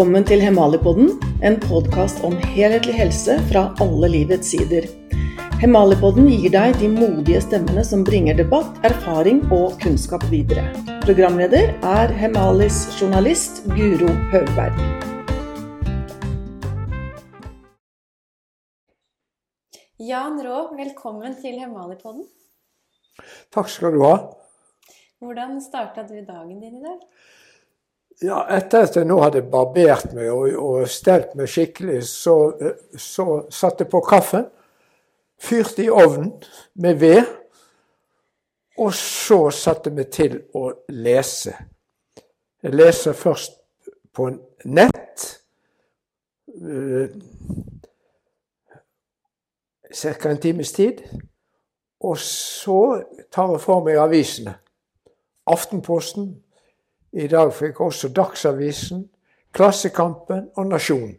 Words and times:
Velkommen 0.00 0.24
til 0.24 0.40
Hemalipodden, 0.40 1.10
en 1.44 1.58
podkast 1.60 2.22
om 2.24 2.32
helhetlig 2.54 2.94
helse 2.96 3.34
fra 3.50 3.66
alle 3.84 4.08
livets 4.08 4.48
sider. 4.48 4.86
Hemalipodden 5.60 6.24
gir 6.30 6.54
deg 6.54 6.78
de 6.80 6.88
modige 6.88 7.42
stemmene 7.44 7.84
som 7.84 8.00
bringer 8.06 8.38
debatt, 8.38 8.78
erfaring 8.88 9.42
og 9.52 9.76
kunnskap 9.82 10.24
videre. 10.32 10.64
Programleder 11.04 11.74
er 11.84 12.16
Hemalis 12.16 12.80
journalist 12.96 13.60
Guro 13.74 14.08
Høgberg. 14.32 14.80
Jan 20.00 20.40
Rå, 20.48 20.66
velkommen 20.80 21.36
til 21.44 21.60
Hemalipodden. 21.60 22.24
Takk 23.52 23.68
skal 23.68 24.00
du 24.00 24.06
ha. 24.08 24.16
Hvordan 25.20 25.58
starta 25.60 26.08
du 26.08 26.16
dagen 26.24 26.56
din 26.64 26.78
i 26.80 26.86
dag? 26.88 27.00
Ja, 28.20 28.42
etter 28.52 28.84
at 28.84 28.96
jeg 28.98 29.08
nå 29.08 29.16
hadde 29.22 29.40
barbert 29.48 30.10
meg 30.12 30.28
og, 30.28 30.50
og 30.60 30.88
stelt 30.92 31.32
meg 31.38 31.48
skikkelig, 31.48 32.02
så, 32.04 32.34
så 33.00 33.24
satte 33.48 33.86
jeg 33.86 33.92
på 33.94 34.02
kaffen. 34.04 34.44
Fyrte 35.40 35.86
i 35.86 35.88
ovnen 35.88 36.34
med 36.74 37.00
ved. 37.00 37.22
Og 38.80 38.92
så 38.96 39.50
satte 39.56 39.88
jeg 39.88 39.96
meg 39.96 40.10
til 40.12 40.36
å 40.56 40.66
lese. 40.92 41.54
Jeg 42.60 42.76
leser 42.76 43.16
først 43.16 43.56
på 44.12 44.28
nett. 44.68 45.26
Ca. 49.96 50.28
en 50.28 50.44
times 50.44 50.72
tid. 50.76 51.00
Og 52.04 52.20
så 52.20 53.00
tar 53.32 53.56
jeg 53.56 53.64
for 53.64 53.84
meg 53.84 53.96
avisene. 54.00 54.58
Aftenposten. 55.48 56.34
I 57.12 57.26
dag 57.26 57.50
fikk 57.54 57.80
også 57.82 58.12
Dagsavisen, 58.14 59.08
Klassekampen 59.52 60.50
og 60.54 60.66
Nasjonen. 60.70 61.16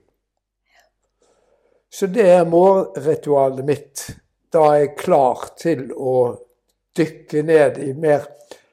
Så 1.92 2.08
det 2.08 2.24
er 2.32 2.48
morgenritualet 2.48 3.66
mitt. 3.68 4.06
Da 4.52 4.64
er 4.70 4.78
jeg 4.86 4.94
klar 5.02 5.50
til 5.60 5.90
å 5.92 6.14
dykke 6.96 7.44
ned 7.44 7.82
i 7.84 7.92
mer 7.92 8.30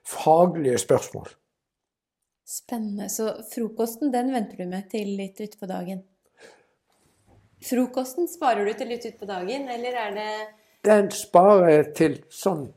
faglige 0.06 0.78
spørsmål. 0.78 1.26
Spennende. 2.48 3.08
Så 3.10 3.32
frokosten 3.50 4.14
den 4.14 4.30
venter 4.32 4.62
du 4.62 4.70
med 4.70 4.86
til 4.92 5.10
litt 5.18 5.42
utpå 5.42 5.66
dagen? 5.66 6.04
Frokosten 7.66 8.30
sparer 8.30 8.70
du 8.70 8.72
til 8.78 8.92
litt 8.94 9.04
utpå 9.10 9.26
dagen, 9.26 9.66
eller 9.68 9.98
er 10.06 10.14
det 10.14 10.30
Den 10.86 11.10
sparer 11.10 11.68
jeg 11.72 11.86
til 11.98 12.16
sånn 12.30 12.68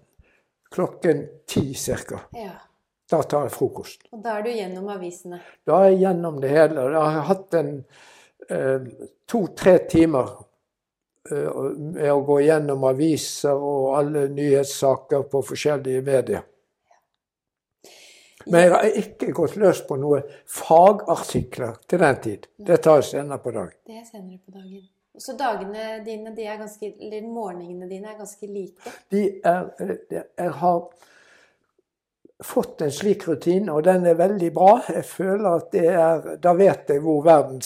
klokken 0.73 1.27
ti 1.45 1.75
cirka. 1.77 2.23
Ja. 2.33 2.57
Da 3.11 3.23
tar 3.23 3.47
jeg 3.47 3.51
frokost. 3.51 4.05
Og 4.15 4.21
da 4.23 4.37
er 4.39 4.45
du 4.45 4.53
gjennom 4.53 4.87
avisene? 4.93 5.41
Da 5.67 5.81
er 5.83 5.91
jeg 5.91 6.03
gjennom 6.05 6.37
det 6.43 6.53
hele. 6.53 6.85
Da 6.93 7.01
har 7.03 7.17
jeg 7.17 7.27
hatt 7.31 7.57
en 7.59 7.73
eh, 8.47 8.85
to-tre 9.27 9.73
timer 9.91 10.31
eh, 11.31 11.59
med 11.75 12.07
å 12.13 12.21
gå 12.29 12.39
gjennom 12.45 12.87
aviser 12.87 13.67
og 13.71 13.97
alle 13.99 14.29
nyhetssaker 14.31 15.27
på 15.33 15.43
forskjellige 15.49 16.05
medier. 16.07 16.47
Men 18.45 18.63
jeg 18.63 18.71
har 18.73 18.97
ikke 19.03 19.33
gått 19.37 19.59
løs 19.61 19.83
på 19.85 19.99
noen 20.01 20.31
fagartikler 20.49 21.75
til 21.91 22.01
den 22.01 22.23
tid. 22.23 22.49
Det 22.57 22.79
tar 22.81 23.01
jeg 23.01 23.11
senere 23.11 23.43
på 23.43 23.53
dagen. 23.53 23.77
Det 23.85 23.99
er 23.99 24.07
senere 24.07 24.39
på 24.39 24.55
dagen. 24.55 24.87
Så 25.19 25.35
dagene 25.37 25.99
dine, 26.05 26.31
de 26.33 26.47
ganske, 26.47 26.95
eller 26.95 27.27
morgenene 27.27 27.89
dine 27.91 28.13
er 28.13 28.17
ganske 28.17 28.47
like? 28.47 28.93
De 29.11 29.27
er, 29.43 29.67
eh, 29.83 30.21
jeg 30.39 30.53
har 30.63 30.85
fått 32.41 32.81
en 32.81 32.91
slik 32.93 33.27
rutine, 33.27 33.71
og 33.73 33.83
den 33.85 34.05
er 34.09 34.17
veldig 34.19 34.49
bra. 34.53 34.73
Jeg 34.89 35.05
føler 35.05 35.49
at 35.49 35.71
det 35.73 35.87
er, 35.93 36.35
Da 36.41 36.53
vet 36.57 36.89
jeg 36.89 37.03
hvor 37.03 37.23
verden, 37.25 37.61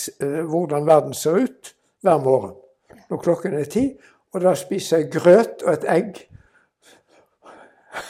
hvordan 0.50 0.88
verden 0.88 1.14
ser 1.14 1.42
ut 1.46 1.74
hver 2.04 2.22
morgen 2.24 2.56
når 3.10 3.22
klokken 3.22 3.54
er 3.54 3.70
ti. 3.70 3.86
Og 4.34 4.42
da 4.44 4.56
spiser 4.58 5.04
jeg 5.04 5.12
grøt 5.14 5.64
og 5.64 5.74
et 5.74 5.86
egg. 5.90 6.18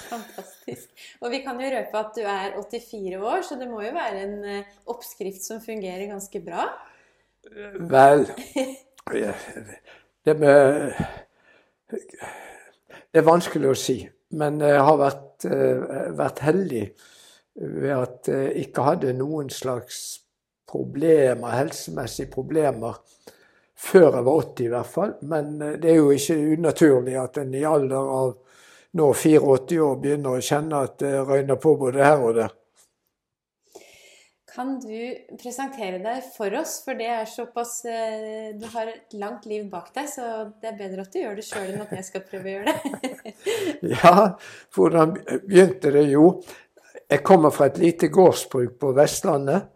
Fantastisk. 0.10 0.90
Og 1.22 1.32
vi 1.32 1.42
kan 1.46 1.60
jo 1.62 1.70
røpe 1.70 2.00
at 2.00 2.16
du 2.16 2.22
er 2.24 2.56
84 2.58 3.20
år, 3.22 3.42
så 3.46 3.58
det 3.60 3.70
må 3.70 3.82
jo 3.86 3.94
være 3.94 4.24
en 4.24 4.64
oppskrift 4.90 5.46
som 5.46 5.62
fungerer 5.62 6.08
ganske 6.10 6.42
bra? 6.46 6.66
Vel 7.92 8.26
Det 10.26 10.34
med 10.40 10.94
Det 11.94 13.22
er 13.22 13.28
vanskelig 13.28 13.70
å 13.70 13.78
si. 13.78 14.00
Men 14.34 14.58
jeg 14.64 14.82
har 14.82 14.98
vært, 14.98 15.46
vært 16.18 16.40
heldig 16.44 16.86
ved 17.56 17.92
at 17.94 18.30
jeg 18.32 18.66
ikke 18.66 18.86
hadde 18.88 19.14
noen 19.16 19.52
slags 19.54 20.00
problemer, 20.68 21.54
helsemessige 21.56 22.32
problemer 22.34 22.98
før 23.76 24.18
jeg 24.18 24.26
var 24.26 24.42
80 24.42 24.66
i 24.66 24.72
hvert 24.74 24.92
fall. 24.92 25.14
Men 25.30 25.54
det 25.60 25.92
er 25.92 26.00
jo 26.00 26.12
ikke 26.16 26.40
unaturlig 26.56 27.16
at 27.22 27.40
en 27.42 27.56
i 27.56 27.64
alder 27.68 28.12
av 28.18 28.34
nå 28.96 29.10
84 29.14 29.80
år 29.84 29.98
begynner 30.02 30.38
å 30.38 30.44
kjenne 30.44 30.84
at 30.88 31.00
det 31.04 31.14
røyner 31.28 31.60
på 31.60 31.76
både 31.80 32.04
her 32.04 32.24
og 32.24 32.38
der. 32.40 32.54
Kan 34.56 34.78
du 34.80 35.36
presentere 35.36 35.98
deg 36.00 36.24
for 36.32 36.54
oss, 36.56 36.78
for 36.86 36.96
det 36.96 37.10
er 37.12 37.26
såpass 37.28 37.82
Du 38.56 38.64
har 38.72 38.88
et 38.88 39.16
langt 39.20 39.44
liv 39.52 39.66
bak 39.72 39.90
deg, 39.96 40.08
så 40.08 40.46
det 40.62 40.72
er 40.72 40.78
bedre 40.80 41.04
at 41.04 41.12
du 41.12 41.20
gjør 41.20 41.36
det 41.36 41.44
sjøl 41.44 41.74
enn 41.74 41.84
at 41.84 41.92
jeg 41.98 42.08
skal 42.08 42.24
prøve 42.30 42.48
å 42.48 42.54
gjøre 42.54 42.72
det. 42.72 43.34
ja, 43.98 44.14
hvordan 44.78 45.18
begynte 45.44 45.92
det? 45.92 46.06
Jo, 46.14 46.30
jeg 47.12 47.24
kommer 47.28 47.52
fra 47.52 47.68
et 47.68 47.82
lite 47.84 48.08
gårdsbruk 48.14 48.80
på 48.80 48.96
Vestlandet. 48.96 49.68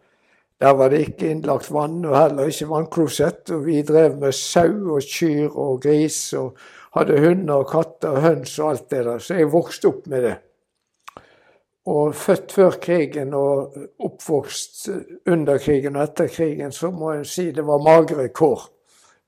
Der 0.59 0.73
var 0.75 0.89
det 0.91 1.05
ikke 1.05 1.29
innlagt 1.31 1.69
vann, 1.71 2.01
og 2.05 2.17
heller 2.17 2.49
ikke 2.51 2.67
vannklosett. 2.67 3.51
Og 3.55 3.65
vi 3.67 3.81
drev 3.87 4.17
med 4.19 4.35
sau 4.35 4.95
og 4.95 5.05
kyr 5.07 5.47
og 5.53 5.81
gris, 5.85 6.33
og 6.39 6.57
hadde 6.97 7.19
hunder 7.21 7.61
og 7.61 7.69
katter 7.71 8.15
og 8.15 8.23
høns 8.25 8.57
og 8.59 8.73
alt 8.73 8.89
det 8.91 9.05
der. 9.07 9.21
Så 9.23 9.39
jeg 9.39 9.51
vokste 9.53 9.91
opp 9.91 10.07
med 10.11 10.25
det. 10.27 10.35
Og 11.89 12.15
født 12.15 12.51
før 12.53 12.75
krigen 12.81 13.33
og 13.33 13.77
oppvokst 14.05 14.89
under 15.27 15.57
krigen 15.57 15.95
og 15.97 16.03
etter 16.03 16.27
krigen, 16.29 16.71
så 16.71 16.91
må 16.93 17.15
jeg 17.17 17.25
si 17.25 17.45
det 17.55 17.65
var 17.65 17.81
magre 17.81 18.27
kår. 18.29 18.65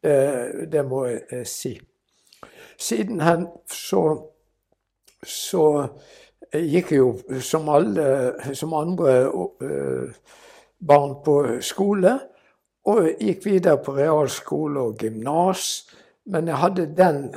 Det, 0.03 0.17
det 0.71 0.83
må 0.85 1.05
jeg 1.09 1.47
si. 1.49 1.73
Sidenhen 2.77 3.47
så, 3.69 4.03
så 5.25 5.65
gikk 6.53 6.91
jeg 6.93 7.01
jo 7.01 7.39
som 7.41 7.69
alle 7.69 8.55
som 8.57 8.73
andre 8.77 9.15
barn 10.87 11.17
på 11.25 11.37
skole. 11.61 12.17
Og 12.89 13.11
gikk 13.21 13.45
videre 13.45 13.77
på 13.85 13.93
realskole 13.97 14.81
og 14.81 14.97
gymnas. 15.01 15.87
Men 16.25 16.49
jeg 16.49 16.57
hadde 16.57 16.87
den 16.97 17.27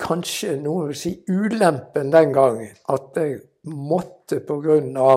kanskje 0.00 0.56
noen 0.60 0.90
vil 0.90 0.98
si 0.98 1.14
ulempen 1.28 2.12
den 2.12 2.34
gangen. 2.34 2.76
At 2.88 3.16
jeg 3.16 3.40
måtte 3.68 4.40
pga. 4.46 5.16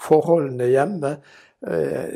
forholdene 0.00 0.66
hjemme 0.68 1.16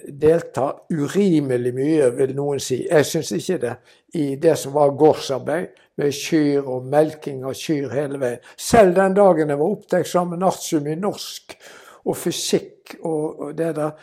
delta 0.09 0.73
urimelig 0.93 1.73
mye, 1.75 2.11
vil 2.17 2.35
noen 2.37 2.61
si. 2.61 2.83
Jeg 2.89 3.07
syns 3.09 3.33
ikke 3.33 3.59
det. 3.63 3.75
I 4.15 4.37
det 4.37 4.57
som 4.59 4.75
var 4.77 4.97
gårdsarbeid, 4.99 5.69
med 5.99 6.15
kyr 6.15 6.63
og 6.63 6.85
melking 6.87 7.43
av 7.49 7.57
kyr 7.59 7.91
hele 7.91 8.21
veien. 8.23 8.45
Selv 8.55 8.95
den 8.95 9.17
dagen 9.17 9.51
jeg 9.51 9.59
var 9.59 9.73
opptatt 9.75 10.07
sammen 10.07 10.39
med 10.39 10.47
artium 10.47 10.87
i 10.87 10.95
norsk 10.95 11.57
og 12.05 12.17
fysikk 12.17 12.95
og 13.03 13.57
det 13.59 13.73
der, 13.77 13.97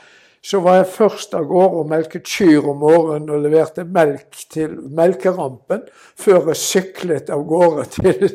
så 0.45 0.59
var 0.61 0.78
jeg 0.78 0.91
først 0.94 1.33
av 1.38 1.47
gårde 1.50 1.81
og 1.81 1.89
melket 1.89 2.28
kyr 2.29 2.67
om 2.69 2.83
morgenen 2.83 3.31
og 3.33 3.41
leverte 3.47 3.85
melk 3.89 4.44
til 4.53 4.75
melkerampen, 4.94 5.81
før 6.22 6.52
jeg 6.52 6.61
syklet 6.61 7.31
av 7.34 7.46
gårde 7.49 7.87
til, 7.96 8.28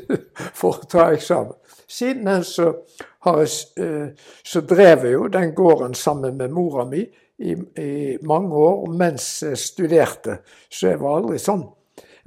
for 0.55 0.81
å 0.81 0.91
ta 0.91 1.11
eksamen. 1.15 1.55
Siden 1.91 2.27
den 2.27 2.45
så, 2.47 2.69
jeg, 3.27 4.11
så 4.47 4.63
drev 4.63 5.07
jeg 5.07 5.17
jo 5.17 5.27
den 5.31 5.55
gården 5.55 5.95
sammen 5.99 6.37
med 6.39 6.55
mora 6.55 6.87
mi 6.87 7.03
i, 7.03 7.55
i 7.55 7.93
mange 8.27 8.55
år 8.55 8.85
mens 8.95 9.27
jeg 9.47 9.59
studerte. 9.59 10.41
Så 10.71 10.93
jeg 10.93 11.01
var 11.03 11.19
aldri 11.19 11.39
sånn 11.43 11.65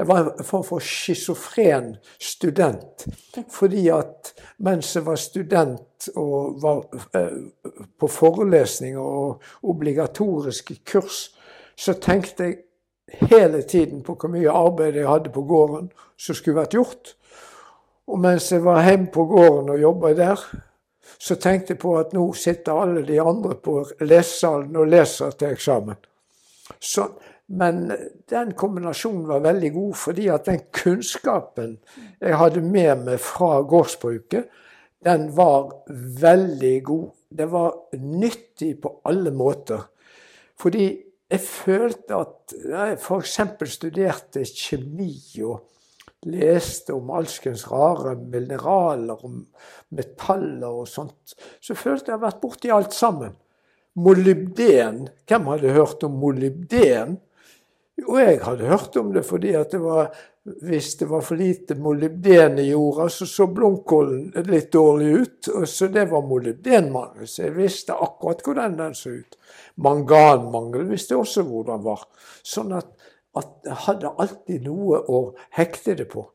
jeg 0.03 0.09
var 0.09 0.25
en 0.25 0.43
form 0.43 0.63
for 0.67 0.83
schizofren 0.83 1.95
student. 2.19 3.05
Fordi 3.51 3.87
at 3.87 4.33
mens 4.57 4.95
jeg 4.95 5.05
var 5.05 5.15
student 5.15 6.09
og 6.19 6.59
var 6.61 6.83
på 7.99 8.09
forelesninger 8.11 8.99
og 8.99 9.41
obligatoriske 9.63 10.81
kurs, 10.85 11.29
så 11.75 11.93
tenkte 11.93 12.43
jeg 12.43 12.57
hele 13.31 13.61
tiden 13.61 14.03
på 14.03 14.17
hvor 14.19 14.31
mye 14.33 14.51
arbeid 14.51 14.99
jeg 14.99 15.07
hadde 15.07 15.31
på 15.33 15.45
gården 15.47 15.91
som 16.19 16.35
skulle 16.35 16.59
vært 16.59 16.75
gjort. 16.75 17.15
Og 18.07 18.19
mens 18.19 18.51
jeg 18.51 18.63
var 18.65 18.83
hjemme 18.83 19.07
på 19.13 19.25
gården 19.25 19.71
og 19.71 19.81
jobba 19.81 20.13
der, 20.17 20.47
så 21.19 21.35
tenkte 21.39 21.73
jeg 21.73 21.79
på 21.79 21.95
at 21.99 22.11
nå 22.15 22.25
sitter 22.35 22.75
alle 22.75 23.05
de 23.07 23.21
andre 23.21 23.55
på 23.55 23.79
lesesalen 24.03 24.75
og 24.75 24.91
leser 24.91 25.31
til 25.39 25.55
eksamen. 25.55 25.95
Så 26.79 27.07
men 27.47 27.91
den 28.31 28.53
kombinasjonen 28.57 29.27
var 29.27 29.43
veldig 29.43 29.71
god, 29.73 29.95
fordi 29.99 30.27
at 30.31 30.45
den 30.47 30.61
kunnskapen 30.73 31.77
jeg 32.21 32.37
hadde 32.39 32.63
med 32.63 33.03
meg 33.07 33.19
fra 33.21 33.57
gårdsbruket, 33.67 34.47
den 35.03 35.27
var 35.35 35.73
veldig 36.21 36.75
god. 36.87 37.09
Det 37.29 37.49
var 37.51 37.75
nyttig 37.99 38.77
på 38.81 38.93
alle 39.09 39.33
måter. 39.35 39.83
Fordi 40.59 40.85
jeg 41.33 41.41
følte 41.43 42.15
at 42.15 42.55
jeg 42.69 42.97
f.eks. 43.01 43.37
studerte 43.73 44.45
kjemi 44.47 45.11
og 45.43 45.63
leste 46.29 46.93
om 46.95 47.11
alskens 47.17 47.65
rare 47.71 48.13
mineraler 48.15 49.25
og 49.25 49.41
metaller 49.97 50.69
og 50.69 50.87
sånt, 50.87 51.35
så 51.59 51.75
følte 51.75 52.07
jeg 52.07 52.13
jeg 52.13 52.19
hadde 52.19 52.27
vært 52.29 52.41
borti 52.43 52.71
alt 52.71 52.95
sammen. 52.95 53.35
Molybden. 53.99 55.07
Hvem 55.27 55.49
hadde 55.51 55.75
hørt 55.75 56.05
om 56.07 56.15
molybden? 56.21 57.17
Og 58.01 58.15
jeg 58.17 58.39
hadde 58.41 58.69
hørt 58.71 58.95
om 58.97 59.11
det 59.13 59.21
fordi 59.25 59.51
at 59.53 59.71
det 59.71 59.79
var, 59.83 60.09
hvis 60.65 60.95
det 60.97 61.07
var 61.11 61.21
for 61.21 61.37
lite 61.37 61.75
molybden 61.77 62.57
i 62.59 62.71
jorda, 62.71 63.05
så 63.09 63.27
så 63.29 63.45
blomkålen 63.47 64.31
litt 64.49 64.71
dårlig 64.73 65.11
ut. 65.21 65.49
og 65.53 65.67
Så 65.69 65.87
det 65.93 66.07
var 66.11 66.25
molybdenmangel. 66.25 67.27
Så 67.27 67.45
jeg 67.45 67.55
visste 67.57 67.93
akkurat 67.93 68.41
hvordan 68.41 68.77
den 68.79 68.97
så 68.97 69.13
ut. 69.13 69.37
Manganmangel 69.75 70.89
visste 70.89 71.19
også 71.19 71.45
hvordan 71.47 71.85
var. 71.85 72.07
Sånn 72.43 72.73
at, 72.73 72.89
at 73.37 73.53
jeg 73.65 73.79
hadde 73.85 74.15
alltid 74.17 74.67
noe 74.67 74.99
å 75.07 75.23
hekte 75.57 75.95
det 76.01 76.09
på. 76.09 76.25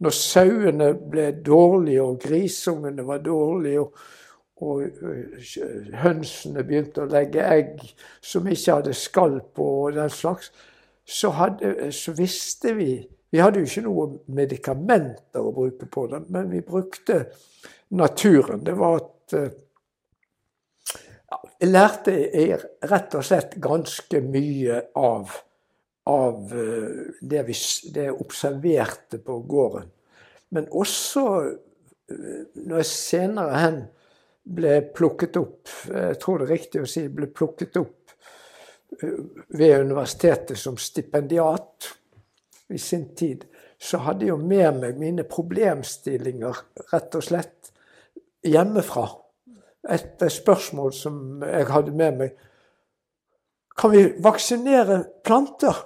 Når 0.00 0.12
sauene 0.12 0.90
ble 0.96 1.30
dårlige, 1.44 2.02
og 2.04 2.20
grisungene 2.20 3.04
var 3.06 3.22
dårlige, 3.24 3.84
og, 3.84 4.00
og 4.64 5.92
hønsene 6.02 6.64
begynte 6.64 7.04
å 7.04 7.10
legge 7.12 7.44
egg 7.44 7.84
som 8.24 8.48
ikke 8.48 8.80
hadde 8.80 8.96
skall 8.96 9.38
på, 9.56 9.68
og 9.86 9.96
den 9.96 10.12
slags, 10.12 10.50
så, 11.06 11.30
hadde, 11.30 11.92
så, 11.92 12.12
visste 12.12 12.74
vi 12.74 13.06
Vi 13.30 13.40
hadde 13.42 13.60
jo 13.60 13.66
ikke 13.66 13.82
noen 13.84 14.12
medikamenter 14.32 15.42
å 15.42 15.52
bruke 15.52 15.86
på 15.90 16.06
den, 16.08 16.24
men 16.32 16.46
vi 16.50 16.60
brukte 16.64 17.24
naturen. 17.98 18.62
Det 18.64 18.74
var 18.78 19.00
at 19.00 19.34
eh, 19.36 19.50
ja, 21.30 21.40
Jeg 21.60 21.70
lærte 21.72 22.14
jeg 22.14 22.60
rett 22.86 23.16
og 23.18 23.26
slett 23.26 23.58
ganske 23.60 24.20
mye 24.24 24.78
av, 24.94 25.34
av 26.06 26.54
eh, 26.54 27.18
det, 27.20 27.42
vi, 27.50 27.58
det 27.92 28.06
jeg 28.08 28.16
observerte 28.24 29.20
på 29.26 29.40
gården. 29.50 29.90
Men 30.54 30.70
også 30.70 31.26
eh, 31.42 32.40
når 32.62 32.82
jeg 32.84 32.90
senere 32.94 33.60
hen 33.60 33.84
ble 34.46 34.76
plukket 34.94 35.36
opp 35.40 35.70
Jeg 35.90 36.18
tror 36.22 36.38
det 36.38 36.46
er 36.46 36.52
riktig 36.54 36.82
å 36.84 36.88
si 36.88 37.08
ble 37.10 37.26
plukket 37.34 37.82
opp 37.82 38.05
ved 39.00 39.80
universitetet 39.80 40.58
som 40.58 40.76
stipendiat 40.76 41.90
i 42.68 42.78
sin 42.78 43.14
tid, 43.16 43.44
så 43.78 44.00
hadde 44.06 44.24
jeg 44.24 44.32
jo 44.32 44.40
med 44.40 44.80
meg 44.80 44.98
mine 45.00 45.24
problemstillinger 45.28 46.62
rett 46.92 47.14
og 47.18 47.24
slett 47.24 47.72
hjemmefra. 48.46 49.06
Et 49.92 50.24
spørsmål 50.32 50.94
som 50.96 51.44
jeg 51.46 51.68
hadde 51.70 51.94
med 51.94 52.20
meg 52.22 52.42
Kan 53.76 53.92
vi 53.92 54.06
vaksinere 54.24 55.02
planter? 55.24 55.76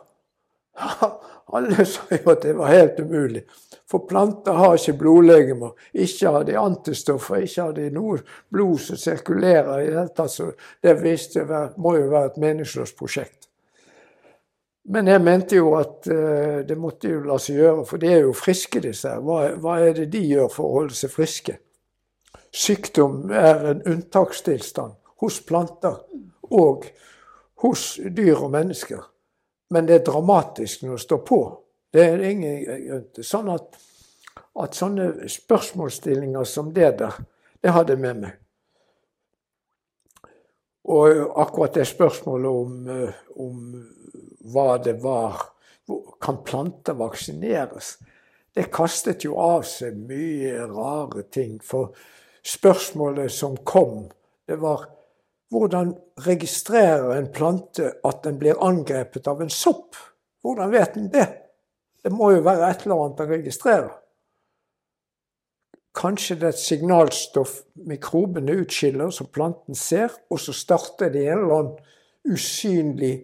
Alle 1.53 1.85
sa 1.93 2.07
jo 2.15 2.31
at 2.31 2.45
det 2.47 2.55
var 2.59 2.73
helt 2.73 3.01
umulig. 3.01 3.45
For 3.91 4.07
planter 4.07 4.55
har 4.55 4.77
ikke 4.79 4.99
blodlegemer. 5.01 5.75
Ikke 5.93 6.31
har 6.31 6.47
de 6.47 6.59
antistoffer, 6.59 7.43
ikke 7.43 7.63
har 7.63 7.77
de 7.77 7.89
noe 7.95 8.21
blod 8.55 8.79
som 8.85 8.99
sirkulerer. 9.01 9.81
i 9.81 9.87
Det 9.89 9.99
hele 9.99 10.15
tatt, 10.15 10.31
så 10.31 10.53
det 10.83 11.77
må 11.77 11.97
jo 11.97 12.11
være 12.11 12.27
et 12.27 12.43
meningsløst 12.43 12.97
prosjekt. 12.99 13.49
Men 14.91 15.07
jeg 15.07 15.23
mente 15.23 15.59
jo 15.59 15.75
at 15.79 16.07
uh, 16.11 16.63
det 16.67 16.77
måtte 16.79 17.11
jo 17.11 17.21
la 17.27 17.37
seg 17.39 17.61
gjøre, 17.61 17.85
for 17.87 18.01
de 18.01 18.09
er 18.11 18.23
jo 18.25 18.33
friske, 18.35 18.81
disse 18.83 19.11
her. 19.11 19.21
Hva, 19.23 19.43
hva, 19.61 19.77
er 19.83 19.93
det 19.99 20.09
de 20.15 20.23
gjør 20.25 20.49
for 20.51 20.67
å 20.67 20.79
holde 20.81 20.97
seg 20.97 21.13
friske? 21.13 21.59
Sykdom 22.51 23.31
er 23.31 23.69
en 23.75 23.85
unntakstilstand 23.87 24.97
hos 25.23 25.39
planter 25.47 26.01
og 26.51 26.89
hos 27.63 28.01
dyr 28.03 28.41
og 28.41 28.51
mennesker. 28.55 29.05
Men 29.71 29.87
det 29.87 30.01
er 30.01 30.07
dramatisk 30.07 30.83
når 30.83 30.99
det 30.99 31.05
står 31.05 31.23
på. 31.27 31.41
Det 31.93 32.03
er 32.05 32.23
ingen 32.27 32.59
grunn 32.65 33.07
til. 33.15 33.27
Sånn 33.27 33.51
at, 33.53 33.79
at, 34.63 34.77
sånne 34.79 35.29
spørsmålsstillinger 35.31 36.47
som 36.47 36.73
det 36.75 36.93
der, 37.03 37.19
det 37.63 37.75
hadde 37.75 37.95
jeg 37.95 38.03
med 38.03 38.23
meg. 38.25 38.37
Og 40.91 41.23
akkurat 41.39 41.77
det 41.77 41.87
spørsmålet 41.87 42.51
om, 42.51 42.77
eh, 42.91 43.19
om 43.37 43.59
hva 44.53 44.79
det 44.83 44.99
var 45.03 45.47
Kan 46.23 46.45
planter 46.47 46.95
vaksineres? 46.95 47.97
Det 48.55 48.69
kastet 48.71 49.25
jo 49.25 49.33
av 49.43 49.65
seg 49.67 49.97
mye 50.07 50.69
rare 50.71 51.25
ting. 51.35 51.57
For 51.59 51.91
spørsmålet 52.47 53.33
som 53.35 53.57
kom, 53.67 54.05
det 54.47 54.61
var 54.63 54.85
hvordan 55.51 55.95
registrerer 56.27 57.17
en 57.17 57.33
plante 57.33 57.93
at 58.07 58.23
den 58.25 58.39
blir 58.39 58.61
angrepet 58.63 59.27
av 59.29 59.43
en 59.43 59.51
sopp? 59.51 59.97
Hvordan 60.43 60.71
vet 60.73 60.95
den 60.95 61.11
det? 61.13 61.27
Det 62.05 62.13
må 62.13 62.31
jo 62.33 62.45
være 62.47 62.71
et 62.71 62.85
eller 62.87 63.03
annet 63.05 63.19
den 63.19 63.33
registrerer. 63.35 63.91
Kanskje 65.97 66.37
det 66.39 66.47
er 66.47 66.55
et 66.55 66.63
signalstoff 66.63 67.57
mikrobene 67.75 68.55
utskiller, 68.63 69.11
som 69.11 69.27
planten 69.27 69.75
ser, 69.75 70.15
og 70.31 70.39
så 70.41 70.55
starter 70.55 71.11
det 71.11 71.27
en 71.27 71.43
eller 71.43 71.57
annen 71.57 72.31
usynlig 72.31 73.15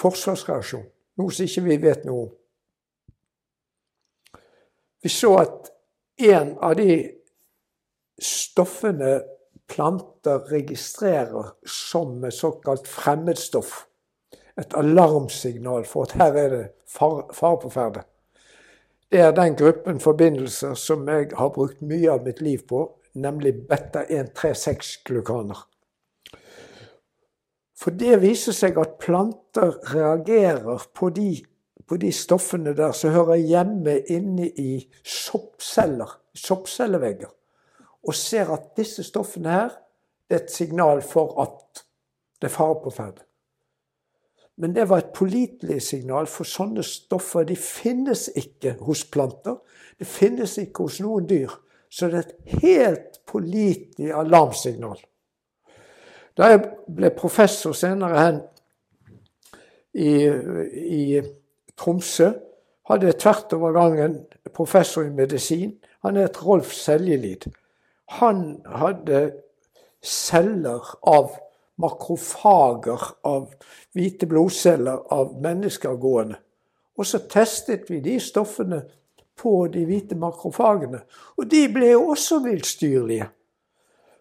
forsvarsreaksjon. 0.00 0.86
Noe 1.20 1.34
som 1.36 1.44
ikke 1.44 1.66
vi 1.66 1.76
vet 1.82 2.06
noe 2.08 2.22
om. 2.24 2.32
Vi 5.04 5.12
så 5.12 5.34
at 5.42 5.68
en 6.30 6.54
av 6.64 6.74
de 6.80 6.96
stoffene 8.20 9.20
planter 9.70 10.50
registrerer 10.50 11.54
som 11.66 12.24
et 12.24 12.34
såkalt 12.34 12.88
fremmedstoff, 12.88 13.86
et 14.58 14.74
alarmsignal 14.76 15.86
for 15.88 16.08
at 16.08 16.16
her 16.20 16.38
er 16.44 16.48
det 16.54 16.64
fare 16.90 17.30
far 17.34 17.56
på 17.62 17.70
ferde. 17.70 18.02
Det 19.10 19.20
er 19.20 19.32
den 19.34 19.56
gruppen 19.58 20.00
forbindelser 20.00 20.74
som 20.78 21.08
jeg 21.08 21.30
har 21.34 21.48
brukt 21.54 21.82
mye 21.82 22.10
av 22.12 22.22
mitt 22.26 22.40
liv 22.42 22.58
på, 22.68 22.84
nemlig 23.14 23.54
beta-136-glukaner. 23.70 25.66
For 27.80 27.96
det 27.96 28.20
viser 28.20 28.54
seg 28.54 28.78
at 28.78 28.98
planter 29.00 29.72
reagerer 29.94 30.84
på 30.94 31.08
de, 31.16 31.40
på 31.88 31.96
de 31.98 32.12
stoffene 32.12 32.74
der 32.76 32.92
som 32.94 33.14
hører 33.14 33.40
hjemme 33.40 33.96
inne 34.12 34.50
i 34.60 34.84
soppceller, 35.02 36.18
soppcellevegger, 36.36 37.32
og 38.06 38.14
ser 38.14 38.52
at 38.52 38.70
disse 38.76 39.04
stoffene 39.04 39.52
her 39.52 39.74
det 40.30 40.36
er 40.36 40.44
et 40.44 40.52
signal 40.54 41.02
for 41.02 41.34
at 41.42 41.82
det 42.40 42.48
er 42.48 42.54
fare 42.54 42.76
på 42.84 42.90
ferde. 42.94 43.24
Men 44.60 44.74
det 44.74 44.88
var 44.88 44.98
et 44.98 45.12
pålitelig 45.16 45.82
signal, 45.82 46.26
for 46.28 46.44
sånne 46.44 46.84
stoffer 46.84 47.46
de 47.48 47.56
finnes 47.56 48.26
ikke 48.36 48.76
hos 48.84 49.06
planter. 49.08 49.56
Det 49.98 50.06
finnes 50.06 50.58
ikke 50.60 50.84
hos 50.84 51.00
noen 51.00 51.26
dyr. 51.28 51.52
Så 51.90 52.10
det 52.12 52.18
er 52.18 52.26
et 52.28 52.60
helt 52.62 53.20
pålitelig 53.26 54.12
alarmsignal. 54.14 55.00
Da 56.36 56.52
jeg 56.52 56.62
ble 56.86 57.10
professor 57.16 57.74
senere 57.74 58.20
hen 58.20 58.40
i, 59.98 60.12
i 60.76 61.22
Tromsø, 61.80 62.30
hadde 62.90 63.08
jeg 63.10 63.18
tvert 63.22 63.56
over 63.56 63.74
gangen 63.74 64.20
professor 64.54 65.08
i 65.08 65.14
medisin. 65.14 65.74
Han 66.04 66.20
het 66.20 66.38
Rolf 66.44 66.72
Seljelid. 66.76 67.48
Han 68.18 68.60
hadde 68.66 69.20
celler 70.02 70.94
av 71.06 71.36
makrofager 71.80 73.02
av 73.24 73.50
hvite 73.96 74.28
blodceller 74.28 75.04
av 75.14 75.36
mennesker 75.42 75.96
gående. 76.00 76.40
Og 76.98 77.06
så 77.08 77.22
testet 77.30 77.88
vi 77.88 78.00
de 78.04 78.18
stoffene 78.20 78.82
på 79.40 79.52
de 79.72 79.84
hvite 79.88 80.16
makrofagene. 80.20 81.00
Og 81.38 81.46
de 81.48 81.62
ble 81.72 81.94
jo 81.94 82.10
også 82.12 82.42
viltstyrlige. 82.44 83.30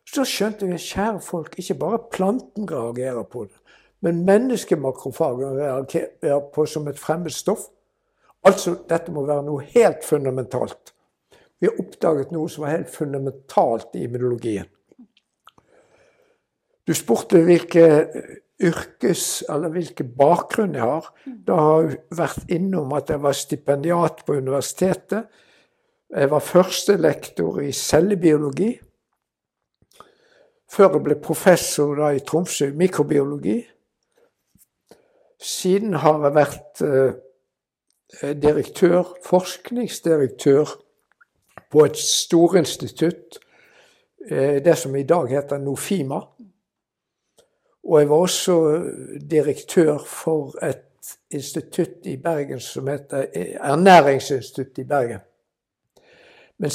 Så 0.10 0.26
skjønte 0.26 0.70
vi 0.70 0.78
kjære 0.80 1.20
folk, 1.22 1.58
ikke 1.60 1.78
bare 1.82 2.00
planten 2.12 2.70
reagerer 2.70 3.26
på 3.30 3.44
det, 3.46 3.58
men 4.02 4.24
menneskemakrofagen 4.26 5.60
reagerer 5.60 6.40
på 6.54 6.66
som 6.66 6.88
et 6.90 7.00
fremmed 7.00 7.36
stoff. 7.36 7.68
Altså, 8.48 8.78
dette 8.90 9.12
må 9.12 9.26
være 9.28 9.44
noe 9.46 9.68
helt 9.76 10.06
fundamentalt. 10.08 10.96
Vi 11.60 11.68
har 11.68 11.80
oppdaget 11.82 12.32
noe 12.32 12.50
som 12.52 12.64
var 12.64 12.78
helt 12.78 12.92
fundamentalt 12.94 13.96
i 14.00 14.06
immunologien. 14.08 14.68
Du 16.88 16.96
spurte 16.98 17.42
hvilke 17.46 17.86
yrkes, 18.60 19.44
eller 19.52 19.72
hvilken 19.72 20.10
bakgrunn 20.18 20.74
jeg 20.76 20.84
har. 20.84 21.10
Da 21.48 21.58
har 21.60 21.84
jeg 21.84 22.00
vært 22.18 22.52
innom 22.56 22.96
at 22.98 23.12
jeg 23.12 23.22
var 23.24 23.38
stipendiat 23.38 24.24
på 24.26 24.40
universitetet. 24.40 25.28
Jeg 26.10 26.32
var 26.32 26.42
førstelektor 26.42 27.60
i 27.62 27.72
cellebiologi. 27.76 28.72
Før 30.70 30.96
jeg 30.96 31.06
ble 31.06 31.20
professor 31.22 31.96
da 31.98 32.12
i 32.14 32.24
Tromsø 32.26 32.72
i 32.72 32.78
mikrobiologi. 32.78 33.60
Siden 35.40 35.96
har 36.02 36.20
jeg 36.26 36.36
vært 36.36 36.82
eh, 36.84 38.34
direktør, 38.42 39.16
forskningsdirektør 39.26 40.74
på 41.70 41.86
et 41.86 41.98
storinstitutt, 41.98 43.40
eh, 44.30 44.64
det 44.64 44.78
som 44.78 44.96
i 44.96 45.04
dag 45.04 45.30
heter 45.30 45.58
Nofima 45.58 46.22
Og 47.90 48.00
jeg 48.00 48.10
var 48.10 48.16
også 48.16 48.84
direktør 49.32 49.98
for 50.06 50.54
et 50.66 50.86
institutt 51.32 52.06
i 52.06 52.18
Bergen 52.18 52.60
som 52.60 52.88
heter 52.88 53.26
Ernæringsinstituttet 53.64 54.84
i 54.84 54.84
Bergen. 54.84 55.20
Men, 56.58 56.72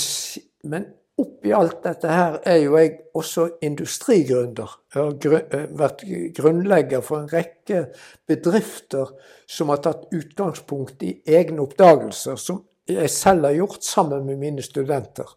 men 0.64 0.86
oppi 1.20 1.52
alt 1.54 1.82
dette 1.84 2.10
her 2.10 2.38
er 2.42 2.56
jo 2.62 2.76
jeg 2.78 2.94
også 3.14 3.46
industrigründer. 3.62 4.70
Jeg 4.94 5.02
har 5.02 5.18
grunn, 5.22 5.76
vært 5.78 6.04
grunnlegger 6.36 7.04
for 7.04 7.20
en 7.20 7.30
rekke 7.30 7.84
bedrifter 8.26 9.12
som 9.46 9.70
har 9.70 9.82
tatt 9.84 10.08
utgangspunkt 10.14 11.04
i 11.06 11.18
egne 11.26 11.62
oppdagelser, 11.62 12.40
som 12.40 12.64
jeg 12.88 13.10
selv 13.10 13.48
har 13.48 13.56
gjort 13.56 13.84
sammen 13.84 14.26
med 14.26 14.36
mine 14.38 14.62
studenter. 14.62 15.28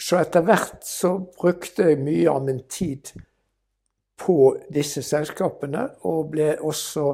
Så 0.00 0.16
etter 0.20 0.44
hvert 0.44 0.84
så 0.86 1.16
brukte 1.36 1.90
jeg 1.90 2.00
mye 2.00 2.30
av 2.32 2.44
min 2.44 2.62
tid 2.68 3.12
på 4.20 4.36
disse 4.72 5.02
selskapene, 5.04 5.86
og 6.04 6.32
ble 6.34 6.52
også 6.60 7.04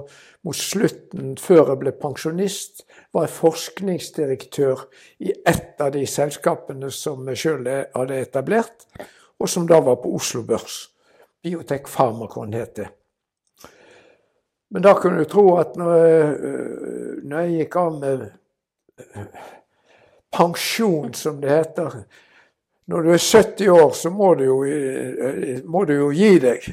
mot 0.46 0.58
slutten, 0.58 1.36
før 1.38 1.72
jeg 1.72 1.80
ble 1.82 1.92
pensjonist, 2.00 2.82
var 3.14 3.26
jeg 3.26 3.36
forskningsdirektør 3.36 4.82
i 5.22 5.34
ett 5.46 5.82
av 5.82 5.92
de 5.94 6.02
selskapene 6.10 6.90
som 6.90 7.26
jeg 7.30 7.42
sjøl 7.42 7.70
hadde 7.94 8.18
etablert, 8.18 8.88
og 9.38 9.50
som 9.50 9.68
da 9.70 9.78
var 9.84 10.00
på 10.02 10.14
Oslo 10.18 10.42
Børs. 10.46 10.86
Biotek 11.42 11.86
Pharmacon 11.86 12.54
het 12.58 12.74
det. 12.80 12.88
Men 14.74 14.82
da 14.82 14.96
kunne 14.98 15.22
du 15.22 15.30
tro 15.30 15.44
at 15.60 15.76
når 15.78 15.94
jeg, 15.94 16.54
når 17.22 17.44
jeg 17.44 17.58
gikk 17.60 17.76
av 17.78 18.00
med 18.00 18.24
pensjon, 20.36 21.14
som 21.14 21.40
det 21.40 21.50
heter 21.50 22.00
Når 22.86 23.02
du 23.02 23.12
er 23.12 23.18
70 23.18 23.70
år, 23.70 23.90
så 23.98 24.10
må 24.14 24.34
du 24.38 24.44
jo, 24.44 24.58
må 25.66 25.84
du 25.84 25.96
jo 25.96 26.10
gi 26.14 26.36
deg. 26.38 26.68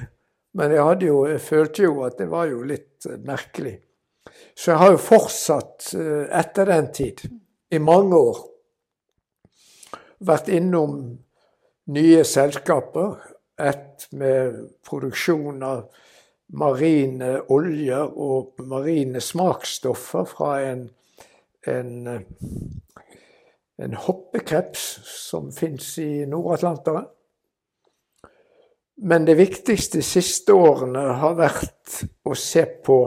Men 0.53 0.75
jeg, 0.75 0.97
jo, 1.07 1.23
jeg, 1.25 1.41
følte 1.41 1.87
jo 1.87 2.03
at 2.05 2.19
det 2.19 2.27
var 2.29 2.45
jo 2.51 2.61
litt 2.69 3.07
eh, 3.09 3.17
merkelig. 3.25 3.73
Så 4.53 4.71
jeg 4.71 4.81
har 4.83 4.91
jo 4.93 5.01
fortsatt 5.01 5.89
eh, 5.97 6.27
etter 6.29 6.69
den 6.69 6.91
tid, 6.93 7.23
i 7.73 7.79
mange 7.81 8.19
år, 8.19 8.41
vært 10.23 10.51
innom 10.53 10.99
nye 11.89 12.21
selskaper. 12.27 13.15
Et 13.57 14.05
med 14.17 14.61
produksjon 14.85 15.61
av 15.65 15.87
marine 16.53 17.39
oljer 17.53 18.13
og 18.13 18.61
marine 18.69 19.21
smaksstoffer 19.21 20.25
fra 20.29 20.55
en, 20.67 20.87
en, 21.67 22.07
eh, 22.07 22.21
en 23.77 23.93
hoppekreps 23.93 24.99
som 25.05 25.51
fins 25.51 25.97
i 25.97 26.25
Nord-Atlanteren. 26.25 27.05
Men 28.95 29.25
det 29.25 29.35
viktigste 29.35 29.97
de 29.97 30.05
siste 30.05 30.53
årene 30.53 31.01
har 31.19 31.35
vært 31.35 32.03
å 32.29 32.35
se 32.37 32.65
på 32.85 32.99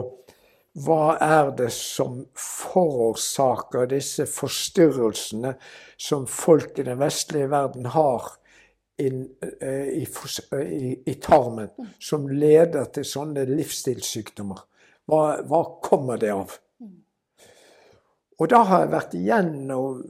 hva 0.85 1.17
er 1.23 1.53
det 1.57 1.71
som 1.73 2.19
forårsaker 2.37 3.87
disse 3.89 4.27
forstyrrelsene 4.29 5.55
som 5.97 6.27
folk 6.29 6.77
i 6.77 6.85
den 6.85 6.99
vestlige 7.01 7.49
verden 7.49 7.87
har 7.95 8.27
inn, 9.01 9.23
uh, 9.63 9.87
i, 9.89 10.03
i, 10.05 10.91
i, 11.05 11.15
tarmen, 11.21 11.71
som 11.99 12.27
leder 12.29 12.91
til 12.93 13.05
sånne 13.07 13.47
livsstilssykdommer. 13.49 14.61
Hva, 15.09 15.21
hva 15.47 15.63
kommer 15.81 16.21
det 16.21 16.33
av? 16.35 16.57
Og 18.37 18.49
da 18.51 18.61
har 18.69 18.83
jeg 18.83 18.91
vært 18.93 19.15
igjennom 19.17 20.03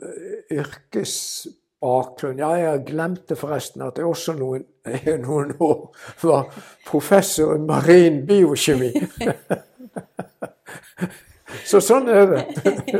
yrkesbakgrunn. 0.51 2.41
Ja, 2.43 2.51
jeg 2.59 2.83
glemte 2.89 3.37
forresten 3.39 3.85
at 3.85 4.01
jeg 4.01 4.09
også 4.09 4.35
noen, 4.35 4.65
noen 5.27 5.53
år 5.63 5.85
var 6.23 6.51
professor 6.87 7.55
i 7.55 7.63
marin 7.63 8.25
biokjemi. 8.27 8.91
Så 11.67 11.79
sånn 11.83 12.09
er 12.11 12.25
det. 12.27 12.41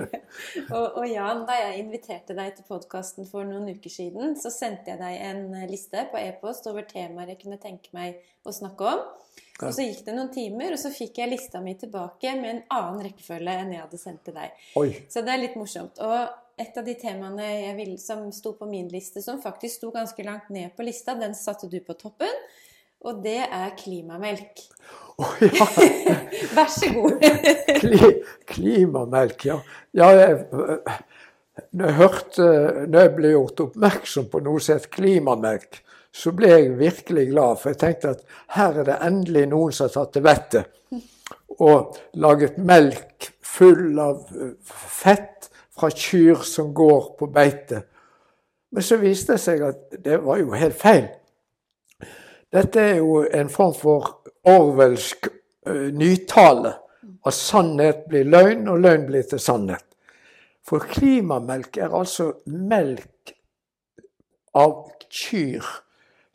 og, 0.75 0.97
og, 0.99 1.03
Jan, 1.07 1.43
da 1.47 1.55
jeg 1.59 1.81
inviterte 1.81 2.35
deg 2.35 2.55
til 2.55 2.67
podkasten 2.67 3.27
for 3.27 3.47
noen 3.47 3.67
uker 3.75 3.91
siden, 3.91 4.35
så 4.39 4.51
sendte 4.53 4.93
jeg 4.93 5.01
deg 5.01 5.19
en 5.29 5.67
liste 5.69 6.05
på 6.11 6.19
e-post 6.21 6.67
over 6.71 6.87
temaer 6.87 7.33
jeg 7.33 7.41
kunne 7.43 7.59
tenke 7.61 7.91
meg 7.95 8.21
å 8.47 8.55
snakke 8.55 8.93
om. 8.93 9.03
Og 9.65 9.73
så 9.73 9.85
gikk 9.87 10.03
det 10.05 10.13
noen 10.13 10.29
timer, 10.33 10.75
og 10.75 10.81
så 10.81 10.91
fikk 10.93 11.17
jeg 11.21 11.31
lista 11.31 11.61
mi 11.63 11.73
tilbake 11.79 12.35
med 12.37 12.51
en 12.51 12.59
annen 12.77 12.99
rekkefølge 13.07 13.55
enn 13.63 13.73
jeg 13.73 13.81
hadde 13.81 13.99
sendt 14.01 14.21
til 14.27 14.35
deg. 14.37 14.53
Oi. 14.77 14.91
Så 15.09 15.23
det 15.25 15.33
er 15.33 15.41
litt 15.41 15.57
morsomt. 15.57 15.97
Og 16.03 16.61
et 16.61 16.77
av 16.77 16.85
de 16.85 16.93
temaene 16.97 17.73
vil, 17.77 17.95
som 18.01 18.27
sto 18.33 18.53
på 18.57 18.69
min 18.69 18.87
liste, 18.91 19.21
som 19.25 19.41
faktisk 19.41 19.79
sto 19.79 19.91
ganske 19.93 20.25
langt 20.25 20.51
ned 20.53 20.73
på 20.77 20.85
lista, 20.85 21.17
den 21.17 21.35
satte 21.37 21.69
du 21.71 21.79
på 21.85 21.97
toppen. 21.97 22.33
Og 23.05 23.21
det 23.21 23.39
er 23.45 23.75
klimamelk. 23.77 24.63
Oh, 25.21 25.35
ja. 25.41 25.67
Vær 26.57 26.69
så 26.73 26.89
god. 26.93 27.21
Kli, 27.81 28.13
klimamelk, 28.49 29.45
ja. 29.49 29.59
ja 29.97 30.07
jeg, 30.17 30.39
når, 31.71 31.83
jeg 31.83 31.97
hørte, 31.97 32.47
når 32.85 33.05
jeg 33.05 33.13
ble 33.17 33.33
gjort 33.35 33.63
oppmerksom 33.67 34.29
på 34.33 34.41
noe 34.45 34.61
som 34.61 34.77
het 34.77 34.89
klimamelk, 34.93 35.81
så 36.17 36.33
ble 36.33 36.49
jeg 36.49 36.77
virkelig 36.79 37.27
glad. 37.29 37.59
For 37.61 37.73
jeg 37.73 37.81
tenkte 37.81 38.15
at 38.15 38.23
her 38.55 38.81
er 38.81 38.87
det 38.87 38.97
endelig 39.05 39.45
noen 39.51 39.75
som 39.75 39.87
har 39.87 39.93
tatt 39.93 40.15
til 40.15 40.25
vettet. 40.25 40.71
Og 41.61 41.97
laget 42.21 42.57
melk 42.57 43.29
full 43.45 43.99
av 44.01 44.25
eh, 44.33 44.55
fett 44.65 45.49
fra 45.77 45.89
kyr 45.93 46.41
som 46.45 46.73
går 46.77 47.13
på 47.19 47.29
beite. 47.33 47.83
Men 48.73 48.83
så 48.83 48.97
viste 49.01 49.35
det 49.35 49.43
seg 49.43 49.63
at 49.65 49.97
det 50.03 50.19
var 50.25 50.41
jo 50.41 50.57
helt 50.57 50.77
feil. 50.77 51.07
Dette 52.53 52.81
er 52.81 52.99
jo 53.01 53.21
en 53.25 53.49
form 53.51 53.73
for 53.75 54.09
orwellsk 54.47 55.27
uh, 55.67 55.89
nytale. 55.93 56.73
At 57.27 57.35
sannhet 57.35 58.05
blir 58.09 58.27
løgn, 58.27 58.67
og 58.71 58.79
løgn 58.83 59.05
blir 59.09 59.25
til 59.27 59.41
sannhet. 59.41 59.83
For 60.67 60.83
klimamelk 60.83 61.77
er 61.79 61.95
altså 61.95 62.31
melk 62.47 63.33
av 64.57 64.87
kyr 65.11 65.67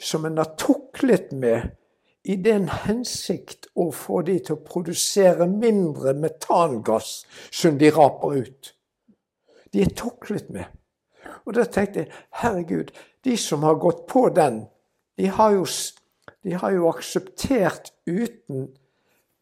som 0.03 0.27
en 0.27 0.41
har 0.41 0.55
tuklet 0.59 1.33
med 1.33 1.71
i 2.25 2.37
den 2.39 2.69
hensikt 2.69 3.67
å 3.75 3.89
få 3.95 4.23
de 4.27 4.37
til 4.47 4.57
å 4.57 4.65
produsere 4.67 5.49
mindre 5.51 6.15
metangass 6.19 7.23
som 7.51 7.79
de 7.79 7.91
raper 7.95 8.43
ut. 8.45 8.75
De 9.73 9.83
er 9.83 9.95
tuklet 9.97 10.51
med. 10.55 10.69
Og 11.47 11.57
da 11.57 11.65
tenkte 11.67 12.05
jeg 12.05 12.13
herregud, 12.43 12.93
de 13.25 13.37
som 13.39 13.65
har 13.67 13.81
gått 13.83 14.05
på 14.11 14.29
den, 14.35 14.65
de 15.19 15.31
har 15.31 15.57
jo, 15.57 15.67
de 16.43 16.55
har 16.59 16.75
jo 16.75 16.89
akseptert 16.91 17.93
uten 18.07 18.71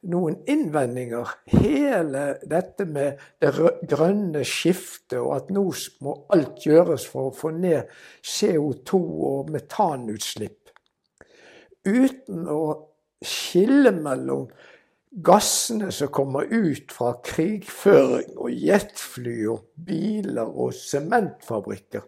noen 0.09 0.39
innvendinger 0.49 1.29
hele 1.53 2.23
dette 2.49 2.87
med 2.89 3.21
det 3.43 3.53
grønne 3.91 4.45
skiftet, 4.49 5.19
og 5.21 5.35
at 5.37 5.51
nå 5.53 5.67
må 6.05 6.15
alt 6.33 6.65
gjøres 6.65 7.05
for 7.11 7.29
å 7.29 7.37
få 7.37 7.53
ned 7.57 7.91
CO2 8.25 9.01
og 9.31 9.53
metanutslipp. 9.53 10.73
Uten 11.85 12.49
å 12.49 12.63
skille 13.25 13.93
mellom 13.97 14.49
gassene 15.27 15.91
som 15.93 16.09
kommer 16.15 16.49
ut 16.49 16.93
fra 16.95 17.15
krigføring 17.27 18.37
og 18.39 18.53
jetfly 18.55 19.37
og 19.51 19.67
biler 19.75 20.49
og 20.49 20.73
sementfabrikker, 20.77 22.07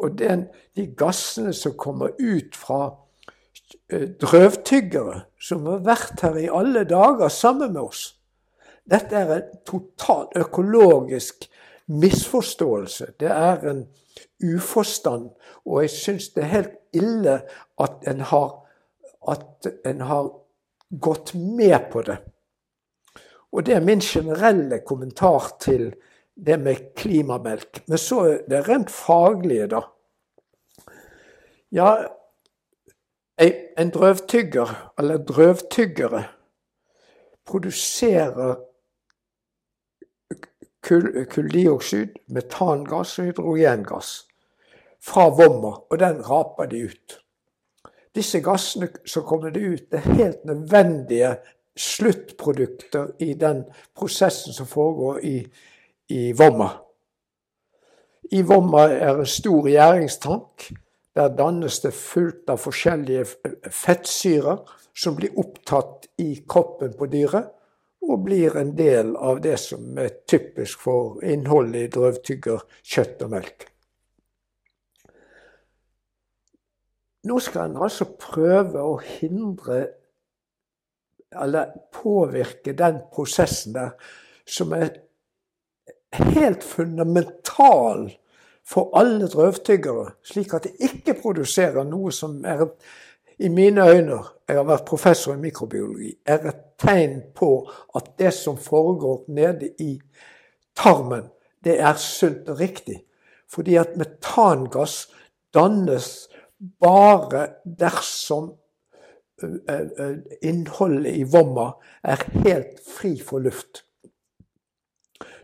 og 0.00 0.16
den, 0.16 0.46
de 0.76 0.86
gassene 0.96 1.52
som 1.52 1.74
kommer 1.76 2.14
ut 2.16 2.56
fra 2.56 2.86
drøvtyggere 4.20 5.20
som 5.40 5.66
har 5.66 5.84
vært 5.86 6.22
her 6.24 6.38
i 6.38 6.48
alle 6.52 6.84
dager 6.88 7.28
sammen 7.32 7.74
med 7.74 7.82
oss. 7.82 8.04
Dette 8.90 9.16
er 9.16 9.32
en 9.36 9.62
total 9.66 10.28
økologisk 10.40 11.46
misforståelse. 11.90 13.12
Det 13.20 13.30
er 13.30 13.64
en 13.70 13.84
uforstand. 14.42 15.30
Og 15.66 15.82
jeg 15.84 15.94
syns 15.94 16.28
det 16.34 16.44
er 16.44 16.54
helt 16.54 16.76
ille 16.96 17.36
at 17.80 18.10
en, 18.10 18.20
har, 18.30 18.52
at 19.28 19.70
en 19.86 20.04
har 20.06 20.30
gått 20.90 21.34
med 21.34 21.90
på 21.92 22.02
det. 22.06 22.18
Og 23.50 23.66
det 23.66 23.74
er 23.76 23.84
min 23.84 24.02
generelle 24.02 24.80
kommentar 24.86 25.52
til 25.62 25.90
det 26.34 26.58
med 26.62 26.94
klimamelk. 26.96 27.82
Men 27.86 27.98
så 27.98 28.20
er 28.26 28.38
det 28.50 28.62
rent 28.68 28.90
faglige, 28.90 29.66
da. 29.70 29.82
Ja, 31.74 31.90
en 33.40 33.90
drøvtygger, 33.90 34.92
eller 34.98 35.16
drøvtyggere, 35.24 36.24
produserer 37.46 38.54
kulldioksid, 41.30 42.08
metangass 42.28 43.18
og 43.18 43.24
hydrogengass 43.24 44.28
fra 45.04 45.28
vommer, 45.28 45.92
og 45.92 45.98
den 45.98 46.20
raper 46.30 46.66
de 46.66 46.84
ut. 46.84 47.16
Disse 48.14 48.40
gassene 48.40 48.88
som 49.06 49.24
kommer 49.24 49.50
det 49.50 49.62
ut, 49.64 49.94
er 49.94 49.98
helt 49.98 50.44
nødvendige 50.44 51.36
sluttprodukter 51.76 53.06
i 53.18 53.34
den 53.34 53.64
prosessen 53.96 54.52
som 54.52 54.66
foregår 54.66 55.18
i, 55.24 55.36
i 56.08 56.32
vomma. 56.32 56.68
I 58.32 58.42
vomma 58.42 58.88
er 58.92 59.14
en 59.18 59.26
stor 59.26 59.68
gjæringstank 59.68 60.70
Der 61.16 61.32
dannes 61.34 61.80
det 61.82 61.90
fullt 61.96 62.50
av 62.52 62.60
forskjellige 62.62 63.24
fettsyrer 63.74 64.60
som 64.94 65.16
blir 65.18 65.34
opptatt 65.38 66.06
i 66.22 66.44
kroppen 66.48 66.94
på 66.98 67.08
dyret, 67.10 67.50
og 68.00 68.22
blir 68.24 68.56
en 68.56 68.72
del 68.76 69.12
av 69.16 69.42
det 69.44 69.56
som 69.60 69.98
er 70.00 70.22
typisk 70.28 70.80
for 70.86 71.20
innholdet 71.26 71.82
i 71.82 71.90
drøvtygger, 71.96 72.62
kjøtt 72.82 73.26
og 73.26 73.34
melk. 73.34 73.66
Nå 77.28 77.36
skal 77.44 77.68
en 77.68 77.82
altså 77.84 78.06
prøve 78.16 78.80
å 78.80 78.96
hindre 79.04 79.82
eller 81.30 81.74
påvirke 81.92 82.72
den 82.74 83.02
prosessen 83.12 83.76
der 83.76 83.92
som 84.48 84.72
er 84.74 84.94
helt 86.32 86.64
fundamental 86.64 88.08
for 88.70 88.90
alle 88.98 89.28
drøvtyggere, 89.28 90.10
slik 90.22 90.54
at 90.54 90.64
de 90.64 90.70
ikke 90.86 91.16
produserer 91.22 91.84
noe 91.84 92.12
som 92.14 92.44
er 92.46 92.68
i 93.40 93.48
mine 93.48 93.82
øyne, 93.88 94.20
jeg 94.48 94.56
har 94.56 94.66
vært 94.68 94.86
professor 94.86 95.34
i 95.34 95.40
mikrobiologi, 95.40 96.12
er 96.26 96.44
et 96.50 96.62
tegn 96.78 97.20
på 97.34 97.50
at 97.96 98.12
det 98.18 98.32
som 98.36 98.58
foregår 98.60 99.24
nede 99.28 99.72
i 99.80 99.94
tarmen, 100.76 101.30
det 101.64 101.80
er 101.80 101.96
sunt 101.98 102.48
og 102.48 102.60
riktig. 102.60 103.00
Fordi 103.50 103.74
at 103.80 103.96
metangass 103.98 105.08
dannes 105.54 106.28
bare 106.80 107.46
dersom 107.64 108.52
innholdet 110.42 111.16
i 111.16 111.24
vomma 111.32 111.70
er 112.04 112.26
helt 112.44 112.80
fri 112.84 113.16
for 113.24 113.40
luft. 113.40 113.84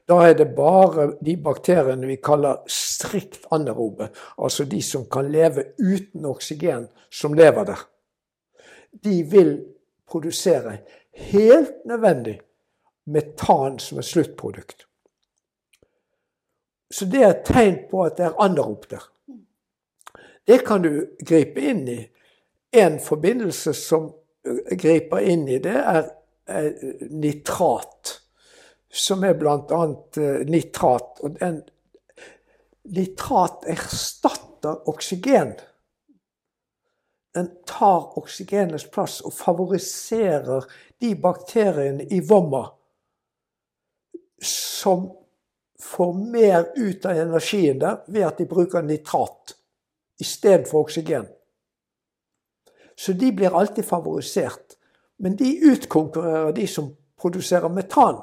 Da 0.08 0.20
er 0.28 0.34
det 0.38 0.52
bare 0.54 1.08
de 1.20 1.34
bakteriene 1.42 2.06
vi 2.06 2.16
kaller 2.22 2.62
strikt 2.70 3.46
anaerobe, 3.50 4.08
altså 4.38 4.64
de 4.64 4.82
som 4.82 5.08
kan 5.10 5.30
leve 5.32 5.64
uten 5.78 6.26
oksygen, 6.26 6.86
som 7.10 7.34
lever 7.34 7.64
der. 7.64 7.80
De 9.04 9.22
vil 9.30 9.56
produsere 10.06 10.78
helt 11.12 11.74
nødvendig 11.84 12.40
metan 13.06 13.78
som 13.78 13.98
et 13.98 14.04
sluttprodukt. 14.04 14.86
Så 16.90 17.04
det 17.10 17.22
er 17.22 17.32
et 17.32 17.44
tegn 17.46 17.78
på 17.90 18.04
at 18.06 18.18
det 18.18 18.28
er 18.28 18.38
anaerob 18.40 18.86
der. 18.90 19.02
Det 20.46 20.60
kan 20.66 20.82
du 20.82 21.06
gripe 21.26 21.60
inn 21.60 21.82
i. 21.90 21.98
En 22.72 23.00
forbindelse 23.02 23.74
som 23.74 24.12
griper 24.78 25.26
inn 25.26 25.48
i 25.48 25.58
det, 25.58 25.74
er 25.74 26.06
nitrat 27.10 28.20
som 28.96 29.24
er 29.24 29.36
bl.a. 29.38 29.82
Eh, 30.16 30.46
nitrat. 30.48 31.20
Og 31.20 31.36
den, 31.40 31.60
nitrat 32.84 33.66
erstatter 33.68 34.88
oksygen. 34.88 35.54
Den 37.36 37.50
tar 37.68 38.16
oksygenets 38.18 38.88
plass 38.92 39.20
og 39.20 39.34
favoriserer 39.36 40.64
de 41.00 41.12
bakteriene 41.20 42.06
i 42.08 42.22
vomma 42.24 42.64
som 44.42 45.10
får 45.80 46.12
mer 46.32 46.70
ut 46.76 47.04
av 47.04 47.18
energien 47.20 47.80
der 47.80 48.00
ved 48.08 48.24
at 48.24 48.38
de 48.40 48.46
bruker 48.48 48.84
nitrat 48.84 49.52
istedenfor 50.20 50.86
oksygen. 50.86 51.26
Så 52.96 53.12
de 53.12 53.32
blir 53.32 53.56
alltid 53.56 53.84
favorisert. 53.84 54.76
Men 55.18 55.36
de 55.36 55.58
utkonkurrerer 55.72 56.52
de 56.52 56.66
som 56.66 56.96
produserer 57.20 57.68
metan. 57.68 58.16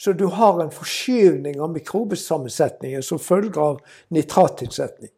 Så 0.00 0.12
du 0.16 0.26
har 0.32 0.62
en 0.62 0.72
forskyvning 0.72 1.60
av 1.60 1.74
mikrobesammensetningen 1.74 3.02
som 3.04 3.20
følge 3.20 3.60
av 3.60 3.82
nitrattilsetning. 4.16 5.12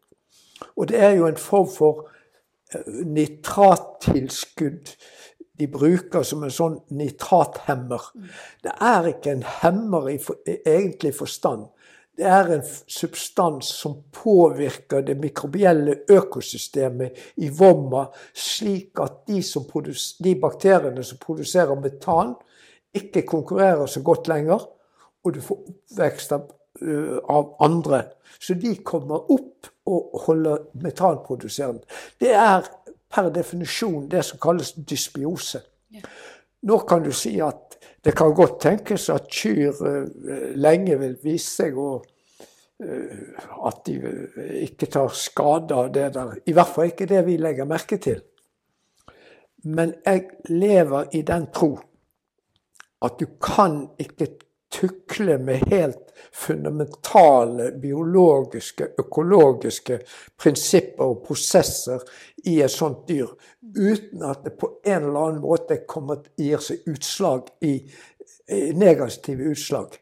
Og 0.75 0.88
det 0.90 0.99
er 0.99 1.14
jo 1.18 1.29
en 1.29 1.38
form 1.38 1.68
for 1.71 2.07
eh, 2.75 2.88
nitrattilskudd 3.07 4.97
de 5.62 5.68
bruker 5.71 6.25
som 6.27 6.42
en 6.42 6.55
sånn 6.55 6.81
nitrathemmer. 6.99 8.09
Det 8.64 8.73
er 8.83 9.09
ikke 9.12 9.37
en 9.37 9.47
hemmer 9.61 10.09
i, 10.11 10.18
i 10.51 10.59
egentlig 10.66 11.14
forstand. 11.14 11.68
Det 12.18 12.27
er 12.29 12.51
en 12.57 12.64
substans 12.66 13.71
som 13.83 14.01
påvirker 14.12 15.05
det 15.07 15.14
mikrobielle 15.21 16.03
økosystemet 16.12 17.23
i 17.40 17.49
vomma, 17.55 18.09
slik 18.35 19.01
at 19.01 19.23
de, 19.31 19.40
de 20.27 20.35
bakteriene 20.42 21.05
som 21.07 21.21
produserer 21.23 21.79
metan, 21.81 22.35
ikke 22.94 23.22
konkurrerer 23.26 23.87
så 23.87 24.02
godt 24.02 24.28
lenger, 24.28 24.68
og 25.24 25.35
du 25.35 25.40
får 25.40 25.61
oppvekst 25.68 26.33
av, 26.37 26.46
uh, 26.83 27.18
av 27.28 27.55
andre. 27.64 28.02
Så 28.40 28.55
de 28.59 28.74
kommer 28.85 29.31
opp 29.33 29.70
og 29.87 30.22
holder 30.26 30.66
metanproduserende. 30.83 31.83
Det 32.20 32.33
er 32.35 32.66
per 33.12 33.31
definisjon 33.35 34.09
det 34.11 34.24
som 34.26 34.40
kalles 34.42 34.72
dysbiose. 34.72 35.62
Ja. 35.92 36.05
Nå 36.62 36.78
kan 36.88 37.02
du 37.02 37.12
si 37.12 37.35
at 37.42 37.78
det 38.02 38.14
kan 38.18 38.35
godt 38.35 38.61
tenkes 38.62 39.09
at 39.11 39.31
kyr 39.31 39.78
uh, 39.83 40.09
lenge 40.59 40.98
vil 41.00 41.16
vise 41.22 41.62
seg 41.62 41.78
å 41.78 41.92
uh, 42.02 43.46
at 43.68 43.87
de 43.87 43.96
ikke 44.66 44.90
tar 44.90 45.14
skade 45.16 45.78
av 45.78 45.92
det 45.94 46.11
der. 46.16 46.37
I 46.46 46.57
hvert 46.57 46.74
fall 46.74 46.92
ikke 46.92 47.09
det 47.11 47.24
vi 47.26 47.38
legger 47.40 47.68
merke 47.68 47.98
til. 48.02 48.20
Men 49.62 49.94
jeg 50.02 50.26
lever 50.50 51.12
i 51.14 51.22
den 51.22 51.46
tro 51.55 51.76
at 53.03 53.19
du 53.19 53.27
kan 53.43 53.85
ikke 54.01 54.29
tukle 54.73 55.37
med 55.38 55.67
helt 55.71 56.12
fundamentale 56.33 57.73
biologiske, 57.83 58.88
økologiske 58.99 59.99
prinsipper 60.41 61.12
og 61.12 61.25
prosesser 61.27 62.01
i 62.49 62.59
et 62.65 62.73
sånt 62.73 63.05
dyr, 63.09 63.29
uten 63.77 64.25
at 64.27 64.47
det 64.47 64.55
på 64.61 64.71
en 64.85 65.11
eller 65.11 65.27
annen 65.27 65.43
måte 65.45 65.83
kommer, 65.88 66.23
gir 66.41 66.62
seg 66.65 66.88
utslag 66.88 67.53
i, 67.61 67.77
i 68.49 68.73
negative 68.77 69.53
utslag. 69.53 69.99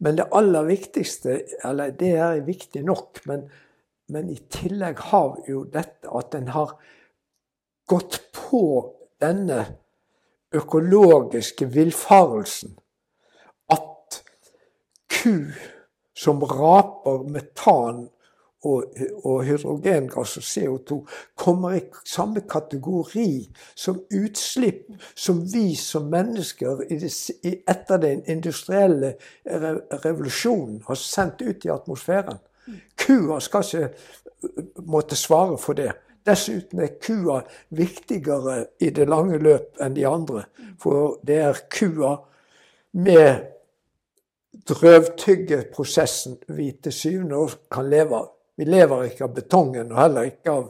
Men 0.00 0.16
det 0.16 0.28
aller 0.36 0.68
viktigste, 0.68 1.40
eller 1.64 1.92
det 1.96 2.14
er 2.16 2.44
viktig 2.46 2.84
nok, 2.84 3.22
men, 3.28 3.48
men 4.12 4.30
i 4.32 4.38
tillegg 4.52 5.00
har 5.10 5.40
jo 5.48 5.64
dette 5.72 6.08
at 6.20 6.36
en 6.36 6.52
har 6.54 6.76
gått 7.90 8.20
på 8.36 8.62
denne 9.20 9.64
økologiske 10.54 11.68
villfarelsen 11.72 12.78
at 13.70 14.22
ku 15.10 15.36
som 16.16 16.42
raper 16.42 17.22
metan 17.30 18.08
og, 18.64 18.84
og 19.24 19.44
hydrogengass 19.44 20.36
og 20.36 20.42
CO2, 20.44 20.98
kommer 21.36 21.78
i 21.78 21.80
samme 22.04 22.40
kategori 22.40 23.48
som 23.74 24.02
utslipp 24.12 24.90
som 25.16 25.40
vi 25.52 25.74
som 25.80 26.10
mennesker 26.12 26.84
etter 26.90 28.02
den 28.02 28.22
industrielle 28.28 29.14
revolusjonen 30.04 30.82
har 30.86 31.00
sendt 31.00 31.40
ut 31.42 31.64
i 31.64 31.72
atmosfæren. 31.72 32.38
Kua 33.00 33.40
skal 33.40 33.64
ikke 33.64 33.88
måtte 34.86 35.16
svare 35.16 35.58
for 35.58 35.72
det. 35.72 35.92
Dessuten 36.26 36.82
er 36.84 36.96
kua 37.00 37.40
viktigere 37.76 38.56
i 38.80 38.90
det 38.94 39.06
lange 39.08 39.38
løp 39.40 39.80
enn 39.80 39.96
de 39.96 40.04
andre. 40.08 40.44
For 40.80 41.16
det 41.26 41.38
er 41.46 41.62
kua 41.72 42.16
med 42.92 43.46
drøvtyggeprosessen 44.68 46.38
vi 46.56 46.70
til 46.82 46.92
syvende 46.92 47.38
år 47.40 47.56
kan 47.72 47.88
leve 47.90 48.18
av. 48.18 48.28
Vi 48.60 48.66
lever 48.68 49.06
ikke 49.08 49.24
av 49.24 49.30
betongen, 49.32 49.92
og 49.92 49.96
heller 49.96 50.26
ikke 50.28 50.52
av, 50.52 50.66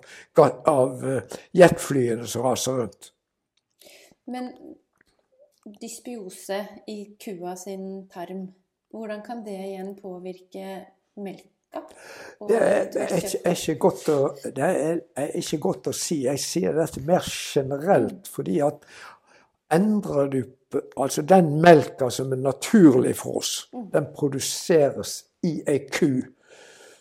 av 0.70 1.00
eh, 1.10 1.38
jetflyene 1.58 2.28
som 2.30 2.44
raser 2.46 2.76
rundt. 2.78 3.08
Men 4.30 4.52
dysbiose 5.80 6.60
i 6.86 7.00
kua 7.18 7.56
sin 7.58 8.06
tarm, 8.12 8.44
hvordan 8.94 9.24
kan 9.26 9.42
det 9.42 9.56
igjen 9.64 9.96
påvirke 9.98 10.76
melk? 11.18 11.48
Det 12.48 12.56
er, 12.56 12.86
det, 12.92 13.02
er 13.02 13.16
ikke, 13.16 13.38
er 13.44 13.56
ikke 13.56 13.74
godt 13.78 14.06
å, 14.08 14.18
det 14.56 14.64
er, 14.66 15.00
ikke 15.38 15.58
godt 15.60 15.90
å 15.90 15.92
si. 15.94 16.22
Jeg 16.24 16.40
sier 16.40 16.76
dette 16.76 17.02
mer 17.04 17.26
generelt 17.26 18.30
fordi 18.32 18.62
at 18.64 18.86
endrer 19.76 20.32
du 20.32 20.40
Altså 20.70 21.24
den 21.26 21.56
melka 21.58 22.06
som 22.14 22.30
er 22.30 22.38
naturlig 22.38 23.16
for 23.18 23.40
oss, 23.40 23.64
mm. 23.74 23.88
den 23.90 24.04
produseres 24.14 25.16
i 25.42 25.56
ei 25.66 25.80
ku 25.90 26.20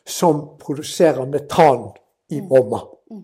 som 0.10 0.40
produserer 0.58 1.30
metan 1.30 1.92
i. 2.34 2.40
Mm. 2.42 2.74
Mm. 3.12 3.20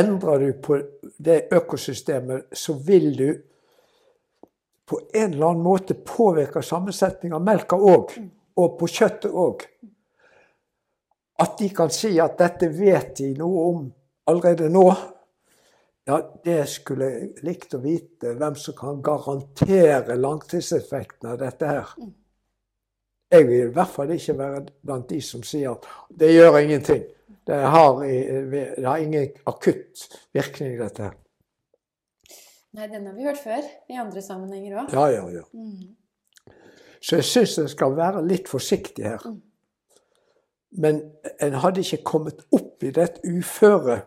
Endrer 0.00 0.38
du 0.38 0.52
på 0.64 0.78
det 1.18 1.42
økosystemet, 1.52 2.48
så 2.52 2.72
vil 2.72 3.10
du 3.18 3.28
på 4.88 5.00
en 5.14 5.34
eller 5.34 5.46
annen 5.50 5.62
måte 5.62 5.94
påvirke 5.94 6.62
sammensetningen 6.64 7.36
av 7.36 7.44
melka 7.44 7.76
òg. 7.76 8.16
Og 8.58 8.78
på 8.80 8.88
kjøttet 8.90 9.30
òg. 9.30 9.66
At 11.38 11.58
de 11.58 11.68
kan 11.74 11.90
si 11.94 12.16
at 12.20 12.38
dette 12.40 12.68
vet 12.74 13.14
de 13.20 13.30
noe 13.38 13.64
om 13.68 13.84
allerede 14.28 14.68
nå, 14.72 14.86
ja, 16.08 16.18
det 16.44 16.62
skulle 16.72 17.10
jeg 17.12 17.44
likt 17.44 17.76
å 17.76 17.82
vite. 17.82 18.32
Hvem 18.38 18.56
som 18.56 18.76
kan 18.78 19.02
garantere 19.04 20.16
langtidseffekten 20.16 21.28
av 21.34 21.38
dette 21.42 21.68
her. 21.68 21.92
Jeg 23.28 23.44
vil 23.44 23.66
i 23.66 23.72
hvert 23.76 23.92
fall 23.92 24.14
ikke 24.14 24.38
være 24.38 24.62
blant 24.88 25.10
de 25.10 25.20
som 25.20 25.44
sier 25.44 25.74
at 25.74 25.84
det 26.08 26.32
gjør 26.32 26.62
ingenting. 26.62 27.04
Det 27.48 27.58
har, 27.60 28.00
det 28.00 28.84
har 28.86 29.02
ingen 29.04 29.28
akutt 29.48 30.06
virkning, 30.36 30.78
dette 30.80 31.10
her. 31.10 31.16
Nei, 32.76 32.88
den 32.88 33.06
har 33.08 33.14
vi 33.16 33.28
hørt 33.28 33.40
før 33.40 33.68
i 33.88 34.00
andre 34.00 34.22
sammenhenger 34.24 34.80
òg. 34.82 34.96
Ja, 34.96 35.06
ja, 35.12 35.28
ja. 35.32 35.44
Mm. 35.52 35.92
Så 37.00 37.20
jeg 37.20 37.28
syns 37.28 37.58
en 37.60 37.70
skal 37.72 37.96
være 37.96 38.24
litt 38.24 38.48
forsiktig 38.48 39.06
her. 39.06 39.24
Mm. 39.24 39.38
Men 40.70 41.00
en 41.40 41.58
hadde 41.62 41.80
ikke 41.80 42.04
kommet 42.04 42.44
opp 42.52 42.84
i 42.84 42.92
dette 42.94 43.24
uføret 43.24 44.06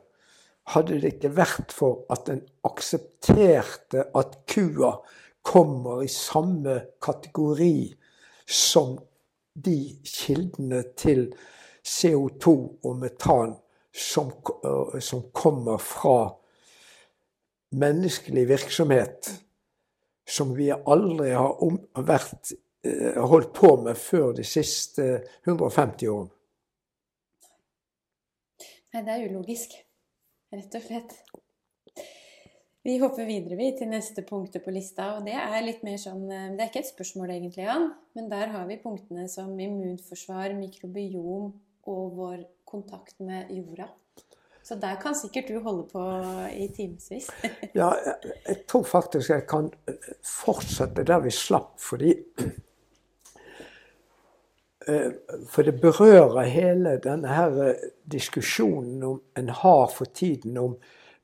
hadde 0.72 1.00
det 1.02 1.16
ikke 1.16 1.34
vært 1.36 1.74
for 1.74 2.06
at 2.14 2.30
en 2.32 2.42
aksepterte 2.68 4.06
at 4.18 4.38
kua 4.50 4.94
kommer 5.42 6.04
i 6.06 6.12
samme 6.12 6.78
kategori 7.02 7.90
som 8.46 9.00
de 9.58 9.80
kildene 10.06 10.84
til 10.98 11.32
CO2 11.82 12.54
og 12.86 13.00
metan 13.02 13.56
som, 13.92 14.30
som 15.02 15.26
kommer 15.34 15.82
fra 15.82 16.30
menneskelig 17.76 18.46
virksomhet 18.52 19.32
som 20.30 20.54
vi 20.56 20.70
aldri 20.72 21.34
har 21.36 21.58
vært, 22.08 22.54
eh, 22.86 23.18
holdt 23.20 23.52
på 23.54 23.76
med 23.84 23.98
før 23.98 24.32
de 24.38 24.44
siste 24.48 25.24
150 25.48 26.08
årene. 26.08 26.32
Nei, 28.92 29.06
det 29.08 29.14
er 29.14 29.30
ulogisk, 29.32 29.78
rett 30.52 30.74
og 30.76 30.84
slett. 30.84 31.14
Vi 32.84 32.98
hopper 33.00 33.28
videre 33.30 33.56
vi, 33.56 33.70
til 33.78 33.88
neste 33.92 34.24
punktet 34.26 34.66
på 34.66 34.74
lista, 34.74 35.14
og 35.16 35.28
det 35.28 35.36
er 35.38 35.62
litt 35.64 35.84
mer 35.86 36.00
sånn 36.02 36.26
eh, 36.28 36.50
Det 36.58 36.64
er 36.64 36.72
ikke 36.72 36.82
et 36.82 36.90
spørsmål 36.90 37.32
egentlig, 37.36 37.68
Jan, 37.68 37.92
men 38.18 38.28
der 38.32 38.52
har 38.56 38.66
vi 38.68 38.80
punktene 38.82 39.28
som 39.32 39.54
immunforsvar, 39.54 40.58
mikrobiom 40.58 41.52
og 41.92 42.18
vår 42.18 42.44
kontakt 42.68 43.22
med 43.24 43.54
jorda. 43.54 43.88
Så 44.66 44.76
der 44.82 44.98
kan 45.02 45.16
sikkert 45.18 45.48
du 45.50 45.62
holde 45.64 45.86
på 45.90 46.02
i 46.52 46.68
timevis. 46.74 47.30
ja, 47.80 47.94
jeg, 47.96 48.34
jeg, 48.48 48.58
tror 48.70 48.84
faktisk 48.90 49.34
jeg 49.34 49.46
kan 49.50 49.72
fortsette 50.26 51.06
der 51.08 51.24
vi 51.24 51.32
slapp, 51.34 51.78
fordi 51.82 52.12
For 54.82 55.62
det 55.62 55.76
berører 55.82 56.50
hele 56.50 56.96
denne 57.04 57.30
her 57.30 57.58
eh, 57.68 57.84
diskusjonen 58.10 59.04
om 59.06 59.20
en 59.38 59.50
har 59.54 59.92
for 59.94 60.10
tiden 60.10 60.58
om 60.58 60.74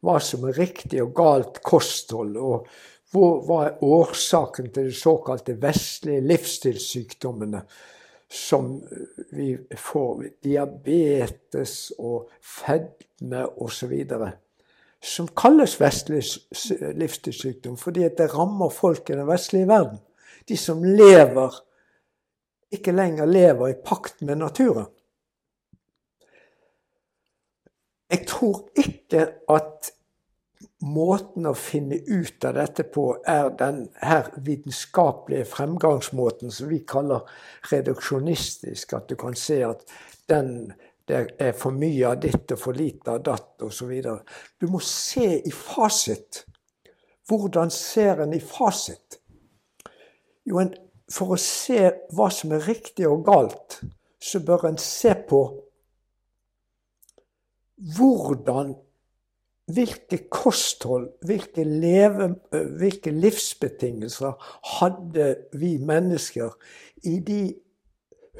hva 0.05 0.19
som 0.21 0.45
er 0.45 0.59
riktig 0.59 1.01
og 1.01 1.15
galt 1.17 1.57
kosthold, 1.65 2.35
og 2.37 2.67
hvor, 3.11 3.39
hva 3.47 3.59
er 3.65 3.83
årsaken 3.83 4.69
til 4.75 4.91
de 4.91 4.93
såkalte 4.93 5.57
vestlige 5.61 6.21
livsstilssykdommene 6.27 7.63
som 8.29 8.75
vi 9.33 9.55
får 9.79 10.25
diabetes 10.43 11.93
og 11.97 12.27
fedme 12.43 13.45
osv. 13.63 13.93
Som 15.01 15.31
kalles 15.33 15.77
vestlig 15.81 16.21
livsstilssykdom 16.99 17.77
fordi 17.79 18.09
det 18.17 18.29
rammer 18.35 18.69
folk 18.69 19.09
i 19.09 19.17
den 19.17 19.29
vestlige 19.29 19.69
verden. 19.71 19.97
De 20.47 20.57
som 20.59 20.83
lever 20.83 21.55
ikke 22.73 22.91
lenger 22.91 23.25
lever 23.25 23.71
i 23.71 23.81
pakt 23.85 24.21
med 24.21 24.41
naturen. 24.41 24.87
Jeg 28.09 28.23
tror 28.27 28.69
ikke 28.79 29.23
at 29.51 29.91
måten 30.87 31.47
å 31.49 31.53
finne 31.57 31.97
ut 32.05 32.45
av 32.45 32.55
dette 32.55 32.85
på 32.93 33.07
er 33.27 33.49
den 33.59 33.81
her 33.99 34.29
vitenskapelige 34.45 35.47
fremgangsmåten 35.51 36.53
som 36.53 36.69
vi 36.71 36.83
kaller 36.87 37.27
reduksjonistisk. 37.71 38.93
At 38.93 39.09
du 39.09 39.17
kan 39.19 39.35
se 39.35 39.59
at 39.67 39.83
den, 40.31 40.71
det 41.09 41.23
er 41.41 41.55
for 41.57 41.75
mye 41.75 42.13
av 42.13 42.21
ditt 42.23 42.53
og 42.55 42.61
for 42.61 42.77
lite 42.77 43.17
av 43.17 43.23
datt 43.27 43.67
osv. 43.67 43.93
Du 44.59 44.67
må 44.71 44.81
se 44.83 45.29
i 45.39 45.53
fasit. 45.53 46.45
Hvordan 47.27 47.71
ser 47.73 48.23
en 48.23 48.35
i 48.37 48.43
fasit? 48.43 49.19
Jo, 50.47 50.61
en, 50.61 50.71
for 51.11 51.35
å 51.35 51.39
se 51.39 51.91
hva 52.15 52.27
som 52.33 52.53
er 52.55 52.65
riktig 52.67 53.07
og 53.07 53.23
galt, 53.27 53.79
så 54.19 54.41
bør 54.43 54.67
en 54.71 54.81
se 54.81 55.13
på 55.29 55.41
hvordan 57.97 58.73
hvilke 59.67 60.17
kosthold, 60.31 61.09
hvilke, 61.27 61.63
leve, 61.63 62.31
hvilke, 62.79 63.11
livsbetingelser 63.11 64.35
hadde 64.79 65.29
vi 65.59 65.75
mennesker 65.83 66.55
i 67.07 67.17
de 67.19 67.41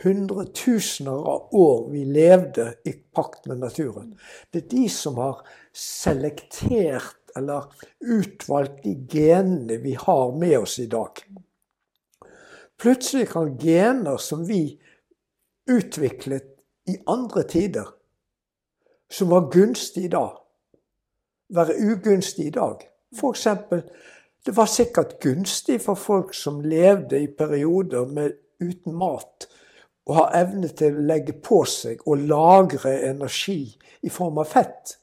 hundretusener 0.03 1.27
av 1.34 1.56
år 1.58 1.88
vi 1.91 2.06
levde 2.08 2.69
i 2.88 2.95
pakt 2.95 3.47
med 3.51 3.63
naturen? 3.65 4.13
Det 4.53 4.65
er 4.65 4.71
de 4.71 4.88
som 4.93 5.19
har 5.19 5.43
selektert 5.75 7.15
eller 7.38 7.67
utvalgt 8.01 8.84
de 8.86 8.95
genene 9.12 9.77
vi 9.84 9.97
har 9.99 10.32
med 10.34 10.58
oss 10.63 10.80
i 10.80 10.88
dag. 10.89 11.19
Plutselig 12.78 13.30
kan 13.30 13.58
gener 13.58 14.18
som 14.18 14.48
vi 14.48 14.80
utviklet 15.70 16.44
i 16.88 16.98
andre 17.08 17.44
tider, 17.44 17.88
som 19.10 19.30
var 19.30 19.50
gunstige 19.52 20.12
da, 20.13 20.28
være 21.50 21.78
ugunstig 21.92 22.48
i 22.48 22.54
dag. 22.54 22.84
F.eks. 23.16 23.48
det 24.46 24.56
var 24.56 24.70
sikkert 24.70 25.20
gunstig 25.24 25.80
for 25.82 25.96
folk 25.96 26.34
som 26.34 26.62
levde 26.62 27.22
i 27.24 27.28
perioder 27.28 28.06
med, 28.06 28.38
uten 28.60 28.96
mat, 28.98 29.48
å 30.08 30.13
ha 30.22 30.30
evne 30.40 30.70
til 30.72 30.96
å 30.96 31.08
legge 31.10 31.36
på 31.44 31.63
seg 31.68 32.00
og 32.08 32.24
lagre 32.30 32.94
energi 33.10 33.60
i 34.02 34.10
form 34.10 34.40
av 34.42 34.50
fett. 34.54 34.96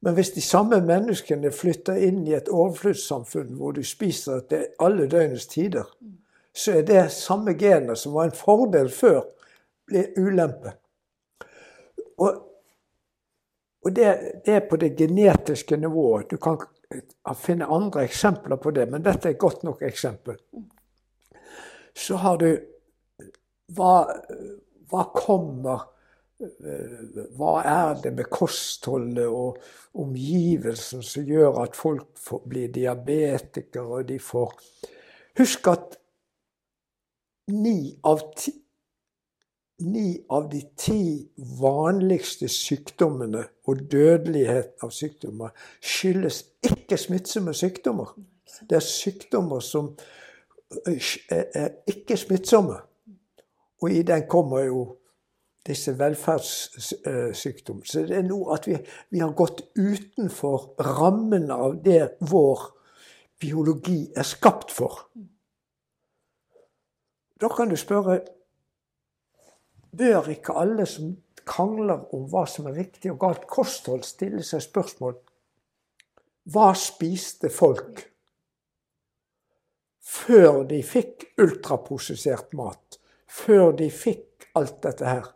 Men 0.00 0.14
hvis 0.16 0.32
de 0.32 0.40
samme 0.40 0.78
menneskene 0.80 1.50
flytter 1.52 1.98
inn 2.06 2.22
i 2.28 2.36
et 2.36 2.48
overflødssamfunn 2.48 3.56
hvor 3.58 3.74
du 3.76 3.82
spiser 3.84 4.44
til 4.48 4.70
alle 4.80 5.08
døgnets 5.10 5.48
tider, 5.50 5.88
så 6.56 6.78
er 6.78 6.86
det 6.86 7.10
samme 7.14 7.54
gener 7.58 7.94
som 7.98 8.14
var 8.16 8.28
en 8.28 8.36
fordel 8.36 8.90
før, 8.92 9.22
blir 9.86 10.12
ulempe. 10.18 10.74
Og 12.20 12.46
og 13.80 13.92
det, 13.92 14.42
det, 14.44 14.54
er 14.54 14.66
på 14.68 14.76
det 14.76 14.96
genetiske 14.96 15.76
nivået. 15.76 16.30
Du 16.30 16.36
kan 16.36 16.58
finne 17.36 17.66
andre 17.66 18.04
eksempler 18.04 18.56
på 18.56 18.70
det, 18.76 18.86
men 18.90 19.04
dette 19.04 19.28
er 19.28 19.36
et 19.36 19.40
godt 19.40 19.62
nok 19.64 19.82
eksempel. 19.82 20.36
Så 21.96 22.18
har 22.20 22.36
du 22.40 22.50
hva, 23.76 23.94
hva 24.90 25.06
kommer 25.14 25.86
Hva 27.36 27.50
er 27.68 27.98
det 28.00 28.14
med 28.16 28.30
kostholdet 28.32 29.26
og 29.28 29.58
omgivelsen 30.00 31.02
som 31.04 31.26
gjør 31.28 31.58
at 31.66 31.74
folk 31.76 32.16
blir 32.48 32.70
diabetikere, 32.72 33.84
og 33.84 34.06
de 34.08 34.16
får 34.16 34.54
Husk 35.36 35.68
at 35.68 35.99
ni 37.48 37.98
av 38.04 38.20
ti 38.36 38.52
ni 39.80 40.24
av 40.28 40.48
de 40.48 40.60
ti 40.76 41.30
vanligste 41.60 42.48
sykdommene 42.52 43.44
og 43.68 43.84
dødelighet 43.92 44.84
av 44.84 44.92
sykdommer 44.92 45.54
skyldes 45.80 46.42
ikke 46.68 46.98
smittsomme 47.00 47.54
sykdommer. 47.56 48.12
Det 48.68 48.76
er 48.76 48.84
sykdommer 48.84 49.60
som 49.64 49.94
er 50.86 51.70
ikke 51.88 52.16
smittsomme. 52.20 52.76
Og 53.80 53.92
i 53.92 54.02
den 54.06 54.26
kommer 54.28 54.66
jo 54.66 54.82
disse 55.66 55.94
velferdssykdommene. 55.98 57.86
Så 57.86 58.04
det 58.08 58.18
er 58.20 58.28
noe 58.28 58.54
at 58.56 58.68
vi, 58.68 58.76
vi 59.10 59.22
har 59.24 59.32
gått 59.36 59.64
utenfor 59.78 60.74
rammen 60.84 61.50
av 61.54 61.80
det 61.84 62.16
vår 62.28 62.68
biologi 63.40 64.02
er 64.16 64.28
skapt 64.28 64.72
for. 64.76 65.06
Da 67.40 67.48
kan 67.48 67.70
du 67.70 67.76
spørre 67.80 68.20
bør 69.96 70.28
ikke 70.30 70.54
alle 70.60 70.86
som 70.86 71.16
krangler 71.48 72.04
om 72.14 72.28
hva 72.30 72.44
som 72.46 72.68
er 72.70 72.76
riktig 72.78 73.10
og 73.10 73.20
galt 73.24 73.46
kosthold, 73.50 74.04
stille 74.06 74.44
seg 74.46 74.62
spørsmål 74.68 75.16
hva 76.50 76.70
spiste 76.78 77.50
folk 77.52 78.06
før 80.10 80.64
de 80.66 80.80
fikk 80.82 81.28
ultraprosessert 81.38 82.54
mat? 82.58 82.98
Før 83.30 83.70
de 83.78 83.90
fikk 83.94 84.48
alt 84.58 84.80
dette 84.82 85.06
her? 85.06 85.28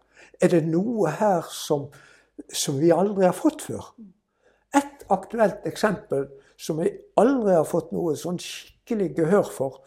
Er 0.43 0.51
det 0.51 0.64
noe 0.67 1.12
her 1.21 1.47
som, 1.53 1.87
som 2.51 2.81
vi 2.81 2.90
aldri 2.90 3.29
har 3.29 3.37
fått 3.37 3.62
før? 3.69 3.93
Et 4.75 5.05
aktuelt 5.14 5.69
eksempel 5.71 6.27
som 6.59 6.81
jeg 6.83 6.97
aldri 7.21 7.55
har 7.55 7.69
fått 7.69 7.93
noe 7.95 8.17
sånn 8.19 8.40
skikkelig 8.43 9.12
gehør 9.21 9.53
for, 9.53 9.79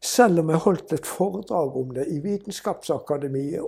selv 0.00 0.40
om 0.40 0.50
jeg 0.50 0.64
holdt 0.64 0.92
et 0.96 1.06
foredrag 1.06 1.76
om 1.76 1.94
det 1.94 2.06
i 2.08 2.20
Vitenskapsakademiet 2.24 3.66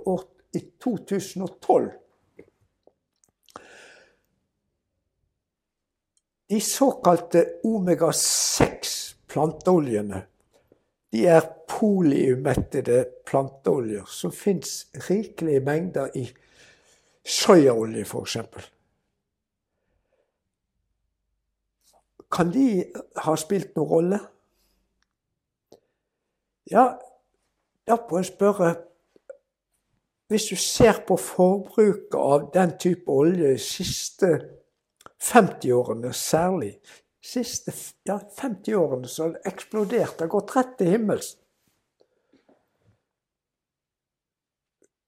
i 0.53 0.61
2012. 0.81 1.91
De 6.49 6.59
såkalte 6.61 7.45
omega-6 7.65 8.93
planteoljene 9.29 10.25
de 11.13 11.27
er 11.29 11.45
poliumettede 11.69 13.03
planteoljer 13.25 14.05
som 14.09 14.31
fins 14.33 14.87
rikelige 15.09 15.61
mengder 15.61 16.09
i, 16.17 16.23
soyaolje, 17.21 18.01
f.eks. 18.01 18.37
Kan 22.33 22.49
de 22.55 22.65
ha 23.21 23.35
spilt 23.37 23.77
noen 23.77 23.91
rolle? 23.91 24.19
Ja, 26.71 26.97
da 27.87 27.97
må 28.09 28.17
jeg 28.21 28.31
spørre 28.31 28.75
Hvis 30.31 30.45
du 30.49 30.55
ser 30.55 31.03
på 31.07 31.17
forbruket 31.19 32.15
av 32.17 32.49
den 32.53 32.77
type 32.79 33.11
olje 33.11 33.51
de 33.53 33.59
siste 33.61 34.29
50 35.21 35.71
årene 35.75 36.13
særlig 36.13 36.71
siste 37.23 37.71
ja, 38.07 38.19
50 38.39 38.75
årene 38.75 39.07
så 39.07 39.23
har 39.23 39.35
det 39.35 39.53
eksplodert. 39.53 40.17
Det 40.17 40.25
har 40.25 40.31
gått 40.33 40.55
rett 40.55 40.75
til 40.79 40.91
himmels. 40.91 41.29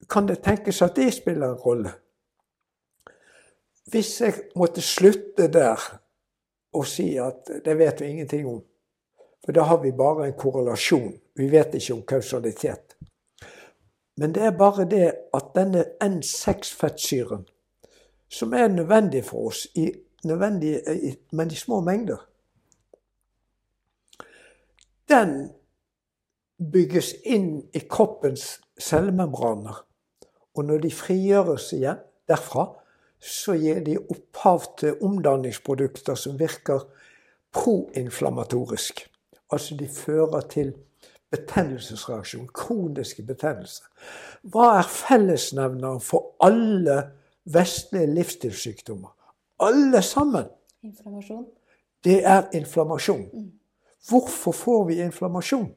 Kan 0.09 0.29
det 0.29 0.43
tenkes 0.45 0.81
at 0.85 0.95
det 0.95 1.11
spiller 1.13 1.51
en 1.51 1.61
rolle? 1.65 1.91
Hvis 3.91 4.13
jeg 4.21 4.47
måtte 4.55 4.81
slutte 4.81 5.47
der 5.51 5.81
og 6.75 6.87
si 6.89 7.15
at 7.21 7.49
det 7.65 7.77
vet 7.77 8.01
vi 8.01 8.13
ingenting 8.13 8.47
om, 8.49 8.63
for 9.45 9.55
da 9.55 9.65
har 9.69 9.81
vi 9.83 9.91
bare 9.95 10.27
en 10.27 10.37
korrelasjon. 10.37 11.13
Vi 11.35 11.49
vet 11.51 11.75
ikke 11.75 11.93
om 11.93 12.03
kausalitet. 12.07 12.95
Men 14.17 14.35
det 14.35 14.43
er 14.43 14.57
bare 14.57 14.85
det 14.89 15.07
at 15.35 15.51
denne 15.55 15.83
N6-fettsyren, 16.03 17.43
som 18.31 18.53
er 18.53 18.67
nødvendig 18.67 19.25
for 19.25 19.49
oss, 19.49 19.67
i 19.75 19.91
nødvendig, 20.23 20.79
men 21.31 21.51
i 21.51 21.55
små 21.55 21.79
mengder, 21.79 22.23
den 25.09 25.51
bygges 26.71 27.13
inn 27.23 27.67
i 27.73 27.83
kroppens 27.89 28.61
cellemembraner. 28.79 29.83
Og 30.55 30.65
når 30.65 30.85
de 30.87 30.91
frigjøres 30.91 31.67
igjen 31.75 31.99
derfra, 32.31 32.69
så 33.19 33.53
gir 33.59 33.81
de 33.83 33.97
opphav 33.99 34.63
til 34.79 34.97
omdanningsprodukter 35.03 36.15
som 36.15 36.39
virker 36.39 36.87
proinflamatorisk. 37.55 39.03
Altså 39.51 39.75
de 39.75 39.87
fører 39.87 40.47
til 40.49 40.73
betennelsesreaksjon, 41.35 42.47
kroniske 42.55 43.23
betennelser. 43.27 43.85
Hva 44.41 44.71
er 44.79 44.89
fellesnevneren 44.89 46.01
for 46.01 46.33
alle 46.43 47.01
vestlige 47.45 48.09
livsstilssykdommer? 48.15 49.11
Alle 49.59 50.01
sammen. 50.01 50.49
Inflammasjon. 50.83 51.45
Det 52.03 52.25
er 52.25 52.49
inflammasjon. 52.53 53.29
Mm. 53.33 53.51
Hvorfor 54.09 54.51
får 54.51 54.85
vi 54.85 55.01
inflammasjon? 55.01 55.71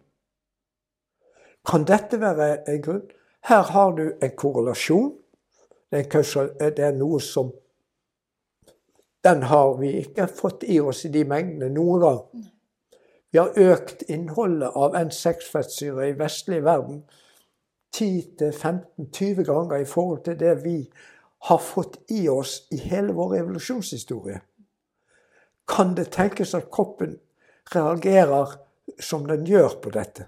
Kan 1.71 1.85
dette 1.85 2.21
være 2.21 2.69
en 2.69 2.83
grunn? 2.83 3.07
Her 3.49 3.63
har 3.63 3.91
du 3.97 4.13
en 4.23 4.37
korrelasjon. 4.37 5.15
Det 5.91 6.15
er, 6.15 6.71
det 6.77 6.85
er 6.85 6.93
noe 6.93 7.21
som 7.21 7.53
Den 9.25 9.43
har 9.43 9.73
vi 9.81 9.89
ikke 9.99 10.29
fått 10.31 10.63
i 10.63 10.79
oss 10.81 11.03
i 11.05 11.09
de 11.13 11.25
mengdene 11.27 11.73
noen 11.75 12.01
gang. 12.01 12.21
Vi 13.31 13.39
har 13.39 13.53
økt 13.61 14.03
innholdet 14.09 14.73
av 14.75 14.97
N6-fettsyre 14.97 16.09
i 16.09 16.17
vestlig 16.17 16.63
verden 16.65 17.03
10-15-20 17.97 19.45
ganger 19.45 19.83
i 19.83 19.89
forhold 19.89 20.23
til 20.25 20.39
det 20.41 20.55
vi 20.65 20.79
har 21.49 21.61
fått 21.63 21.99
i 22.13 22.27
oss 22.29 22.63
i 22.73 22.79
hele 22.81 23.13
vår 23.17 23.37
evolusjonshistorie. 23.43 24.41
Kan 25.69 25.95
det 25.97 26.11
tenkes 26.17 26.55
at 26.57 26.71
kroppen 26.73 27.19
reagerer 27.75 28.57
som 29.01 29.27
den 29.29 29.45
gjør 29.47 29.77
på 29.83 29.93
dette? 29.93 30.27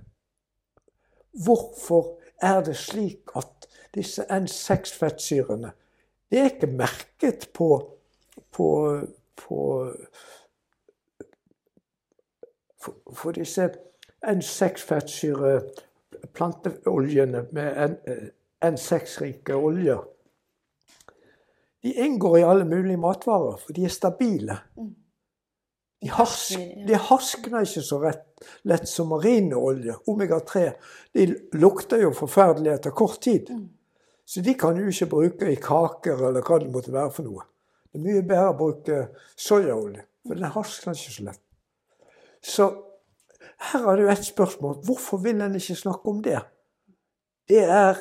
Hvorfor 1.44 2.18
er 2.42 2.60
det 2.66 2.76
slik 2.76 3.32
at 3.36 3.68
disse 3.94 4.26
N6-fettsyrene 4.30 5.72
Det 6.30 6.38
er 6.38 6.52
ikke 6.52 6.66
merket 6.78 7.48
på, 7.54 7.66
på, 8.54 8.66
på 9.34 9.56
for, 12.81 12.97
for 13.12 13.37
disse 13.37 13.69
N6-fettsyre 14.27 15.61
planteoljene 16.37 17.45
med 17.57 17.99
N6-rike 18.64 19.57
oljer 19.57 20.01
De 21.83 21.93
inngår 22.05 22.38
i 22.38 22.45
alle 22.45 22.64
mulige 22.69 23.01
matvarer, 23.01 23.57
for 23.57 23.73
de 23.73 23.87
er 23.88 23.93
stabile. 23.93 24.59
De, 26.01 26.11
harsk, 26.12 26.61
de 26.88 26.99
harskner 27.09 27.64
ikke 27.64 27.83
så 27.85 27.97
rett, 28.03 28.27
lett 28.69 28.88
som 28.88 29.09
marineolje. 29.09 29.95
Omega-3 30.09 30.66
de 31.16 31.27
lukter 31.57 32.05
jo 32.05 32.12
forferdelig 32.16 32.75
etter 32.75 32.93
kort 32.97 33.23
tid. 33.25 33.49
Så 34.29 34.45
de 34.45 34.55
kan 34.61 34.77
du 34.77 34.85
ikke 34.93 35.09
bruke 35.09 35.49
i 35.49 35.57
kaker 35.57 36.21
eller 36.29 36.45
hva 36.45 36.61
det 36.61 36.69
måtte 36.73 36.93
være 36.93 37.14
for 37.16 37.29
noe. 37.31 37.49
Det 37.88 37.99
er 37.99 38.05
mye 38.05 38.27
bedre 38.29 38.53
å 38.53 38.59
bruke 38.61 38.99
soyaolje, 39.40 40.05
for 40.29 40.37
den 40.37 40.53
harskner 40.53 41.01
ikke 41.01 41.16
så 41.16 41.31
lett. 41.31 41.43
Så 42.42 42.70
her 43.61 43.85
har 43.85 43.96
du 43.96 44.09
et 44.09 44.24
spørsmål. 44.24 44.76
Hvorfor 44.85 45.16
vil 45.16 45.40
en 45.40 45.55
ikke 45.55 45.74
snakke 45.74 46.09
om 46.09 46.22
det? 46.22 46.40
Det 47.48 47.64
er 47.64 47.96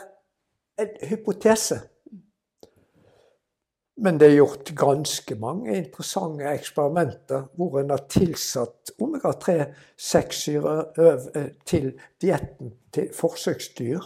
en 0.80 1.10
hypotese. 1.10 1.82
Men 4.00 4.20
det 4.20 4.30
er 4.30 4.38
gjort 4.38 4.72
ganske 4.76 5.36
mange 5.36 5.74
interessante 5.76 6.48
eksperimenter 6.48 7.50
hvor 7.60 7.82
en 7.82 7.90
har 7.92 8.06
tilsatt 8.08 8.94
omega-3-6-syre 9.02 10.76
eh, 10.96 11.50
til 11.68 11.92
dietten 12.22 12.72
til 12.96 13.10
forsøksdyr. 13.16 14.00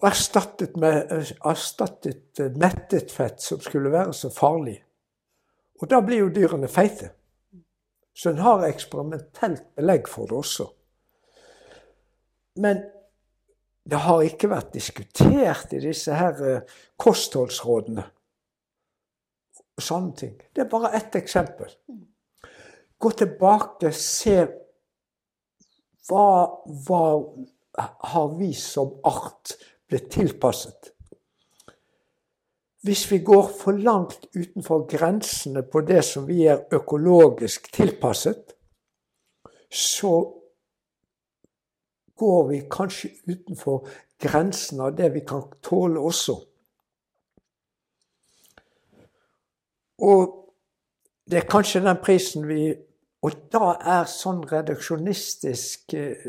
Og 0.00 0.08
erstattet, 0.08 0.76
med, 0.80 1.12
eh, 1.12 1.34
erstattet 1.44 2.40
mettet 2.56 3.12
fett, 3.12 3.42
som 3.42 3.60
skulle 3.60 3.92
være 3.92 4.16
så 4.16 4.32
farlig. 4.32 4.83
Og 5.82 5.90
da 5.90 6.00
blir 6.04 6.24
jo 6.24 6.32
dyrene 6.34 6.68
feite. 6.70 7.10
Så 8.14 8.30
en 8.30 8.42
har 8.44 8.66
eksperimentelt 8.68 9.66
belegg 9.74 10.08
for 10.08 10.30
det 10.30 10.38
også. 10.38 10.68
Men 12.62 12.84
det 13.84 14.00
har 14.00 14.22
ikke 14.24 14.48
vært 14.52 14.72
diskutert 14.72 15.74
i 15.74 15.80
disse 15.82 16.14
her 16.14 16.38
eh, 16.46 16.76
kostholdsrådene. 17.00 18.06
Sånne 19.82 20.14
ting. 20.16 20.36
Det 20.54 20.62
er 20.62 20.70
bare 20.70 20.92
ett 20.94 21.18
eksempel. 21.18 21.72
Gå 22.98 23.10
tilbake, 23.18 23.90
se 23.92 24.38
hva, 26.08 26.26
hva 26.86 27.02
har 28.14 28.34
vi 28.38 28.52
som 28.56 28.94
art 29.04 29.56
blitt 29.90 30.12
tilpasset? 30.14 30.93
Hvis 32.84 33.10
vi 33.10 33.18
går 33.18 33.48
for 33.60 33.72
langt 33.72 34.26
utenfor 34.36 34.86
grensene 34.96 35.62
på 35.72 35.80
det 35.80 36.02
som 36.04 36.26
vi 36.28 36.42
er 36.44 36.66
økologisk 36.72 37.70
tilpasset, 37.72 38.52
så 39.72 40.12
går 42.16 42.48
vi 42.48 42.60
kanskje 42.70 43.08
utenfor 43.24 43.88
grensen 44.20 44.80
av 44.84 44.92
det 44.96 45.08
vi 45.14 45.22
kan 45.24 45.46
tåle 45.64 46.00
også. 46.00 46.36
Og 50.04 50.28
det 51.30 51.40
er 51.40 51.48
kanskje 51.48 51.86
den 51.86 52.02
prisen 52.04 52.44
vi 52.48 52.74
Og 53.24 53.36
da 53.52 53.70
er 53.80 54.08
sånn 54.10 54.42
reduksjonistisk 54.50 55.94
eh, 55.96 56.24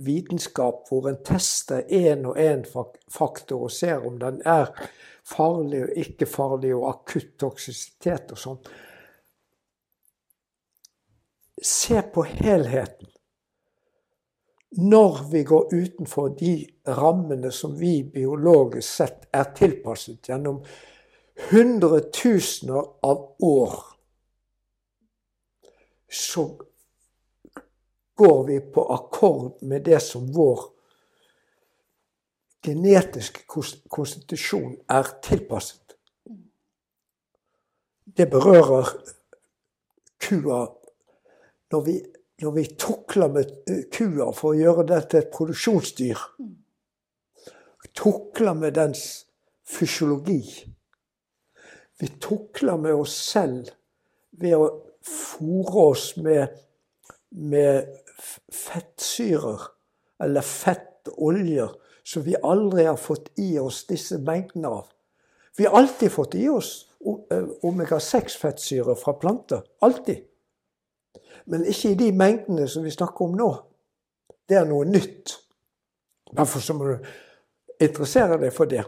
vitenskap 0.00 0.86
hvor 0.88 1.10
en 1.10 1.18
tester 1.26 1.84
én 1.92 2.24
og 2.28 2.38
én 2.40 2.64
faktor 2.64 3.66
og 3.66 3.74
ser 3.74 4.06
om 4.08 4.16
den 4.22 4.40
er 4.48 4.72
farlig 5.26 5.82
og 5.84 5.98
ikke 6.00 6.28
farlig, 6.28 6.72
og 6.76 6.88
akutt 6.94 7.34
toksisitet 7.40 8.32
og 8.32 8.40
sånn. 8.40 8.62
Se 11.60 12.00
på 12.14 12.24
helheten. 12.24 13.10
Når 14.80 15.24
vi 15.32 15.42
går 15.44 15.74
utenfor 15.74 16.30
de 16.38 16.54
rammene 16.86 17.50
som 17.52 17.74
vi 17.76 18.00
biologisk 18.06 18.86
sett 18.86 19.26
er 19.34 19.50
tilpasset 19.58 20.30
gjennom 20.30 20.62
hundretusener 21.50 22.86
av 23.02 23.24
år, 23.44 23.89
så 26.10 26.58
går 28.20 28.44
vi 28.46 28.60
på 28.60 28.84
akkord 28.92 29.62
med 29.62 29.84
det 29.86 30.00
som 30.02 30.26
vår 30.34 30.66
genetiske 32.66 33.46
konstitusjon 33.88 34.74
er 34.88 35.08
tilpasset. 35.24 35.96
Det 38.04 38.26
berører 38.30 38.90
kua 40.20 40.66
når 41.70 41.80
vi, 41.86 41.94
når 42.42 42.52
vi 42.58 42.64
tukler 42.74 43.30
med 43.32 43.54
eh, 43.70 43.86
kua 43.92 44.32
for 44.34 44.52
å 44.52 44.58
gjøre 44.58 44.84
det 44.90 45.00
til 45.08 45.22
et 45.22 45.32
produksjonsdyr. 45.32 46.26
Tukler 47.96 48.54
med 48.58 48.74
dens 48.76 49.04
fysiologi. 49.66 50.42
Vi 52.00 52.08
tukler 52.20 52.76
med 52.76 52.98
oss 52.98 53.14
selv 53.30 53.70
ved 54.40 54.56
å 54.58 54.68
fòre 55.06 55.86
oss 55.90 56.12
med, 56.16 56.56
med 57.30 57.88
fettsyrer 58.52 59.68
eller 60.20 60.44
fett 60.44 60.90
fett 61.00 61.12
og 61.14 61.22
oljer 61.32 61.70
som 62.04 62.22
vi 62.22 62.36
aldri 62.42 62.84
har 62.84 62.96
fått 62.96 63.30
i 63.38 63.58
oss 63.58 63.86
disse 63.86 64.18
mengdene 64.18 64.68
av. 64.68 64.86
Vi 65.56 65.66
har 65.66 65.76
alltid 65.78 66.12
fått 66.12 66.34
i 66.34 66.48
oss 66.48 66.86
eh, 67.30 67.46
omega-6-fettsyre 67.62 68.96
fra 68.96 69.12
planter. 69.12 69.62
Alltid. 69.80 70.24
Men 71.46 71.64
ikke 71.64 71.90
i 71.90 71.98
de 71.98 72.12
mengdene 72.12 72.68
som 72.68 72.84
vi 72.84 72.90
snakker 72.90 73.24
om 73.24 73.36
nå. 73.36 73.50
Det 74.48 74.56
er 74.56 74.66
noe 74.66 74.84
nytt. 74.84 75.38
Derfor 76.32 76.60
så 76.60 76.74
må 76.74 76.84
du 76.86 77.10
interessere 77.80 78.38
deg 78.38 78.52
for 78.54 78.70
det. 78.70 78.84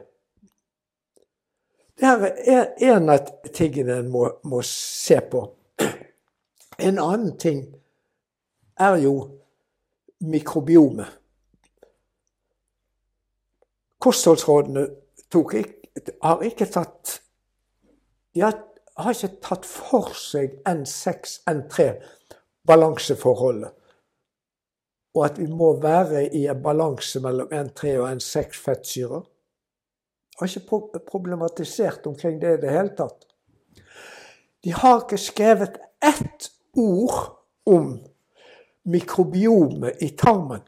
Det 1.99 2.07
her 2.07 2.25
er 2.49 2.93
en 2.93 3.11
av 3.13 3.29
tingene 3.55 4.01
en 4.01 4.11
må, 4.11 4.29
må 4.45 4.63
se 4.67 5.21
på. 5.21 5.45
En 6.79 6.99
annen 6.99 7.37
ting 7.39 7.65
er 8.81 8.97
jo 9.03 9.15
mikrobiomet. 10.21 11.07
Kostholdsrådene 14.03 14.89
ikke, 15.33 15.65
har 16.23 16.43
ikke 16.43 16.67
tatt 16.67 17.19
De 18.35 18.41
har, 18.41 18.57
har 18.97 19.13
ikke 19.13 19.43
tatt 19.45 19.67
for 19.69 20.15
seg 20.17 20.55
N6, 20.69 21.43
N3, 21.51 21.91
balanseforholdet. 22.65 23.75
Og 25.13 25.27
at 25.27 25.37
vi 25.37 25.51
må 25.53 25.75
være 25.83 26.25
i 26.33 26.47
en 26.49 26.63
balanse 26.65 27.21
mellom 27.21 27.53
N3 27.53 27.93
og 28.01 28.09
N6 28.15 28.57
fettsyrer. 28.65 29.27
Har 30.41 30.49
ikke 30.49 30.81
problematisert 31.11 32.07
omkring 32.09 32.41
det 32.41 32.55
i 32.57 32.61
det 32.63 32.73
hele 32.73 32.95
tatt. 32.97 33.29
De 34.65 34.73
har 34.73 35.03
ikke 35.03 35.21
skrevet 35.21 35.77
ett 36.01 36.49
ord 36.77 37.19
om 37.67 37.99
mikrobiomet 38.85 40.03
i 40.03 40.11
tarmen. 40.17 40.63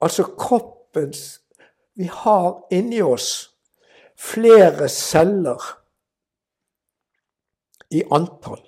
Altså 0.00 0.24
kroppens 0.38 1.40
Vi 1.98 2.06
har 2.06 2.60
inni 2.70 3.00
oss 3.02 3.50
flere 4.14 4.86
celler 4.88 5.62
i 7.90 8.04
antall 8.14 8.62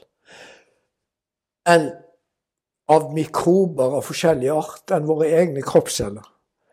enn 1.70 1.90
av 2.90 3.12
mikrober 3.14 3.94
av 4.00 4.02
forskjellig 4.02 4.50
art 4.50 4.90
enn 4.96 5.06
våre 5.06 5.28
egne 5.30 5.62
kroppsceller. 5.62 6.24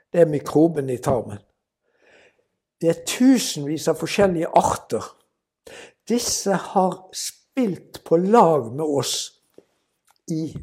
Det 0.09 0.23
er 0.23 0.31
mikroben 0.31 0.89
i 0.89 0.97
tarmen. 1.03 1.43
Det 2.81 2.89
er 2.89 3.03
tusenvis 3.05 3.85
av 3.91 3.99
forskjellige 4.01 4.49
arter. 4.57 5.05
Disse 6.09 6.57
har 6.71 6.97
spilt 7.57 8.03
på 8.03 8.17
lag 8.17 8.75
med 8.75 8.85
oss 8.85 9.41
i 10.31 10.53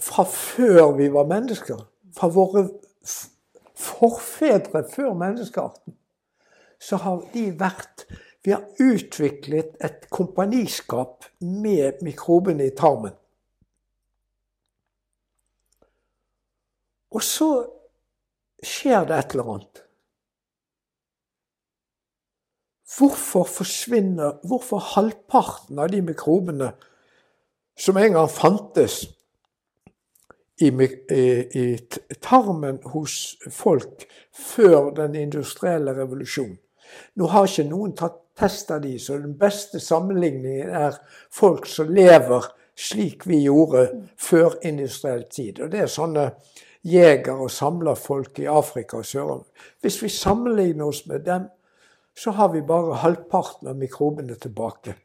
fra 0.00 0.24
før 0.24 0.96
vi 0.96 1.06
var 1.12 1.28
mennesker. 1.30 1.84
Fra 2.16 2.30
våre 2.32 2.64
forfedre 3.78 4.82
før 4.90 5.14
menneskearten. 5.14 5.94
Så 6.80 6.96
har 6.96 7.22
de 7.34 7.50
vært 7.60 8.08
Vi 8.46 8.52
har 8.54 8.64
utviklet 8.80 9.74
et 9.84 10.06
kompaniskap 10.14 11.26
med 11.40 11.98
mikrobene 12.06 12.68
i 12.70 12.74
tarmen. 12.74 13.12
Og 17.10 17.22
så 17.26 17.50
skjer 18.62 19.04
det 19.10 19.18
et 19.18 19.34
eller 19.34 19.52
annet. 19.56 19.82
Hvorfor 22.96 23.44
forsvinner 23.44 24.38
Hvorfor 24.48 24.82
halvparten 24.94 25.78
av 25.78 25.90
de 25.92 26.02
mikrobene 26.02 26.72
som 27.78 27.96
en 27.96 28.12
gang 28.12 28.30
fantes 28.30 29.04
i, 30.58 30.70
i, 30.70 31.26
i 31.54 31.66
tarmen 32.18 32.80
hos 32.90 33.36
folk 33.54 34.06
før 34.34 34.90
den 34.96 35.14
industrielle 35.14 35.94
revolusjonen 35.94 36.56
Nå 37.14 37.28
har 37.30 37.46
ikke 37.46 37.68
noen 37.68 37.92
tatt 37.98 38.16
test 38.38 38.70
av 38.70 38.80
de, 38.82 38.94
så 38.98 39.18
den 39.18 39.34
beste 39.38 39.80
sammenligningen 39.82 40.70
er 40.70 40.96
folk 41.34 41.66
som 41.68 41.90
lever 41.94 42.46
slik 42.78 43.26
vi 43.26 43.42
gjorde 43.42 43.88
før 44.16 44.54
industriell 44.66 45.24
tid. 45.30 45.58
Og 45.60 45.72
det 45.72 45.82
er 45.84 45.90
sånne 45.90 46.28
jeger- 46.86 47.42
og 47.42 47.50
samlerfolk 47.50 48.38
i 48.38 48.46
Afrika 48.46 49.00
og 49.00 49.06
Sør-Amerika. 49.06 49.66
Hvis 49.82 50.02
vi 50.02 50.12
sammenligner 50.14 50.86
oss 50.86 51.04
med 51.06 51.26
dem, 51.26 51.48
så 52.18 52.30
har 52.34 52.48
vi 52.52 52.62
bare 52.66 52.98
halvparten 53.02 53.68
av 53.70 53.76
mikrobene 53.78 54.34
tilbake. 54.34 54.96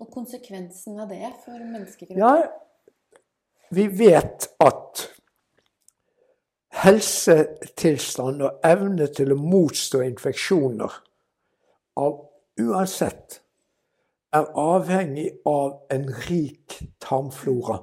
Og 0.00 0.08
konsekvensen 0.12 1.00
av 1.00 1.10
det 1.12 1.28
for 1.44 1.60
menneskekroppen? 1.60 2.20
Ja, 2.20 2.46
vi 3.68 3.86
vet 3.88 4.48
at 4.64 5.02
helsetilstand 6.76 8.44
og 8.44 8.64
evne 8.64 9.08
til 9.12 9.32
å 9.32 9.40
motstå 9.40 10.02
infeksjoner 10.06 11.00
av 12.00 12.18
uansett 12.60 13.40
er 14.36 14.48
avhengig 14.60 15.30
av 15.48 15.86
en 15.92 16.06
rik 16.28 16.78
tarmflora. 17.02 17.80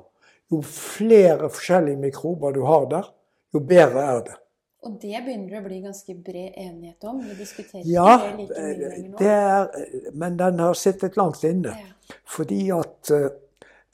Jo 0.52 0.62
flere 0.66 1.50
forskjellige 1.50 2.02
mikrober 2.02 2.54
du 2.54 2.62
har 2.68 2.86
der, 2.92 3.10
jo 3.54 3.62
bedre 3.66 4.06
er 4.06 4.24
det. 4.28 4.38
Og 4.84 4.98
det 5.00 5.22
begynner 5.24 5.54
det 5.54 5.60
å 5.62 5.66
bli 5.66 5.78
ganske 5.84 6.16
bred 6.26 6.58
enighet 6.60 7.06
om? 7.08 7.22
Vi 7.24 7.38
diskuterer 7.40 7.86
ja, 7.88 8.18
ikke 8.18 8.26
det 8.26 8.42
like 8.42 8.58
mye 8.58 8.90
lenger 8.90 9.14
nå? 9.14 9.30
Er, 9.32 10.12
men 10.24 10.36
den 10.42 10.60
har 10.60 10.76
sittet 10.80 11.16
langt 11.20 11.44
inne. 11.48 11.76
Ja. 11.80 12.18
Fordi 12.28 12.60
at 12.76 13.14
uh, 13.16 13.30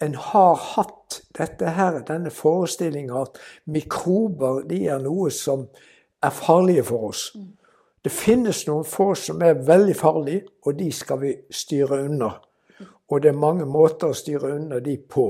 en 0.01 0.15
har 0.15 0.55
hatt 0.73 1.19
dette 1.37 1.75
her, 1.75 1.99
denne 2.07 2.31
forestillinga 2.33 3.21
at 3.27 3.39
mikrober 3.69 4.63
de 4.69 4.81
er 4.89 5.01
noe 5.03 5.29
som 5.35 5.67
er 6.23 6.33
farlige 6.35 6.87
for 6.89 7.11
oss. 7.11 7.29
Mm. 7.35 7.51
Det 8.01 8.11
finnes 8.15 8.63
noen 8.67 8.87
få 8.87 9.11
som 9.19 9.41
er 9.43 9.59
veldig 9.67 9.95
farlige, 9.99 10.45
og 10.65 10.77
de 10.79 10.87
skal 10.95 11.19
vi 11.21 11.33
styre 11.51 11.99
unna. 12.07 12.31
Og 13.09 13.21
det 13.21 13.33
er 13.33 13.41
mange 13.41 13.67
måter 13.67 14.13
å 14.13 14.17
styre 14.17 14.53
unna 14.55 14.79
de 14.83 14.95
på. 14.97 15.27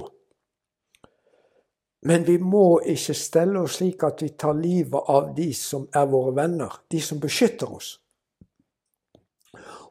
Men 2.01 2.23
vi 2.23 2.37
må 2.39 2.79
ikke 2.87 3.13
stelle 3.17 3.59
oss 3.59 3.79
slik 3.79 4.03
at 4.07 4.21
vi 4.23 4.29
tar 4.39 4.55
livet 4.55 5.09
av 5.11 5.33
de 5.35 5.49
som 5.55 5.87
er 5.95 6.05
våre 6.07 6.31
venner, 6.37 6.77
de 6.87 7.01
som 7.03 7.19
beskytter 7.19 7.73
oss. 7.75 7.97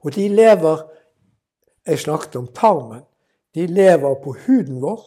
Og 0.05 0.15
de 0.15 0.29
lever 0.29 0.87
Jeg 1.89 2.03
snakket 2.03 2.35
om 2.37 2.47
tarmen. 2.53 3.01
De 3.55 3.67
lever 3.67 4.15
på 4.21 4.35
huden 4.45 4.81
vår. 4.83 5.07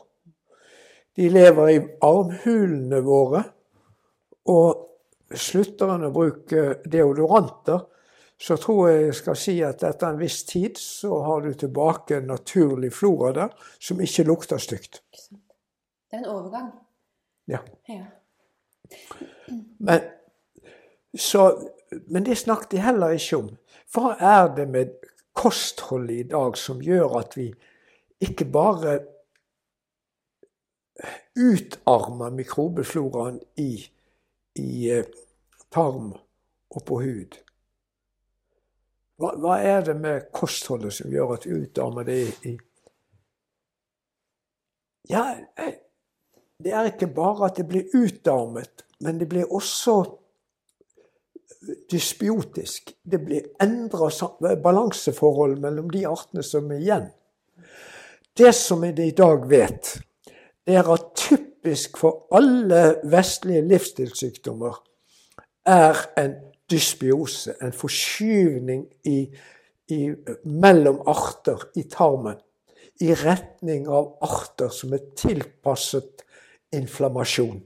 De 1.16 1.28
lever 1.30 1.68
i 1.70 1.76
armhulene 2.02 3.02
våre. 3.06 3.44
Og 4.50 5.38
slutter 5.38 5.94
en 5.94 6.08
å 6.08 6.12
bruke 6.16 6.82
deodoranter, 6.90 7.86
så 8.42 8.58
tror 8.58 8.90
jeg 8.90 9.04
jeg 9.04 9.18
skal 9.20 9.38
si 9.38 9.56
at 9.62 9.86
etter 9.86 10.10
en 10.10 10.20
viss 10.20 10.42
tid 10.50 10.80
så 10.82 11.22
har 11.22 11.46
du 11.46 11.54
tilbake 11.54 12.18
en 12.18 12.32
naturlig 12.34 12.90
flora 12.98 13.30
der 13.38 13.68
som 13.78 14.02
ikke 14.02 14.26
lukter 14.26 14.58
stygt. 14.58 15.04
Det 15.30 16.18
er 16.18 16.24
en 16.24 16.32
overgang. 16.34 16.72
Ja. 17.52 17.60
ja. 17.88 18.06
Men, 19.78 20.00
så, 21.18 21.72
men 22.08 22.26
det 22.26 22.38
snakket 22.38 22.72
de 22.72 22.84
heller 22.84 23.16
ikke 23.16 23.38
om. 23.42 23.50
Hva 23.92 24.16
er 24.16 24.54
det 24.56 24.68
med 24.72 24.94
kostholdet 25.36 26.26
i 26.26 26.30
dag 26.32 26.58
som 26.60 26.82
gjør 26.84 27.18
at 27.20 27.36
vi 27.38 27.50
ikke 28.22 28.48
bare 28.54 29.00
utarmer 31.36 32.32
mikrobefloraen 32.36 33.40
i, 33.60 33.72
i 34.56 34.72
eh, 34.92 35.06
tarm 35.74 36.14
og 36.72 36.84
på 36.88 37.02
hud? 37.04 37.40
Hva, 39.22 39.36
hva, 39.38 39.60
er 39.60 39.84
det 39.86 39.96
med 40.00 40.32
kostholdet 40.34 40.96
som 40.96 41.12
gjør 41.12 41.36
at 41.36 41.46
vi 41.46 41.60
utarmer 41.66 42.08
det 42.08 42.20
i, 42.24 42.54
i 42.54 42.58
Ja, 45.10 45.24
jeg, 45.58 45.80
det 46.64 46.74
er 46.74 46.92
ikke 46.92 47.12
bare 47.16 47.50
at 47.50 47.58
det 47.60 47.68
blir 47.70 47.92
utarmet, 47.96 48.86
men 49.02 49.20
det 49.20 49.30
blir 49.30 49.50
også 49.50 50.04
dysbiotisk. 51.92 52.94
Det 53.04 53.20
blir 53.26 53.50
endra 53.62 54.10
balanseforhold 54.64 55.60
mellom 55.62 55.90
de 55.94 56.06
artene 56.08 56.44
som 56.44 56.72
er 56.72 56.82
igjen. 56.82 57.10
Det 58.38 58.54
som 58.56 58.82
vi 58.82 58.94
i 59.08 59.16
dag 59.16 59.50
vet, 59.50 59.98
det 60.66 60.78
er 60.80 60.88
at 60.94 61.12
typisk 61.18 61.98
for 62.02 62.28
alle 62.34 63.02
vestlige 63.04 63.66
livsstilssykdommer 63.68 64.80
er 65.68 66.00
en 66.18 66.36
dysbiose, 66.72 67.54
en 67.62 67.74
forskyvning 67.76 68.86
i, 69.06 69.20
i, 69.92 70.00
mellom 70.46 71.02
arter 71.06 71.68
i 71.76 71.84
tarmen. 71.92 72.40
I 73.02 73.14
retning 73.18 73.88
av 73.90 74.16
arter 74.24 74.70
som 74.74 74.94
er 74.94 75.04
tilpasset 75.18 76.24
inflammasjon. 76.76 77.62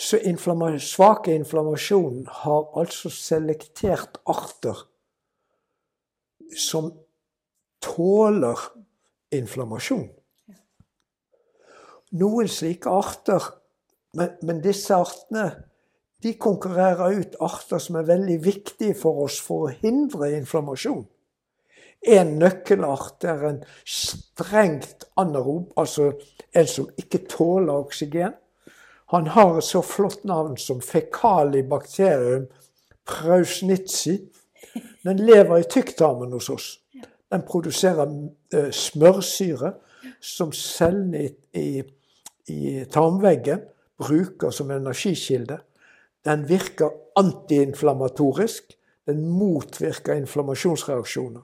Så 0.00 0.16
inflamma 0.24 0.78
svake 0.80 1.34
inflammasjon 1.36 2.24
har 2.42 2.70
altså 2.80 3.10
selektert 3.12 4.16
arter 4.26 4.86
som 6.56 6.94
tåler 7.84 8.58
inflammasjon. 9.30 10.08
noen 12.10 12.48
slike 12.50 12.90
arter, 12.90 13.44
men, 14.18 14.34
men 14.42 14.62
disse 14.64 14.94
artene 14.94 15.50
de 16.20 16.34
konkurrerer 16.36 17.20
ut 17.20 17.36
arter 17.40 17.80
som 17.80 17.96
er 18.00 18.08
veldig 18.08 18.38
viktige 18.44 18.96
for 18.98 19.24
oss 19.24 19.38
for 19.40 19.68
å 19.68 19.74
hindre 19.82 20.32
inflammasjon. 20.36 21.04
En 22.00 22.38
nøkkelart 22.40 23.24
er 23.28 23.42
en 23.48 23.58
strengt 23.84 25.04
anarob, 25.20 25.72
altså 25.76 26.12
en 26.56 26.66
som 26.66 26.88
ikke 26.98 27.26
tåler 27.28 27.72
oksygen. 27.72 28.32
Han 29.12 29.26
har 29.26 29.58
et 29.58 29.66
så 29.66 29.82
flott 29.82 30.24
navn 30.24 30.56
som 30.56 30.80
fekalibakterium 30.80 32.46
prausnitzi. 33.10 34.18
Den 35.04 35.18
lever 35.26 35.58
i 35.58 35.68
tykktarmen 35.70 36.32
hos 36.32 36.50
oss. 36.50 36.68
Den 37.30 37.42
produserer 37.46 38.06
uh, 38.06 38.70
smørsyre 38.70 39.74
som 40.22 40.52
cellene 40.56 41.28
i, 41.54 41.82
i 42.48 42.84
tarmveggen 42.90 43.66
bruker 44.00 44.54
som 44.54 44.70
energikilde. 44.70 45.58
Den 46.24 46.48
virker 46.48 46.92
antiinflamatorisk. 47.18 48.76
Den 49.06 49.24
motvirker 49.28 50.14
inflammasjonsreaksjoner. 50.14 51.42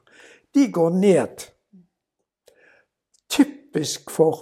De 0.57 0.67
går 0.73 0.95
ned. 0.97 1.43
Typisk 3.29 4.11
for, 4.11 4.39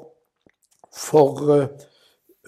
for 0.95 1.41
uh, 1.51 1.65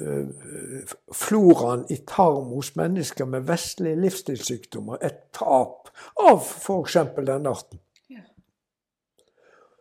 uh, 0.01 0.93
floraen 1.11 1.83
i 1.91 1.97
tarm 2.07 2.53
hos 2.55 2.77
mennesker 2.79 3.27
med 3.27 3.49
vestlige 3.49 3.99
livsstilssykdommer 4.05 5.03
et 5.03 5.19
tap 5.35 5.91
av 6.23 6.39
f.eks. 6.47 7.01
den 7.27 7.51
arten. 7.51 7.83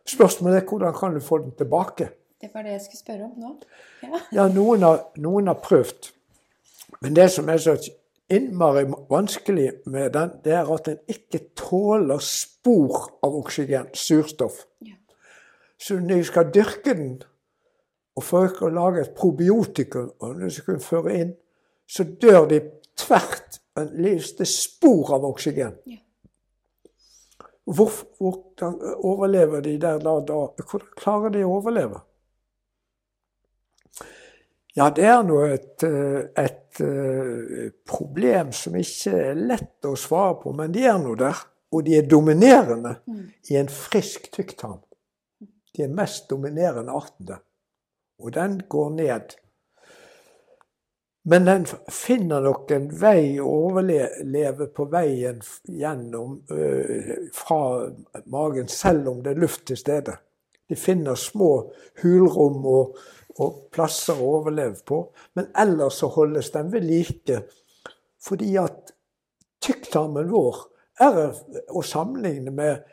Spørsmålet 0.06 0.62
er 0.62 0.66
hvordan 0.68 0.94
kan 0.94 1.14
du 1.14 1.20
få 1.20 1.38
den 1.38 1.52
tilbake? 1.58 2.08
Det 2.40 2.50
var 2.54 2.62
det 2.62 2.70
jeg 2.70 2.80
skulle 2.80 3.00
spørre 3.00 3.24
om 3.24 3.38
nå. 3.40 3.54
Ja, 4.02 4.20
ja 4.32 4.48
noen, 4.52 4.82
har, 4.82 5.00
noen, 5.18 5.46
har, 5.46 5.58
prøvd. 5.62 6.10
Men 7.00 7.16
det 7.16 7.30
som 7.32 7.48
er 7.48 7.58
så 7.62 7.76
innmari 8.30 8.84
vanskelig 9.10 9.72
med 9.86 10.12
den, 10.12 10.30
det 10.44 10.52
er 10.52 10.70
at 10.74 10.86
den 10.86 10.98
ikke 11.08 11.40
tåler 11.56 12.18
spor 12.22 13.10
av 13.22 13.36
oksygen, 13.38 13.90
surstoff. 13.94 14.64
Ja. 14.86 14.96
Så 15.78 15.98
når 16.00 16.22
du 16.22 16.24
skal 16.24 16.50
dyrke 16.54 16.94
den 16.94 17.18
og 18.16 18.24
forsøke 18.24 18.66
å 18.66 18.72
lage 18.72 19.04
et 19.04 19.14
probiotikum 19.16 20.10
og 20.24 20.40
du 20.40 20.48
skal 20.50 20.80
føre 20.80 21.14
inn, 21.20 21.36
så 21.86 22.04
dør 22.04 22.48
de 22.50 22.62
tvert 22.96 23.60
en 23.76 23.92
lite 24.00 24.46
spor 24.48 25.12
av 25.14 25.28
oksygen. 25.28 25.76
Ja. 25.86 26.00
Hvor, 27.66 27.90
hvordan 28.18 28.76
overlever 29.02 29.60
de 29.60 29.74
der 29.82 29.98
da, 29.98 30.20
da? 30.22 30.42
Hvordan 30.62 30.92
klarer 30.96 31.32
de 31.34 31.42
å 31.44 31.56
overleve? 31.58 31.98
Ja, 34.76 34.90
det 34.92 35.06
er 35.08 35.22
nå 35.24 35.38
et, 35.48 35.82
eh, 35.82 36.26
et, 36.36 36.80
eh, 36.84 37.70
problem 37.88 38.52
som 38.52 38.74
ikke 38.76 39.14
er 39.30 39.38
lett 39.40 39.86
å 39.88 39.94
svare 39.96 40.34
på, 40.42 40.52
men 40.52 40.72
de 40.72 40.84
er 40.84 40.98
nå 41.00 41.14
der. 41.16 41.38
Og 41.72 41.84
de 41.84 41.96
er 41.98 42.08
dominerende 42.08 42.98
mm. 43.06 43.22
i 43.50 43.56
en 43.56 43.68
frisk 43.72 44.28
tykktarm. 44.32 44.82
De 45.74 45.82
er 45.82 45.88
mest 45.88 46.28
dominerende 46.30 46.92
arten 46.92 47.38
Og 48.18 48.32
den 48.32 48.62
går 48.68 48.90
ned. 48.90 49.34
Men 51.24 51.44
den 51.44 51.66
finner 51.90 52.40
nok 52.40 52.70
en 52.70 52.86
vei 53.00 53.40
å 53.40 53.48
overleve 53.66 54.68
på 54.72 54.86
veien 54.88 55.42
gjennom 55.68 56.38
øh, 56.50 57.28
fra 57.34 57.90
magen, 58.26 58.68
selv 58.68 59.08
om 59.08 59.22
det 59.22 59.34
er 59.34 59.40
luft 59.40 59.66
til 59.66 59.76
stede. 59.76 60.16
De 60.68 60.76
finner 60.76 61.14
små 61.14 61.72
hulrom 62.02 62.64
og 62.66 62.96
og 63.42 63.66
plasser 63.74 64.18
å 64.18 64.32
overleve 64.40 64.80
på. 64.86 65.00
Men 65.36 65.50
ellers 65.58 66.00
så 66.00 66.08
holdes 66.12 66.50
den 66.54 66.72
ved 66.72 66.86
like. 66.88 67.42
Fordi 68.22 68.56
at 68.60 68.92
tykktarmen 69.62 70.30
vår 70.30 70.60
er 71.04 71.18
å 71.68 71.82
sammenligne 71.84 72.52
med 72.54 72.84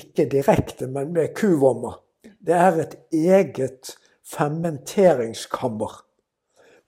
ikke 0.00 0.26
direkte, 0.30 0.88
men 0.90 1.12
med 1.14 1.34
kuvommer. 1.36 2.00
Det 2.22 2.56
er 2.56 2.78
et 2.82 2.96
eget 3.12 3.94
fermenteringskammer. 4.26 6.00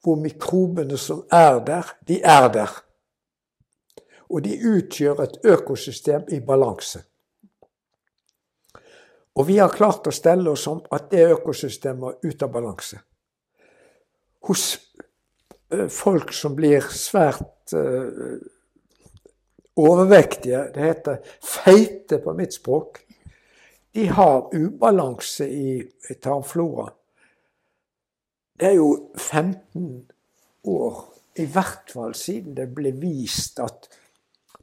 Hvor 0.03 0.19
mikrobene 0.19 0.99
som 0.99 1.23
er 1.31 1.61
der, 1.67 1.93
de 2.09 2.19
er 2.27 2.49
der. 2.53 2.73
Og 4.33 4.43
de 4.43 4.57
utgjør 4.57 5.23
et 5.23 5.39
økosystem 5.45 6.25
i 6.33 6.41
balanse. 6.41 7.05
Og 9.39 9.47
vi 9.49 9.59
har 9.59 9.73
klart 9.73 10.07
å 10.09 10.13
stelle 10.13 10.51
oss 10.53 10.67
om 10.69 10.83
at 10.93 11.09
det 11.13 11.31
økosystemet 11.33 12.19
er 12.19 12.33
ute 12.33 12.47
av 12.47 12.53
balanse. 12.53 12.99
Hos 14.49 14.65
eh, 15.73 15.87
folk 15.89 16.35
som 16.37 16.57
blir 16.59 16.85
svært 16.93 17.73
uh, 17.79 18.37
overvektige, 19.79 20.67
det 20.75 20.85
heter 20.85 21.37
feite 21.41 22.19
på 22.21 22.35
mitt 22.37 22.59
språk, 22.59 23.01
de 23.93 24.07
har 24.09 24.49
ubalanse 24.53 25.47
i, 25.49 25.83
tarmfloraen. 26.21 26.95
Det 28.61 28.69
er 28.69 28.77
jo 28.79 29.11
15 29.17 29.89
år, 30.69 31.01
i 31.41 31.45
hvert 31.49 31.91
fall 31.93 32.15
siden 32.17 32.55
det 32.57 32.69
ble 32.77 32.93
vist 33.01 33.59
at 33.65 33.89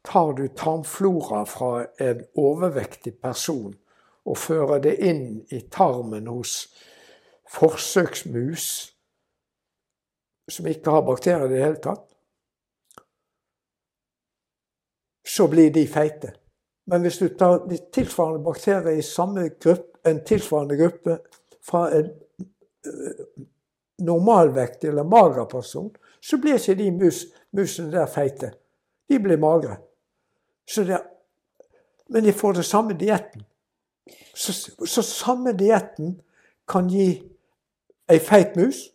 tar 0.06 0.34
du 0.38 0.46
tarmflora 0.56 1.44
fra 1.50 1.72
en 2.00 2.22
overvektig 2.40 3.18
person, 3.22 3.74
og 4.26 4.38
fører 4.38 4.82
det 4.84 4.96
inn 5.06 5.24
i 5.52 5.62
tarmen 5.72 6.28
hos 6.28 6.74
forsøksmus 7.50 8.66
som 10.50 10.68
ikke 10.68 10.92
har 10.92 11.06
bakterier 11.06 11.46
i 11.46 11.54
det 11.54 11.64
hele 11.64 11.82
tatt, 11.84 12.06
så 15.30 15.48
blir 15.48 15.70
de 15.74 15.86
feite. 15.88 16.34
Men 16.90 17.06
hvis 17.06 17.20
du 17.22 17.28
tar 17.38 17.68
de 17.70 17.78
tilsvarende 17.94 18.42
bakterier 18.44 18.98
i 18.98 19.06
samme 19.06 19.50
gruppe, 19.62 19.86
en 20.10 20.24
tilsvarende 20.26 20.78
gruppe 20.80 21.20
fra 21.62 21.84
en 21.94 22.08
uh, 22.88 23.26
normalvektig 24.02 24.90
eller 24.90 25.04
mager 25.04 25.46
person, 25.52 25.92
så 26.22 26.40
blir 26.42 26.58
ikke 26.58 26.78
de 26.80 26.92
mus, 26.92 27.26
musene 27.52 27.92
der 27.92 28.08
feite. 28.10 28.54
De 29.10 29.20
blir 29.20 29.38
magre. 29.38 29.78
Det, 30.76 30.98
men 32.10 32.24
de 32.24 32.34
får 32.34 32.58
det 32.58 32.66
samme 32.66 32.98
dietten. 32.98 33.44
Så, 34.34 34.54
så 34.88 35.04
samme 35.04 35.54
dietten 35.58 36.18
kan 36.70 36.90
gi 36.90 37.10
ei 38.10 38.20
feit 38.20 38.56
mus 38.58 38.88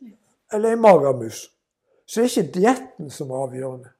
eller 0.52 0.74
ei 0.74 0.80
mager 0.80 1.16
mus. 1.18 1.44
Så 2.06 2.20
det 2.20 2.26
er 2.26 2.32
ikke 2.32 2.54
dietten 2.58 3.10
som 3.10 3.30
er 3.32 3.44
avgjørende. 3.46 3.90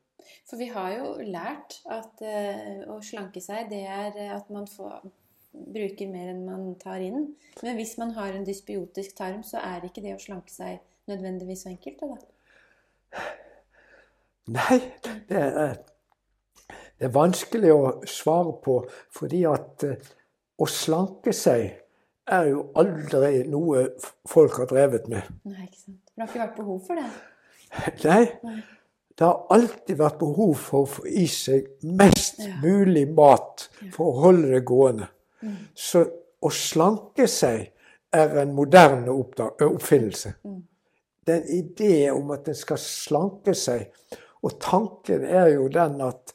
For 0.49 0.61
vi 0.61 0.69
har 0.71 0.91
jo 0.99 1.13
lært 1.25 1.79
at 1.91 2.21
uh, 2.23 2.83
å 2.93 2.99
slanke 3.03 3.41
seg, 3.43 3.71
det 3.71 3.85
er 3.89 4.19
at 4.35 4.51
man 4.53 4.67
får, 4.69 5.01
bruker 5.53 6.11
mer 6.11 6.35
enn 6.35 6.45
man 6.47 6.75
tar 6.81 7.03
inn. 7.03 7.31
Men 7.63 7.79
hvis 7.81 7.97
man 8.01 8.13
har 8.19 8.37
en 8.37 8.45
dysbiotisk 8.47 9.17
tarm, 9.19 9.41
så 9.47 9.63
er 9.65 9.87
ikke 9.89 10.05
det 10.05 10.15
å 10.15 10.21
slanke 10.21 10.53
seg 10.53 10.83
nødvendigvis 11.11 11.65
så 11.65 11.73
enkelt? 11.73 12.05
Da? 12.05 13.25
Nei, 14.55 14.79
det 15.31 15.41
er, 15.41 15.79
det 16.69 17.09
er 17.09 17.17
vanskelig 17.17 17.73
å 17.73 17.83
svare 18.09 18.53
på 18.65 18.83
fordi 19.17 19.47
at 19.49 19.89
uh, 19.89 20.13
å 20.59 20.69
slanke 20.71 21.35
seg 21.35 21.73
er 22.31 22.47
jo 22.49 22.69
aldri 22.81 23.43
noe 23.51 23.89
folk 24.29 24.61
har 24.63 24.71
drevet 24.71 25.09
med. 25.13 25.27
Nei, 25.49 25.67
ikke 25.67 25.81
sant. 25.81 26.01
Det 26.15 26.23
har 26.23 26.31
ikke 26.31 26.45
vært 26.45 26.57
behov 26.61 26.81
for 26.87 27.01
det? 27.01 27.11
Nei. 28.09 28.25
Nei. 28.47 28.61
Det 29.15 29.27
har 29.29 29.47
alltid 29.55 29.99
vært 29.99 30.19
behov 30.19 30.55
for 30.59 30.85
å 30.85 30.91
få 30.91 31.05
i 31.07 31.27
seg 31.31 31.69
mest 31.87 32.41
ja. 32.43 32.57
mulig 32.63 33.05
mat 33.15 33.69
for 33.95 34.09
å 34.09 34.23
holde 34.25 34.51
det 34.51 34.65
gående. 34.67 35.07
Mm. 35.45 35.59
Så 35.71 36.03
å 36.43 36.51
slanke 36.51 37.29
seg 37.31 37.69
er 38.15 38.35
en 38.43 38.55
moderne 38.57 39.15
oppfinnelse. 39.15 40.35
Mm. 40.43 40.59
Det 41.25 41.35
er 41.35 41.45
en 41.45 41.53
idé 41.59 41.95
om 42.11 42.33
at 42.35 42.51
en 42.51 42.59
skal 42.59 42.81
slanke 42.81 43.55
seg. 43.59 43.87
Og 44.43 44.59
tanken 44.61 45.23
er 45.25 45.53
jo 45.55 45.69
den 45.73 46.03
at 46.05 46.35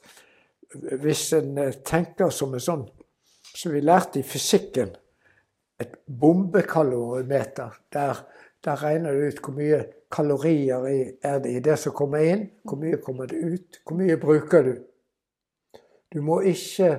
hvis 1.01 1.27
en 1.37 1.57
eh, 1.59 1.75
tenker 1.85 2.31
som 2.33 2.55
en 2.55 2.63
sånn 2.63 2.87
som 3.59 3.73
vi 3.73 3.81
lærte 3.83 4.19
i 4.19 4.23
fysikken, 4.23 4.93
et 5.79 5.95
bombekalorimeter. 6.19 7.75
Der, 7.93 8.25
der 8.63 8.83
regner 8.83 9.11
du 9.11 9.27
ut 9.27 9.39
hvor 9.43 9.55
mye 9.55 9.83
kalorier 10.11 10.85
er 11.23 11.39
det 11.43 11.51
i 11.55 11.63
det 11.63 11.77
som 11.79 11.95
kommer 11.95 12.23
inn, 12.23 12.49
hvor 12.63 12.79
mye 12.79 12.99
kommer 13.03 13.27
det 13.27 13.39
ut, 13.43 13.81
hvor 13.83 13.99
mye 13.99 14.17
bruker 14.19 14.63
du. 14.63 14.73
Du 16.13 16.21
må 16.25 16.39
ikke 16.41 16.93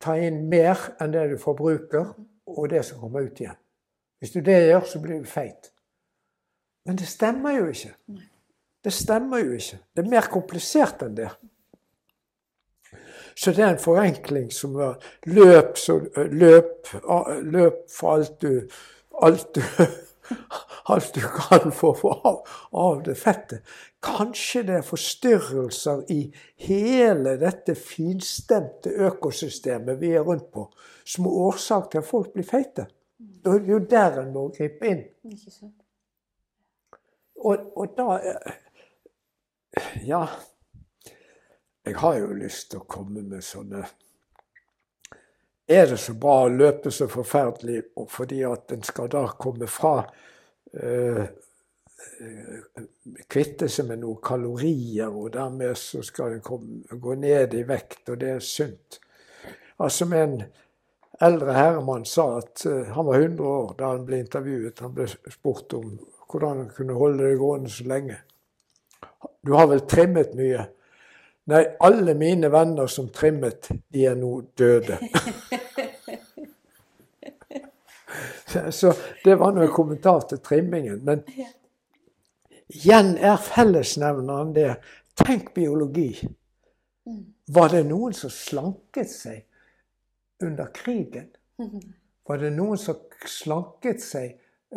ta 0.00 0.16
inn 0.20 0.46
mer 0.50 0.80
enn 1.00 1.12
det 1.14 1.26
du 1.32 1.36
forbruker, 1.40 2.14
og 2.46 2.70
det 2.70 2.84
som 2.86 3.00
kommer 3.00 3.26
ut 3.26 3.40
igjen. 3.40 3.58
Hvis 4.18 4.32
du 4.32 4.40
det 4.40 4.56
gjør, 4.68 4.86
så 4.88 5.00
blir 5.02 5.20
du 5.20 5.28
feit. 5.28 5.72
Men 6.86 6.96
det 6.96 7.08
stemmer 7.10 7.58
jo 7.58 7.66
ikke. 7.72 7.92
Det 8.84 8.92
stemmer 8.94 9.42
jo 9.42 9.56
ikke. 9.58 9.78
Det 9.92 10.04
er 10.04 10.10
mer 10.10 10.28
komplisert 10.30 11.02
enn 11.04 11.16
det. 11.18 11.28
Så 13.36 13.52
det 13.52 13.64
er 13.64 13.74
en 13.74 13.82
forenkling 13.82 14.48
som 14.52 14.74
var 14.78 14.96
løp, 15.28 15.76
så, 15.78 16.00
løp, 16.16 16.88
løp 17.44 17.82
for 17.92 18.16
alt 18.16 18.40
du, 18.42 18.64
alt 19.22 19.54
du 19.54 19.62
alt 20.84 21.14
du 21.14 21.20
kan 21.20 21.72
få 21.72 21.92
av, 22.10 22.48
av 22.70 23.02
det 23.02 23.14
fettet. 23.14 23.62
Kanskje 24.02 24.62
det 24.66 24.76
er 24.80 24.86
forstyrrelser 24.86 26.04
i 26.14 26.20
hele 26.66 27.36
dette 27.40 27.74
finstemte 27.78 28.92
økosystemet 29.08 30.00
vi 30.00 30.12
er 30.14 30.26
rundt 30.26 30.48
på, 30.54 30.68
som 31.04 31.26
er 31.26 31.40
årsak 31.48 31.90
til 31.90 32.02
at 32.02 32.08
folk 32.08 32.32
blir 32.34 32.46
feite. 32.46 32.86
Det 33.18 33.52
er 33.52 33.70
jo 33.70 33.80
der 33.90 34.20
en 34.22 34.32
må 34.34 34.48
gripe 34.54 34.92
inn. 34.92 35.04
Og, 37.44 37.72
og 37.76 37.96
da 37.98 38.20
Ja. 40.06 40.24
Jeg 41.86 41.96
har 42.02 42.18
jo 42.18 42.34
lyst 42.34 42.70
til 42.72 42.82
å 42.82 42.88
komme 42.90 43.22
med 43.22 43.44
sånne 43.46 43.84
Er 45.70 45.88
det 45.90 45.98
så 46.02 46.14
bra 46.18 46.44
å 46.44 46.52
løpe 46.52 46.90
så 46.94 47.06
forferdelig 47.10 47.80
fordi 48.10 48.42
at 48.46 48.74
en 48.74 48.82
skal 48.86 49.10
da 49.10 49.24
komme 49.38 49.66
fra 49.70 49.96
øh, 50.74 51.24
kvitte 53.30 53.68
seg 53.70 53.88
med 53.88 54.02
noen 54.02 54.20
kalorier, 54.22 55.10
og 55.10 55.32
dermed 55.34 55.74
så 55.78 56.02
skal 56.06 56.36
en 56.36 57.00
gå 57.02 57.16
ned 57.18 57.54
i 57.56 57.64
vekt, 57.66 58.04
og 58.12 58.20
det 58.20 58.30
er 58.36 58.44
sunt. 58.44 59.00
Altså 59.82 60.06
med 60.08 60.22
en 60.22 60.44
eldre 61.26 61.56
herremann 61.56 62.06
sa 62.08 62.28
at 62.38 62.62
uh, 62.68 62.86
han 62.94 63.08
var 63.08 63.20
100 63.20 63.50
år 63.50 63.74
da 63.78 63.90
han 63.94 64.06
ble 64.08 64.20
intervjuet. 64.24 64.80
Han 64.84 64.94
ble 64.96 65.08
spurt 65.08 65.74
om 65.76 65.96
hvordan 66.26 66.64
han 66.64 66.72
kunne 66.76 66.96
holde 66.98 67.24
det 67.24 67.40
gående 67.40 67.72
så 67.72 67.86
lenge. 67.88 68.18
Du 69.46 69.54
har 69.54 69.68
vel 69.70 69.84
trimmet 69.88 70.34
mye? 70.36 70.66
Nei, 71.46 71.76
alle 71.78 72.14
mine 72.14 72.48
venner 72.50 72.86
som 72.90 73.08
trimmet, 73.14 73.68
de 73.94 74.06
er 74.10 74.16
nå 74.18 74.40
døde. 74.58 74.98
Så 78.70 78.92
det 79.24 79.34
var 79.38 79.52
nå 79.52 79.62
en 79.62 79.70
kommentar 79.70 80.24
til 80.26 80.40
trimmingen. 80.42 81.04
Men 81.04 81.22
igjen 82.72 83.14
er 83.18 83.36
fellesnevneren 83.42 84.54
det. 84.56 84.72
Tenk 85.22 85.52
biologi. 85.54 86.10
Var 87.46 87.70
det 87.70 87.84
noen 87.86 88.16
som 88.16 88.32
slanket 88.32 89.10
seg 89.12 89.44
under 90.42 90.72
krigen? 90.74 91.30
Var 92.26 92.42
det 92.42 92.50
noen 92.56 92.78
som 92.80 92.98
slanket 93.30 94.02
seg 94.02 94.34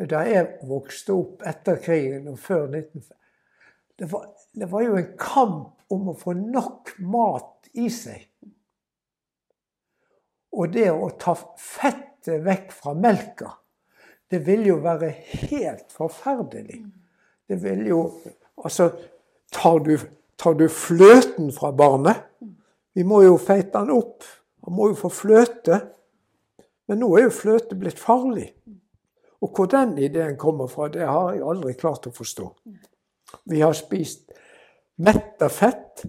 da 0.10 0.22
jeg 0.30 0.70
vokste 0.70 1.16
opp 1.18 1.42
etter 1.50 1.82
krigen 1.82 2.30
og 2.30 2.38
før 2.38 2.68
1950? 2.68 3.16
Det 4.00 4.08
var, 4.12 4.30
det 4.54 4.70
var 4.72 4.86
jo 4.86 4.96
en 5.00 5.10
kamp 5.18 5.79
om 5.94 6.12
å 6.12 6.18
få 6.18 6.36
nok 6.38 6.94
mat 7.10 7.70
i 7.74 7.90
seg. 7.94 8.26
Og 10.56 10.72
det 10.74 10.90
å 10.92 11.10
ta 11.20 11.36
fettet 11.38 12.42
vekk 12.46 12.72
fra 12.74 12.94
melka, 12.98 13.54
det 14.30 14.42
vil 14.46 14.68
jo 14.70 14.78
være 14.84 15.10
helt 15.50 15.90
forferdelig. 15.94 16.84
Det 17.50 17.58
vil 17.64 17.88
jo 17.90 18.04
Altså, 18.60 18.90
tar 19.56 19.78
du, 19.80 19.94
tar 20.36 20.58
du 20.60 20.66
fløten 20.68 21.48
fra 21.56 21.70
barnet 21.72 22.26
Vi 22.92 23.06
må 23.08 23.22
jo 23.24 23.38
feite 23.40 23.80
den 23.80 23.94
opp. 23.96 24.26
Han 24.68 24.76
må 24.76 24.90
jo 24.90 24.98
få 25.00 25.10
fløte. 25.14 25.78
Men 26.90 27.00
nå 27.00 27.08
er 27.16 27.30
jo 27.30 27.32
fløte 27.38 27.78
blitt 27.80 28.02
farlig. 28.02 28.50
Og 29.40 29.54
hvor 29.56 29.70
den 29.72 29.94
ideen 30.02 30.36
kommer 30.36 30.68
fra, 30.68 30.90
det 30.92 31.06
har 31.08 31.38
jeg 31.38 31.46
aldri 31.48 31.76
klart 31.80 32.10
å 32.10 32.12
forstå. 32.12 32.50
Vi 33.48 33.62
har 33.62 33.78
spist 33.78 34.34
metta 35.00 35.50
fett, 35.50 36.06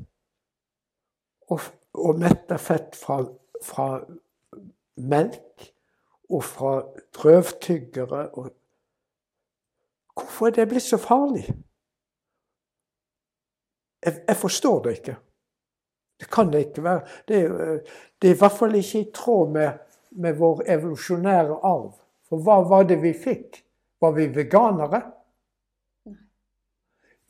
og, 1.51 1.61
og 1.95 2.19
metta 2.19 2.59
fett 2.59 2.97
fra, 2.99 3.21
fra, 3.65 3.89
melk 5.01 5.67
og 6.31 6.45
fra 6.45 6.75
drøvtyggere. 7.17 8.29
Og 8.35 8.51
Hvorfor 10.15 10.47
er 10.47 10.51
det 10.51 10.69
blitt 10.69 10.85
så 10.85 10.99
farlig? 11.01 11.47
Jeg, 14.05 14.15
jeg, 14.29 14.37
forstår 14.37 14.83
det 14.85 14.93
ikke. 14.99 15.17
Det 16.21 16.29
kan 16.31 16.53
det 16.53 16.59
ikke 16.67 16.85
være. 16.85 17.01
Det 17.29 17.39
det 18.23 18.31
er 18.31 18.35
i 18.35 18.39
hvert 18.39 18.53
fall 18.53 18.75
ikke 18.75 19.01
i 19.01 19.11
tråd 19.15 19.51
med, 19.51 19.79
med 20.11 20.37
vår 20.37 20.63
evolusjonære 20.69 21.57
arv. 21.65 21.95
For 22.29 22.43
hva 22.45 22.61
var 22.69 22.85
det 22.89 22.99
vi 23.03 23.15
fikk? 23.17 23.63
Var 24.01 24.13
vi 24.13 24.27
veganere? 24.35 25.01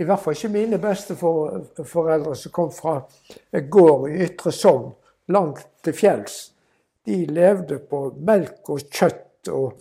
I 0.00 0.04
hvert 0.04 0.20
fall 0.22 0.36
ikke 0.36 0.48
mine 0.54 0.78
besteforeldre 0.80 2.34
som 2.38 2.52
kom 2.56 2.70
fra 2.72 2.94
en 3.52 3.66
gård 3.70 4.06
i 4.08 4.22
Ytre 4.24 4.52
Sogn, 4.52 4.94
langt 5.28 5.66
til 5.84 5.96
fjells. 5.96 6.38
De 7.04 7.26
levde 7.28 7.78
på 7.90 8.06
melk 8.16 8.70
og 8.72 8.86
kjøtt, 8.88 9.50
og 9.52 9.76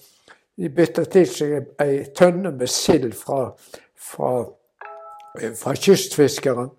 de 0.60 0.72
bytta 0.76 1.06
til 1.08 1.28
seg 1.32 1.56
ei 1.80 2.02
tønne 2.16 2.52
med 2.52 2.68
sild 2.68 3.14
fra, 3.16 3.46
fra, 3.96 4.34
fra, 5.56 5.76
kystfiskeren. 5.76 6.72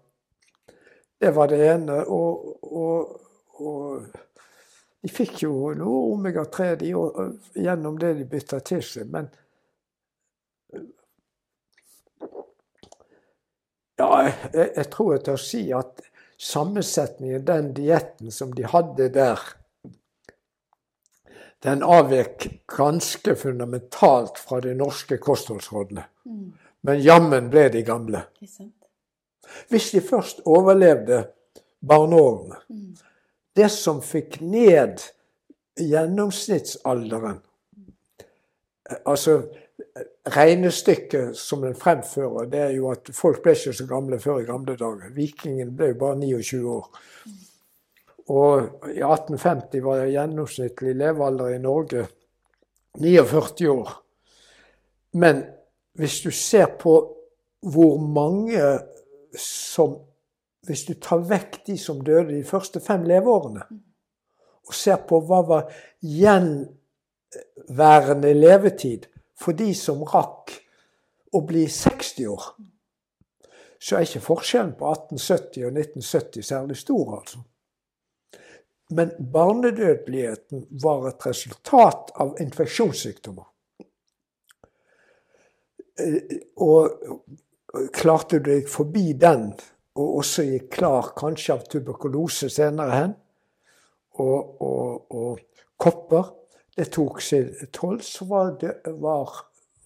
Det 1.20 1.32
var 1.36 1.48
det 1.48 1.60
ene. 1.64 2.02
Og, 2.12 2.44
og, 2.60 3.20
og 3.56 4.04
de 5.00 5.12
fikk 5.12 5.46
jo 5.46 5.72
noe 5.80 6.10
omega-3 6.12 6.74
gjennom 6.84 7.96
det 8.00 8.18
de 8.20 8.28
bytta 8.28 8.60
til 8.60 8.84
seg. 8.84 9.08
men 9.08 9.32
Ja, 14.00 14.10
jeg, 14.24 14.70
jeg 14.76 14.86
tror 14.92 15.12
jeg 15.14 15.24
tør 15.28 15.40
si 15.40 15.62
at 15.76 16.00
sammensetningen, 16.40 17.44
den 17.46 17.72
dietten 17.76 18.32
som 18.32 18.54
de 18.56 18.64
hadde 18.68 19.10
der, 19.12 19.42
den 21.60 21.82
avvek 21.84 22.46
ganske 22.72 23.34
fundamentalt 23.36 24.38
fra 24.40 24.62
de 24.64 24.72
norske 24.74 25.18
kostholdsrådene. 25.20 26.06
Mm. 26.24 26.52
Men 26.88 27.02
jammen 27.04 27.50
ble 27.52 27.66
de 27.68 27.82
gamle. 27.84 28.22
Hvis 29.68 29.90
de 29.92 30.00
først 30.00 30.40
overlevde 30.48 31.24
barneårene 31.80 32.60
mm. 32.68 32.90
Det 33.56 33.66
som 33.72 33.98
fikk 34.04 34.38
ned 34.40 35.00
gjennomsnittsalderen 35.80 37.40
Altså 39.08 39.40
regnestykket 40.36 41.36
som 41.36 41.62
den 41.64 41.74
fremfører, 41.78 42.48
det 42.50 42.60
er 42.60 42.72
jo 42.76 42.90
at 42.92 43.10
folk 43.14 43.42
ble 43.44 43.52
ikke 43.56 43.72
så 43.76 43.86
gamle 43.88 44.18
før 44.22 44.40
i 44.42 44.48
gamle 44.48 44.76
dager. 44.78 45.12
Vikingen 45.14 45.76
ble 45.76 45.86
jo 45.92 45.98
bare 46.00 46.16
29 46.20 46.60
år. 46.70 46.86
Og 48.30 48.86
i 48.92 49.02
1850 49.02 49.82
var 49.82 49.94
det 49.98 50.12
gjennomsnittlig 50.14 50.94
levealder 50.98 51.48
i 51.54 51.58
Norge 51.62 52.06
49 52.98 53.70
år. 53.70 53.90
Men 55.12 55.44
hvis 55.98 56.20
du 56.22 56.30
ser 56.30 56.66
på 56.78 57.16
hvor 57.60 57.98
mange 58.00 58.78
som 59.38 59.98
Hvis 60.60 60.84
du 60.84 60.94
tar 61.00 61.22
vekk 61.24 61.66
de 61.66 61.78
som 61.80 62.04
døde 62.04 62.34
de 62.34 62.44
første 62.44 62.80
fem 62.84 63.00
leveårene, 63.08 63.62
og 64.68 64.74
ser 64.76 64.96
på 65.08 65.20
hva 65.24 65.40
var 65.48 65.72
gjenværende 66.04 66.68
levetid, 68.36 69.06
for 69.40 69.56
de 69.56 69.70
som 69.74 70.02
rakk 70.04 70.52
å 71.32 71.40
bli 71.46 71.64
60 71.70 72.28
år, 72.28 72.48
så 73.80 73.96
er 73.96 74.04
ikke 74.04 74.24
forskjellen 74.24 74.74
på 74.76 74.88
1870 74.90 75.64
og 75.64 75.78
1970 75.78 76.44
særlig 76.44 76.76
stor, 76.76 77.14
altså. 77.20 77.40
Men 78.90 79.12
barnedødeligheten 79.32 80.66
var 80.82 81.06
et 81.08 81.26
resultat 81.26 82.10
av 82.20 82.34
infeksjonssykdommer. 82.42 83.46
Eh, 86.02 86.40
og 86.56 86.90
klarte 87.94 88.40
du 88.40 88.50
deg 88.50 88.66
forbi 88.68 89.12
den, 89.14 89.52
og 89.94 90.16
også 90.22 90.44
gikk 90.48 90.68
klar 90.80 91.12
kanskje 91.18 91.54
av 91.54 91.64
tuberkulose 91.70 92.50
senere 92.50 92.96
hen, 92.96 93.14
og, 94.20 94.60
og, 94.60 95.14
og 95.14 95.62
kopper, 95.80 96.34
det 96.80 96.88
tok 96.94 97.20
sin 97.20 97.52
toll, 97.76 98.00
så 98.00 98.24
var, 98.24 98.54
det, 98.60 98.72
var, 99.02 99.28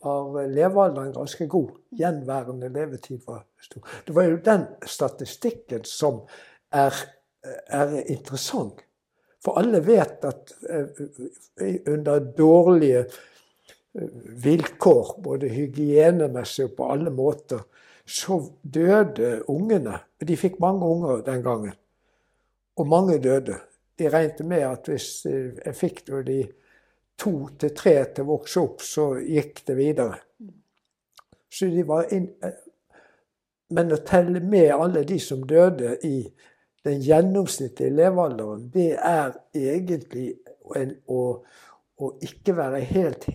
var 0.04 0.46
levealderen 0.46 1.12
ganske 1.16 1.48
god. 1.50 1.72
Gjenværende 1.98 2.70
levetid 2.70 3.24
var 3.26 3.42
stor. 3.58 3.82
Det 4.06 4.14
var 4.14 4.28
jo 4.30 4.38
den 4.46 4.66
statistikken 4.86 5.82
som 5.90 6.22
er, 6.70 6.94
er 7.66 7.98
interessant. 8.04 8.84
For 9.42 9.58
alle 9.58 9.82
vet 9.84 10.22
at 10.24 10.54
uh, 10.70 11.02
under 11.90 12.30
dårlige 12.38 13.04
uh, 13.98 14.08
vilkår, 14.46 15.14
både 15.24 15.50
hygienemessig 15.50 16.70
og 16.70 16.76
på 16.78 16.90
alle 16.94 17.10
måter, 17.10 17.66
så 18.06 18.38
døde 18.62 19.40
ungene. 19.50 19.98
De 20.22 20.36
fikk 20.38 20.60
mange 20.62 20.86
unger 20.86 21.26
den 21.26 21.42
gangen. 21.42 21.74
Og 22.78 22.86
mange 22.86 23.18
døde. 23.18 23.58
De 23.98 24.08
regnet 24.10 24.46
med 24.46 24.62
at 24.68 24.86
hvis 24.90 25.24
jeg 25.26 25.74
fikk 25.74 26.06
de 26.26 26.44
to 27.18 27.34
til 27.60 27.74
tre 27.76 27.94
til 28.14 28.24
å 28.24 28.32
vokse 28.34 28.60
opp, 28.60 28.82
så 28.82 29.14
gikk 29.20 29.62
det 29.68 29.76
videre. 29.78 30.18
Så 31.50 31.68
de 31.70 31.84
var 31.86 32.10
inn, 32.14 32.28
eh, 32.42 32.58
men 33.70 33.92
å 33.94 34.00
telle 34.06 34.40
med 34.40 34.72
alle 34.74 35.04
de 35.04 35.18
som 35.22 35.44
døde 35.46 35.96
i 36.04 36.18
den 36.84 37.00
gjennomsnittlige 37.00 37.94
levealderen, 37.94 38.68
det 38.74 38.90
er 38.98 39.32
egentlig 39.54 40.34
en, 40.76 40.96
å, 41.08 41.22
å, 41.96 42.10
ikke 42.20 42.56
være 42.56 42.82
helt 42.90 43.28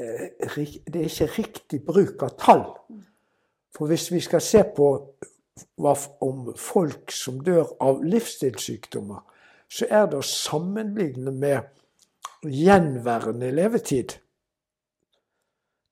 det 0.00 0.96
er 0.96 1.04
ikke 1.04 1.26
riktig 1.34 1.80
bruk 1.84 2.22
av 2.22 2.36
tall. 2.40 2.62
For 3.76 3.90
hvis 3.90 4.06
vi 4.12 4.20
skal 4.20 4.40
se 4.40 4.62
på 4.76 4.86
om 6.20 6.52
folk 6.56 7.12
som 7.12 7.40
dør 7.44 7.74
av 7.82 8.02
livsstilssykdommer, 8.04 9.20
så 9.70 9.86
er 9.90 10.08
det 10.10 10.18
å 10.18 10.26
sammenligne 10.26 11.32
med 11.32 11.68
gjenværende 12.46 13.50
levetid 13.52 14.16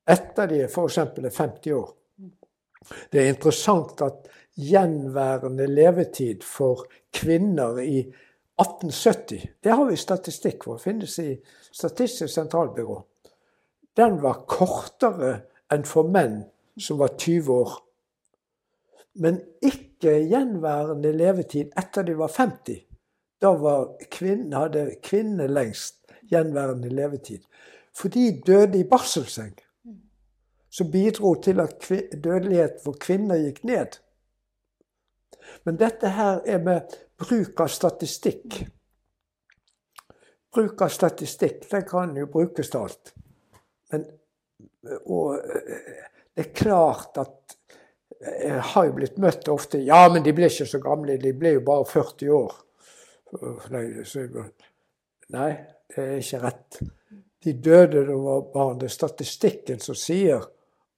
etter 0.08 0.48
de 0.48 0.62
f.eks. 0.68 0.98
er 0.98 1.30
50 1.36 1.72
år. 1.76 1.90
Det 3.12 3.20
er 3.20 3.28
interessant 3.34 4.00
at 4.00 4.28
gjenværende 4.56 5.66
levetid 5.66 6.42
for 6.46 6.86
kvinner 7.12 7.78
i 7.78 7.98
1870 8.58 9.46
Det 9.64 9.72
har 9.72 9.84
vi 9.84 9.96
statistikk 9.96 10.64
for, 10.64 10.78
finnes 10.78 11.18
i 11.18 11.36
Statistisk 11.72 12.34
sentralbyrå. 12.34 12.96
Den 13.96 14.22
var 14.22 14.44
kortere 14.48 15.34
enn 15.70 15.84
for 15.84 16.08
menn 16.08 16.40
som 16.80 16.98
var 16.98 17.12
20 17.18 17.52
år. 17.52 17.74
Men 19.20 19.40
ikke 19.62 20.14
gjenværende 20.30 21.12
levetid 21.12 21.74
etter 21.78 22.06
de 22.06 22.16
var 22.18 22.32
50. 22.34 22.80
Da 23.42 23.52
kvinne, 24.10 24.56
hadde 24.56 24.96
kvinnene 25.02 25.46
lengst 25.50 25.97
gjenværende 26.30 26.88
levetid. 26.88 27.42
For 27.96 28.08
de 28.08 28.40
døde 28.46 28.78
i 28.78 28.84
barselseng. 28.88 29.56
Som 30.70 30.90
bidro 30.92 31.34
til 31.42 31.60
at 31.60 31.88
dødelighet 32.24 32.80
for 32.84 32.96
kvinner 33.00 33.40
gikk 33.40 33.62
ned. 33.64 33.98
Men 35.64 35.78
dette 35.80 36.10
her 36.12 36.42
er 36.46 36.60
med 36.62 36.98
bruk 37.18 37.60
av 37.60 37.70
statistikk. 37.72 38.60
Bruk 40.54 40.82
av 40.84 40.92
statistikk, 40.92 41.64
den 41.70 41.86
kan 41.88 42.16
jo 42.16 42.28
brukes 42.32 42.70
til 42.70 42.84
alt. 42.84 43.14
Men, 43.92 44.04
og 45.06 45.40
det 46.36 46.44
er 46.44 46.54
klart 46.54 47.18
at 47.20 47.56
jeg 48.18 48.62
har 48.72 48.86
jo 48.88 48.94
blitt 48.96 49.18
møtt 49.22 49.48
ofte 49.52 49.78
Ja, 49.84 50.08
men 50.10 50.24
de 50.26 50.32
ble 50.34 50.48
ikke 50.50 50.66
så 50.66 50.80
gamle, 50.82 51.18
de 51.22 51.32
ble 51.38 51.54
jo 51.56 51.64
bare 51.66 51.86
40 51.86 52.32
år. 52.34 52.56
Nei, 55.34 55.50
det 55.94 56.04
er 56.04 56.20
ikke 56.22 56.42
rett. 56.42 56.80
De 57.44 57.54
døde 57.54 58.04
da 58.08 58.18
var 58.18 58.46
barn. 58.52 58.78
Det 58.80 58.88
er 58.88 58.94
statistikken 58.94 59.80
som 59.82 59.96
sier 59.98 60.44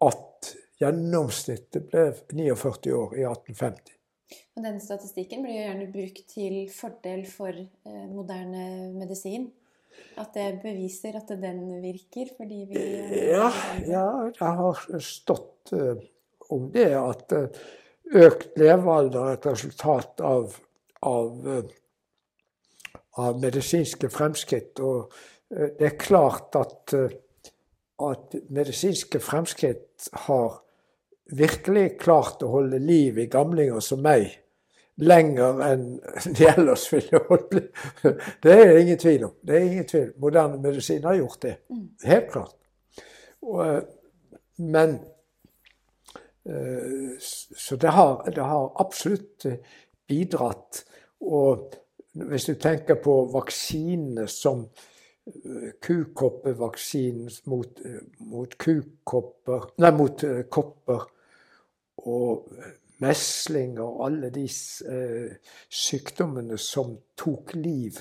at 0.01 0.51
gjennomsnittet 0.81 1.89
ble 1.91 2.11
49 2.33 2.95
år 2.97 3.17
i 3.19 3.25
1850. 3.29 3.97
Og 4.57 4.65
denne 4.65 4.83
statistikken 4.83 5.43
blir 5.45 5.57
jo 5.57 5.65
gjerne 5.65 5.89
brukt 5.93 6.23
til 6.31 6.57
fordel 6.73 7.25
for 7.29 7.55
eh, 7.55 8.07
moderne 8.11 8.93
medisin. 8.97 9.49
At 10.21 10.35
det 10.37 10.61
beviser 10.63 11.17
at 11.19 11.31
den 11.41 11.65
virker, 11.83 12.31
fordi 12.37 12.65
vi 12.71 12.85
Ja, 13.31 13.51
ja 13.87 14.07
jeg 14.29 14.57
har 14.61 14.83
stått 15.03 15.73
eh, 15.77 16.03
om 16.51 16.71
det 16.75 16.91
at 16.99 17.35
eh, 17.37 17.63
økt 18.21 18.59
levealder 18.59 19.29
er 19.29 19.39
et 19.39 19.47
resultat 19.47 20.23
av, 20.27 20.57
av, 21.07 21.47
uh, 21.47 21.61
av 23.19 23.41
medisinske 23.43 24.11
fremskritt. 24.13 24.81
Og 24.81 25.11
det 25.51 25.87
er 25.87 25.99
klart 25.99 26.55
at, 26.55 26.95
at 26.95 28.37
medisinske 28.55 29.21
fremskritt 29.21 30.11
har 30.27 30.61
virkelig 31.37 31.97
klart 32.01 32.43
å 32.43 32.53
holde 32.55 32.79
liv 32.83 33.19
i 33.19 33.29
gamlinger 33.31 33.83
som 33.85 34.03
meg 34.05 34.31
lenger 35.01 35.61
enn 35.65 35.85
de 36.37 36.49
ellers 36.51 36.87
ville 36.93 37.23
holdt 37.29 37.57
Det 38.43 38.53
er 38.55 38.73
det 38.73 38.83
ingen 38.83 39.01
tvil 39.01 39.25
om. 39.31 39.37
Det 39.43 39.57
er 39.57 39.69
ingen 39.69 39.89
tvil. 39.89 40.11
Moderne 40.21 40.61
medisin 40.63 41.07
har 41.07 41.17
gjort 41.21 41.43
det. 41.47 41.55
Mm. 41.71 41.87
Helt 42.05 42.29
klart. 42.33 42.57
Og, 43.41 43.61
eh, 43.65 43.81
men 44.61 44.99
eh, 46.45 47.17
Så 47.21 47.77
det 47.81 47.95
har, 47.97 48.25
det 48.29 48.45
har 48.45 48.73
absolutt 48.83 49.47
bidratt. 50.09 50.85
Og 51.21 51.71
hvis 52.29 52.49
du 52.51 52.55
tenker 52.61 53.01
på 53.03 53.15
vaksinene 53.33 54.27
som 54.31 54.67
eh, 54.67 55.71
kukoppevaksinen 55.83 57.31
mot, 57.53 57.81
mot 58.19 58.59
kukopper 58.59 59.71
Nei, 59.81 59.95
mot 59.97 60.25
kopper 60.51 61.09
og 62.01 62.49
mesling 63.01 63.79
og 63.81 64.05
alle 64.07 64.31
de 64.35 64.47
eh, 64.47 65.53
sykdommene 65.73 66.59
som 66.61 66.95
tok 67.19 67.55
liv, 67.57 68.01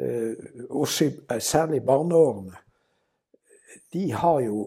eh, 0.00 0.34
også 0.68 1.10
eh, 1.30 1.40
særlig 1.40 1.82
barneårene, 1.86 2.56
de 3.92 4.10
har 4.12 4.40
jo 4.44 4.66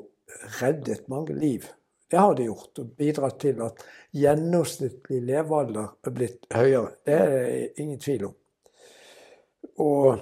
reddet 0.62 1.10
mange 1.10 1.36
liv. 1.38 1.68
Det 2.10 2.18
har 2.18 2.34
de 2.34 2.48
gjort, 2.48 2.80
og 2.82 2.94
bidratt 2.98 3.40
til 3.44 3.62
at 3.62 3.84
gjennomsnittlig 4.18 5.22
levealder 5.28 5.92
er 6.06 6.14
blitt 6.16 6.48
høyere. 6.54 6.96
Det 7.06 7.18
er 7.18 7.34
det 7.36 7.84
ingen 7.84 8.00
tvil 8.02 8.30
om. 8.32 8.39
Og 9.80 10.19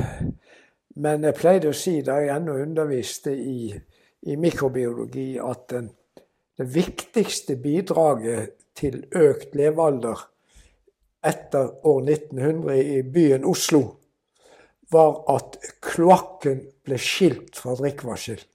men, 0.96 1.24
jeg 1.24 1.34
pleide 1.36 1.68
å 1.70 1.72
si 1.76 2.02
da 2.04 2.12
jeg 2.20 2.34
ennå 2.34 2.52
underviste 2.62 3.32
i, 3.36 3.80
i 4.26 4.36
mikrobiologi, 4.36 5.38
at 5.40 5.70
den, 5.70 5.90
det 6.58 6.74
viktigste 6.74 7.56
bidraget 7.60 8.50
til 8.76 9.06
økt 9.16 9.54
levealder 9.56 10.30
etter 11.24 11.86
år 11.86 12.02
1900 12.02 12.80
i 12.80 13.02
byen 13.04 13.44
Oslo, 13.44 13.99
var 14.90 15.20
at 15.30 15.58
kloakken 15.84 16.64
ble 16.86 16.98
skilt 17.00 17.58
fra 17.58 17.76
drikkevannsskilt. 17.78 18.46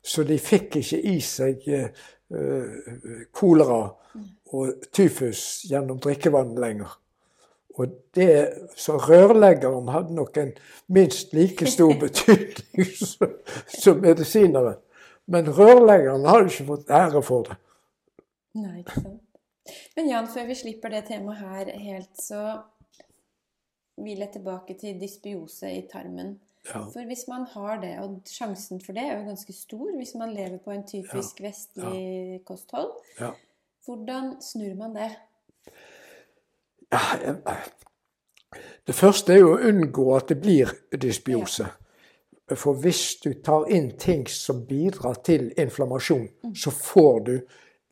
Så 0.00 0.24
de 0.24 0.38
fikk 0.40 0.80
ikke 0.80 1.00
i 1.12 1.18
seg 1.24 1.66
uh, 1.68 2.94
kolera 3.36 3.82
og 4.50 4.88
tyfus 4.96 5.42
gjennom 5.68 6.00
drikkevann 6.02 6.56
lenger. 6.58 6.96
Og 7.78 7.92
det, 8.16 8.48
Så 8.76 8.96
rørleggeren 8.98 9.88
hadde 9.88 10.14
nok 10.14 10.36
en 10.36 10.52
minst 10.88 11.34
like 11.36 11.66
stor 11.70 11.92
betydning 12.04 12.88
som, 12.96 13.34
som 13.68 14.00
medisineren. 14.02 14.80
Men 15.30 15.52
rørleggeren 15.54 16.26
hadde 16.26 16.50
ikke 16.50 16.68
fått 16.72 16.90
ære 16.90 17.22
for 17.22 17.46
det. 17.46 17.58
Nei, 18.58 18.80
ikke 18.82 19.02
sant. 19.04 19.20
Men 19.94 20.08
Jan, 20.10 20.28
før 20.32 20.48
vi 20.48 20.56
slipper 20.58 20.90
det 20.90 21.04
temaet 21.06 21.38
her 21.44 21.70
helt, 21.78 22.10
så 22.18 22.40
vil 24.04 24.22
jeg 24.24 24.32
tilbake 24.32 24.76
til 24.80 25.00
dysbiose 25.00 25.72
i 25.72 25.82
tarmen. 25.92 26.38
Ja. 26.68 26.82
For 26.92 27.06
hvis 27.08 27.24
man 27.28 27.46
har 27.54 27.80
det, 27.80 27.94
og 28.02 28.20
sjansen 28.28 28.82
for 28.84 28.92
det 28.96 29.06
er 29.06 29.18
jo 29.18 29.28
ganske 29.30 29.52
stor 29.56 29.94
hvis 29.96 30.12
man 30.20 30.34
lever 30.36 30.58
på 30.60 30.74
en 30.74 30.84
typisk 30.86 31.40
ja. 31.40 31.46
vestlig 31.46 32.02
ja. 32.34 32.38
kosthold, 32.44 32.92
hvordan 33.86 34.34
snur 34.44 34.74
man 34.76 34.94
det? 34.94 35.10
Det 38.86 38.94
første 38.94 39.32
er 39.32 39.38
jo 39.40 39.54
å 39.54 39.62
unngå 39.70 40.06
at 40.16 40.28
det 40.32 40.40
blir 40.42 40.72
dysbiose. 40.90 41.68
For 42.58 42.74
hvis 42.82 43.20
du 43.22 43.32
tar 43.44 43.68
inn 43.70 43.92
ting 43.98 44.24
som 44.28 44.64
bidrar 44.66 45.20
til 45.24 45.52
inflammasjon, 45.54 46.26
mm. 46.42 46.54
så 46.58 46.72
får 46.74 47.20
du 47.28 47.34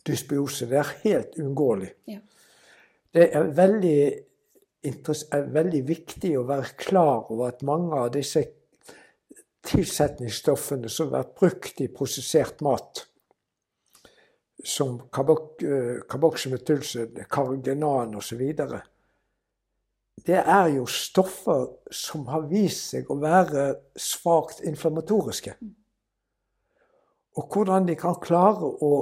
dysbiose. 0.07 0.67
Det 0.67 0.81
er 0.81 0.95
helt 1.05 1.39
uunngåelig. 1.39 1.93
Det 3.15 3.29
er 3.35 3.53
veldig, 3.55 4.01
er 4.89 5.51
veldig 5.55 5.83
viktig 5.89 6.35
å 6.39 6.47
være 6.49 6.75
klar 6.81 7.31
over 7.33 7.53
at 7.53 7.65
mange 7.67 7.97
av 7.97 8.13
disse 8.15 8.45
tilsetningsstoffene 9.69 10.89
som 10.93 11.11
har 11.11 11.23
vært 11.23 11.35
brukt 11.41 11.83
i 11.85 11.89
prosessert 11.93 12.63
mat, 12.65 13.05
som 14.65 14.99
karboksymetylse, 15.15 17.09
kargenan 17.31 18.17
osv. 18.19 18.43
Det 20.27 20.39
er 20.39 20.71
jo 20.75 20.87
stoffer 20.91 21.69
som 21.95 22.27
har 22.33 22.49
vist 22.51 22.95
seg 22.95 23.11
å 23.11 23.19
være 23.21 23.69
svakt 23.95 24.65
inflammatoriske. 24.67 25.55
Og 27.39 27.55
hvordan 27.55 27.87
de 27.87 27.95
kan 27.99 28.19
klare 28.19 28.67
å 28.83 28.93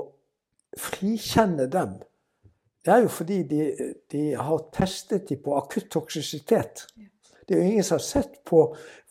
frikjenne 0.76 1.70
dem, 1.72 1.96
det 2.86 2.92
er 2.94 3.02
jo 3.02 3.08
fordi 3.10 3.40
de, 3.50 3.62
de 4.12 4.22
har 4.38 4.68
testet 4.74 5.28
dem 5.28 5.40
på 5.42 5.56
akutt 5.58 5.88
toksisitet. 5.90 6.84
Det 7.46 7.54
er 7.56 7.58
jo 7.62 7.70
ingen 7.72 7.84
som 7.86 7.98
har 7.98 8.04
sett 8.06 8.38
på 8.46 8.60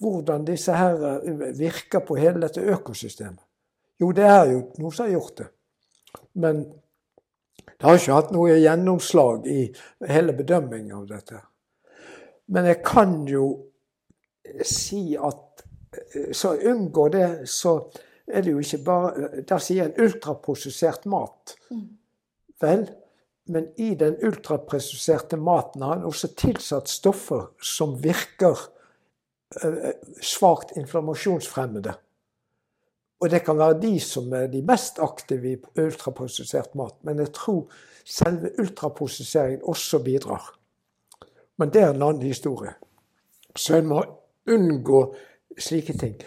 hvordan 0.04 0.46
disse 0.48 0.76
her 0.76 1.20
virker 1.60 2.04
på 2.08 2.16
hele 2.20 2.46
dette 2.46 2.64
økosystemet. 2.64 3.44
Jo, 4.00 4.12
det 4.16 4.26
er 4.28 4.50
jo 4.52 4.62
noen 4.80 4.96
som 4.96 5.06
har 5.06 5.14
gjort 5.14 5.38
det. 5.40 5.48
Men 6.40 6.64
det 7.66 7.84
har 7.84 8.00
ikke 8.00 8.16
hatt 8.16 8.34
noe 8.36 8.56
gjennomslag 8.60 9.48
i 9.52 9.60
hele 10.08 10.36
bedømmingen 10.36 10.96
av 10.96 11.08
dette. 11.12 11.40
Men 12.52 12.68
jeg 12.72 12.82
kan 12.86 13.22
jo 13.28 13.46
si 14.64 15.16
at 15.20 15.64
så 16.36 16.54
unngå 16.56 17.08
det, 17.12 17.28
så 17.50 17.78
er 18.28 18.44
det 18.44 18.52
jo 18.52 18.60
ikke 18.60 18.82
bare 18.84 19.44
Da 19.48 19.58
sier 19.62 19.88
en 19.88 20.00
ultraprosessert 20.02 21.06
mat. 21.10 21.56
Mm. 21.72 21.88
Vel, 22.62 22.88
men 23.46 23.68
i 23.78 23.94
den 23.96 24.16
ultrapresiserte 24.26 25.38
maten 25.38 25.82
har 25.82 25.98
han 25.98 26.08
også 26.08 26.32
tilsatt 26.38 26.90
stoffer 26.90 27.48
som 27.62 27.96
virker 28.02 28.58
uh, 29.64 29.92
svakt 30.22 30.74
inflammasjonsfremmende. 30.78 31.94
Og 33.22 33.32
det 33.32 33.44
kan 33.46 33.58
være 33.58 33.80
de 33.82 34.00
som 34.04 34.34
er 34.34 34.50
de 34.52 34.62
mest 34.66 35.00
aktive 35.00 35.54
i 35.54 35.60
ultraprosessert 35.82 36.76
mat. 36.76 36.98
Men 37.08 37.22
jeg 37.24 37.32
tror 37.38 37.70
selve 38.06 38.52
ultraprosesseringen 38.60 39.64
også 39.64 40.02
bidrar. 40.04 40.50
Men 41.58 41.72
det 41.74 41.82
er 41.82 41.94
en 41.94 42.04
annen 42.04 42.26
historie. 42.28 42.74
Så 43.56 43.78
en 43.78 43.88
må 43.88 44.02
unngå 44.52 45.00
slike 45.58 45.96
ting. 45.98 46.18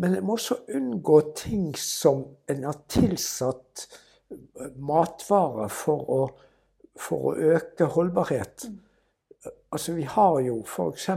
Men 0.00 0.16
en 0.16 0.24
må 0.24 0.38
også 0.38 0.62
unngå 0.74 1.20
ting 1.36 1.74
som 1.78 2.24
en 2.48 2.64
har 2.64 2.78
tilsatt 2.88 3.84
matvarer 4.80 5.68
for 5.68 6.06
å, 6.08 6.20
for 7.00 7.30
å 7.30 7.54
øke 7.56 7.88
holdbarhet. 7.94 8.68
Altså 9.72 9.96
Vi 9.96 10.04
har 10.04 10.40
jo 10.44 10.60
f.eks. 10.66 11.08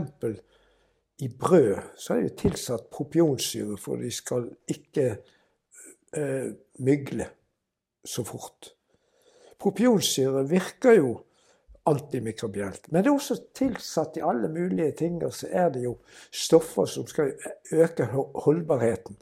i 1.18 1.28
brød 1.28 1.96
så 1.96 2.14
er 2.14 2.22
det 2.26 2.38
tilsatt 2.40 2.88
propionsyre 2.90 3.76
for 3.78 4.00
de 4.00 4.10
skal 4.10 4.48
ikke 4.70 5.10
eh, 6.16 6.48
mygle 6.78 7.28
så 8.04 8.24
fort. 8.24 8.72
Propionsyre 9.60 10.48
virker 10.48 10.98
jo 10.98 11.12
antimikrobielt. 11.86 12.88
Men 12.92 13.04
det 13.04 13.10
er 13.10 13.14
også 13.14 13.36
tilsatt 13.56 14.16
i 14.16 14.24
alle 14.24 14.48
mulige 14.48 14.92
ting, 14.98 15.20
og 15.24 15.34
så 15.34 15.48
er 15.50 15.68
det 15.74 15.84
jo 15.84 15.98
stoffer 16.32 16.88
som 16.88 17.06
skal 17.06 17.32
øke 17.72 18.08
holdbarheten. 18.44 19.16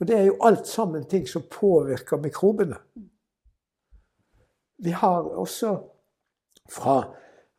Og 0.00 0.08
det 0.08 0.16
er 0.18 0.24
jo 0.28 0.38
alt 0.42 0.68
sammen 0.68 1.06
ting 1.08 1.28
som 1.28 1.46
påvirker 1.50 2.20
mikrobene. 2.20 2.76
Vi 4.84 4.92
har 4.92 5.28
også 5.32 5.76
fra 6.70 7.02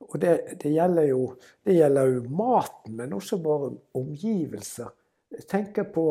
Og 0.05 0.19
det, 0.21 0.59
det, 0.61 0.69
gjelder, 0.75 1.05
jo, 1.07 1.21
det 1.65 1.77
gjelder 1.77 2.09
jo 2.11 2.23
maten, 2.29 2.97
men 2.97 3.13
også 3.15 3.37
våre 3.41 3.71
omgivelser. 3.95 4.91
Jeg 5.31 5.47
tenker 5.49 5.87
på, 5.89 6.03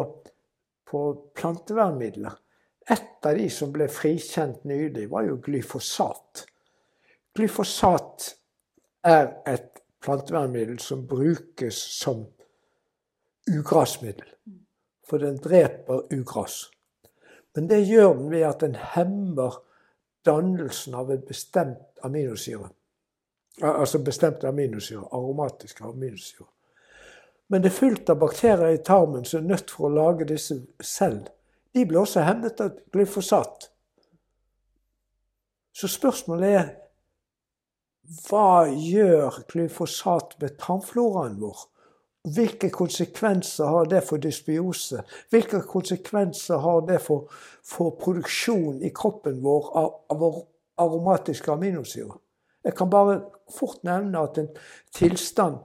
på 0.89 1.03
plantevernmidler. 1.37 2.33
Et 2.91 3.29
av 3.29 3.37
de 3.39 3.45
som 3.53 3.71
ble 3.73 3.87
frikjent 3.93 4.65
nylig, 4.67 5.05
var 5.13 5.29
jo 5.29 5.37
glyfosat. 5.45 6.43
Glyfosat 7.37 8.31
er 9.05 9.31
et 9.53 9.85
plantevernmiddel 10.03 10.81
som 10.83 11.07
brukes 11.07 11.79
som 12.01 12.25
ugrasmiddel 13.53 14.33
for 15.05 15.19
den 15.23 15.37
dreper 15.45 16.07
ugras. 16.13 16.71
Men 17.55 17.69
det 17.69 17.85
gjør 17.87 18.15
den 18.19 18.31
ved 18.33 18.47
at 18.49 18.61
den 18.65 18.77
hemmer 18.95 19.61
dannelsen 20.27 20.95
av 20.95 21.13
en 21.13 21.27
bestemt 21.29 22.03
aminosyre. 22.03 22.69
Altså 23.63 23.99
bestemt 24.03 24.45
aminosyre, 24.45 25.05
aromatiske 25.13 25.85
aminosyre. 25.85 26.49
Men 27.49 27.63
det 27.63 27.71
er 27.71 27.77
fullt 27.77 28.11
av 28.11 28.19
bakterier 28.19 28.73
i 28.73 28.83
tarmen 28.83 29.25
som 29.29 29.43
er 29.43 29.53
nødt 29.55 29.71
for 29.71 29.89
å 29.89 29.95
lage 29.95 30.27
disse 30.29 30.57
selv. 30.81 31.29
De 31.75 31.85
blir 31.87 32.01
også 32.01 32.25
hemmet 32.25 32.61
av 32.61 32.73
glyfosat. 32.93 33.69
Så 35.75 35.91
spørsmålet 35.91 36.57
er 36.57 36.73
hva 38.25 38.67
gjør 38.69 39.43
glyfosat 39.51 40.37
med 40.41 40.59
tarmfloraen 40.61 41.39
vår? 41.41 41.65
Hvilke 42.25 42.71
konsekvenser 42.71 43.65
har 43.65 43.85
det 43.85 44.03
for 44.09 44.17
dysbiose? 44.17 45.03
Hvilke 45.31 45.61
konsekvenser 45.61 46.57
har 46.57 46.81
det 46.89 47.01
for, 47.05 47.29
for 47.65 47.99
produksjon 48.01 48.83
i 48.83 48.89
kroppen 48.97 49.43
vår 49.45 49.67
av, 49.77 49.91
av 50.09 50.39
aromatiske 50.81 51.53
aminosyrer? 51.53 52.17
Jeg 52.65 52.75
kan 52.75 52.91
bare 52.91 53.19
fort 53.53 53.83
nevne 53.85 54.23
at 54.25 54.39
en 54.41 54.49
tilstand 54.95 55.61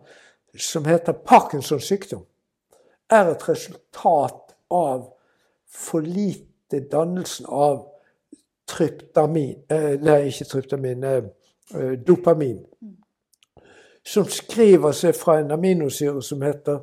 som 0.57 0.85
heter 0.85 1.13
Parkinsons 1.13 1.87
sykdom, 1.87 2.25
er 3.09 3.31
et 3.31 3.49
resultat 3.49 4.55
av 4.69 5.07
for 5.69 6.03
lite 6.03 6.83
dannelsen 6.91 7.47
av 7.49 7.85
tryptamin 8.69 9.63
eh, 9.71 9.95
Nei, 10.01 10.25
ikke 10.29 10.45
tryptamin. 10.45 11.03
Eh, 11.03 11.23
eh 11.75 11.95
dopamin 12.07 12.59
som 14.09 14.25
skriver 14.29 14.95
seg 14.95 15.13
fra 15.17 15.37
en 15.39 15.51
aminosyre 15.53 16.21
som 16.25 16.41
heter 16.41 16.81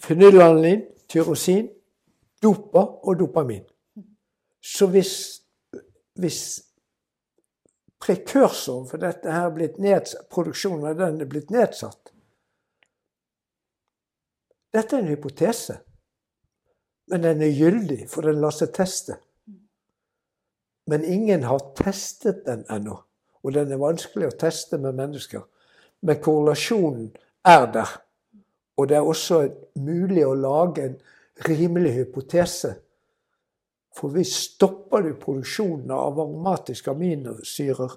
fenylalanin, 0.00 0.86
tyrosin, 1.08 1.68
dopa 2.42 2.84
og 3.02 3.18
dopamin. 3.20 3.66
Så 4.64 4.86
hvis, 4.92 5.42
hvis 6.16 6.40
prekursoren 8.00 8.88
for 8.88 9.02
dette 9.02 9.32
her 9.32 9.50
blitt 9.52 9.76
nedsatt, 9.82 10.28
produksjonen 10.32 10.88
av 10.88 10.96
den 11.00 11.20
er 11.20 11.28
blitt 11.30 11.52
nedsatt 11.54 12.14
Dette 14.68 14.98
er 14.98 15.00
en 15.00 15.08
hypotese, 15.08 15.78
men 17.08 17.22
den 17.24 17.40
er 17.40 17.54
gyldig, 17.56 18.02
for 18.12 18.28
den 18.28 18.36
lar 18.42 18.52
seg 18.52 18.68
teste. 18.76 19.14
Men 20.92 21.06
ingen 21.08 21.46
har 21.48 21.62
testet 21.76 22.42
den 22.44 22.66
ennå, 22.68 22.98
og 23.40 23.54
den 23.56 23.72
er 23.72 23.80
vanskelig 23.80 24.28
å 24.28 24.36
teste 24.44 24.76
med 24.76 24.98
mennesker. 25.00 25.46
Men 26.02 26.20
korrelasjonen 26.22 27.10
er 27.44 27.66
der. 27.72 27.94
Og 28.78 28.88
det 28.88 28.96
er 28.96 29.06
også 29.06 29.40
mulig 29.74 30.26
å 30.26 30.36
lage 30.38 30.84
en 30.84 30.98
rimelig 31.48 31.92
hypotese. 31.96 32.74
For 33.96 34.14
hvis 34.14 34.34
stopper 34.52 35.02
du 35.02 35.14
produksjonen 35.18 35.90
av 35.90 36.20
aromatiske 36.20 36.92
aminosyrer 36.92 37.96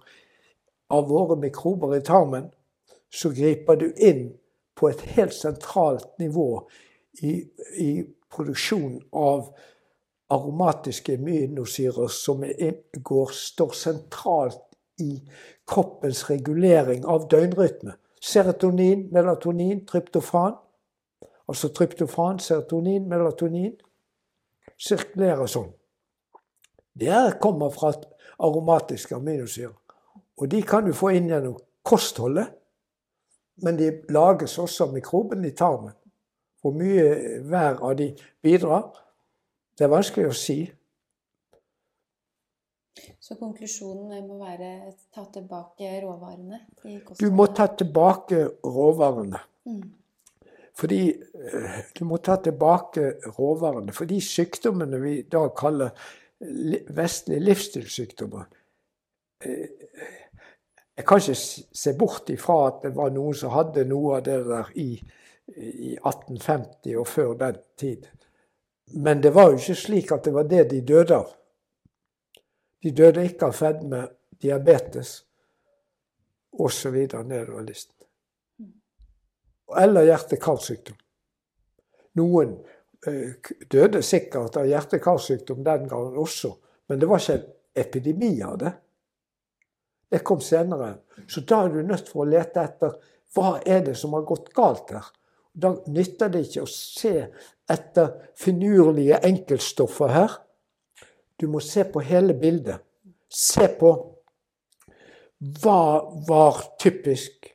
av 0.91 1.09
våre 1.09 1.37
mikrober 1.39 1.93
i 1.97 2.01
tarmen, 2.05 2.49
så 3.11 3.29
griper 3.35 3.77
du 3.77 3.91
inn 3.93 4.31
på 4.77 4.89
et 4.89 5.03
helt 5.13 5.35
sentralt 5.35 6.09
nivå 6.19 6.47
i, 7.21 7.35
i 7.77 7.91
produksjon 8.31 8.97
av 9.11 9.51
aromatiske 10.31 11.19
aminosyrer 11.19 12.07
som 12.07 12.43
går, 12.97 13.33
står 13.35 13.77
sentralt 13.77 14.63
i 15.03 15.17
kroppens 15.71 16.25
regulering 16.29 17.05
av 17.07 17.27
døgnrytme. 17.31 17.95
Serotonin, 18.21 19.07
melatonin, 19.11 19.85
tryptofan. 19.87 20.57
Altså 21.47 21.71
tryptofan, 21.73 22.39
serotonin, 22.39 23.07
melatonin. 23.09 23.73
Sirkulerer 24.77 25.49
sånn. 25.49 25.71
Det 26.93 27.39
kommer 27.41 27.71
fra 27.73 27.93
aromatiske 28.41 29.15
aminosyrer. 29.15 29.75
Og 30.41 30.49
de 30.49 30.61
kan 30.65 30.85
du 30.85 30.93
få 30.93 31.13
inn 31.15 31.29
gjennom 31.29 31.57
kostholdet. 31.85 32.51
Men 33.61 33.77
de 33.77 33.91
lages 34.09 34.57
også 34.59 34.87
av 34.87 34.93
mikroben 34.95 35.45
i 35.45 35.53
tarmen. 35.57 35.93
Hvor 36.61 36.73
mye 36.77 37.41
hver 37.45 37.81
av 37.81 37.95
de 37.97 38.11
bidrar, 38.43 38.89
det 39.77 39.85
er 39.85 39.93
vanskelig 39.93 40.29
å 40.29 40.37
si. 40.37 40.59
Så 43.19 43.37
konklusjonen 43.39 44.27
må 44.27 44.37
være 44.41 44.91
ta 45.15 45.23
tilbake 45.33 45.89
råvarene? 46.03 46.59
du 47.19 47.31
må 47.31 47.47
ta 47.55 47.69
tilbake 47.79 48.43
råvarene. 48.63 49.39
Mm. 49.65 49.83
Fordi 50.75 51.09
eh, 51.09 51.79
Du 51.99 52.05
må 52.05 52.17
ta 52.17 52.35
tilbake 52.35 53.13
råvarene. 53.37 53.93
For 53.93 54.09
de 54.09 54.19
sykdommene 54.21 54.99
vi 55.01 55.21
da 55.31 55.45
kaller 55.55 55.91
vestlige 56.95 57.39
livsstilssykdommer 57.39 58.45
eh, 59.45 59.67
Jeg 60.97 61.05
kan 61.07 61.21
ikke 61.21 61.35
se 61.83 61.93
bort 61.97 62.29
ifra 62.29 62.57
at 62.67 62.81
det 62.83 62.95
var 62.95 63.13
noen 63.13 63.35
som 63.37 63.53
hadde 63.55 63.85
noe 63.89 64.17
av 64.19 64.25
det 64.25 64.39
der 64.45 64.71
i, 64.77 64.89
i 65.55 65.93
1850 65.95 66.97
og 66.99 67.07
før 67.07 67.33
den 67.39 67.61
tid. 67.79 68.09
Men 68.93 69.23
det 69.23 69.31
var 69.33 69.49
jo 69.49 69.61
ikke 69.61 69.79
slik 69.79 70.11
at 70.11 70.27
det 70.27 70.33
var 70.35 70.49
det 70.51 70.65
de 70.73 70.81
døde 70.85 71.15
av. 71.15 71.31
De 72.81 72.91
døde 72.91 73.25
ikke 73.25 73.51
av 73.51 73.55
fedme, 73.57 74.01
diabetes 74.41 75.21
osv. 76.51 76.95
nedover 76.95 77.61
listen. 77.63 77.95
Eller 79.77 80.09
hjerte-karsykdom. 80.09 80.97
Noen 82.19 82.57
eh, 83.07 83.37
døde 83.71 84.01
sikkert 84.03 84.57
av 84.59 84.67
hjerte-karsykdom 84.67 85.61
den 85.63 85.87
gangen 85.87 86.17
også, 86.19 86.55
men 86.89 86.99
det 86.99 87.07
var 87.07 87.21
ikke 87.21 87.37
en 87.37 87.45
epidemi 87.85 88.33
av 88.43 88.57
det. 88.59 88.73
Det 90.11 90.19
kom 90.27 90.41
senere. 90.43 90.97
Så 91.27 91.45
da 91.47 91.63
er 91.63 91.71
du 91.71 91.85
nødt 91.87 92.09
for 92.11 92.25
å 92.25 92.29
lete 92.29 92.65
etter 92.65 92.97
hva 93.31 93.61
er 93.63 93.85
det 93.85 93.95
som 93.95 94.11
har 94.17 94.25
gått 94.27 94.49
galt 94.55 94.91
her. 94.91 95.05
Da 95.51 95.71
nytter 95.87 96.31
det 96.31 96.45
ikke 96.47 96.65
å 96.65 96.71
se 96.71 97.13
etter 97.71 98.11
finurlige 98.39 99.21
enkeltstoffer 99.27 100.11
her. 100.11 100.35
Du 101.41 101.47
må 101.49 101.59
se 101.65 101.83
på 101.89 102.03
hele 102.05 102.35
bildet. 102.37 102.83
Se 103.33 103.65
på 103.79 103.91
hva 105.61 105.81
var 106.27 106.59
typisk 106.79 107.47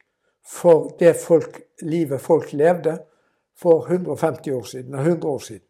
for 0.47 0.89
det 0.99 1.13
folk, 1.21 1.61
livet 1.87 2.23
folk 2.23 2.51
levde 2.53 2.97
for 3.55 3.87
150 3.87 4.57
år 4.57 4.67
siden 4.67 4.95
og 4.95 5.07
100 5.07 5.29
år 5.29 5.39
siden. 5.39 5.63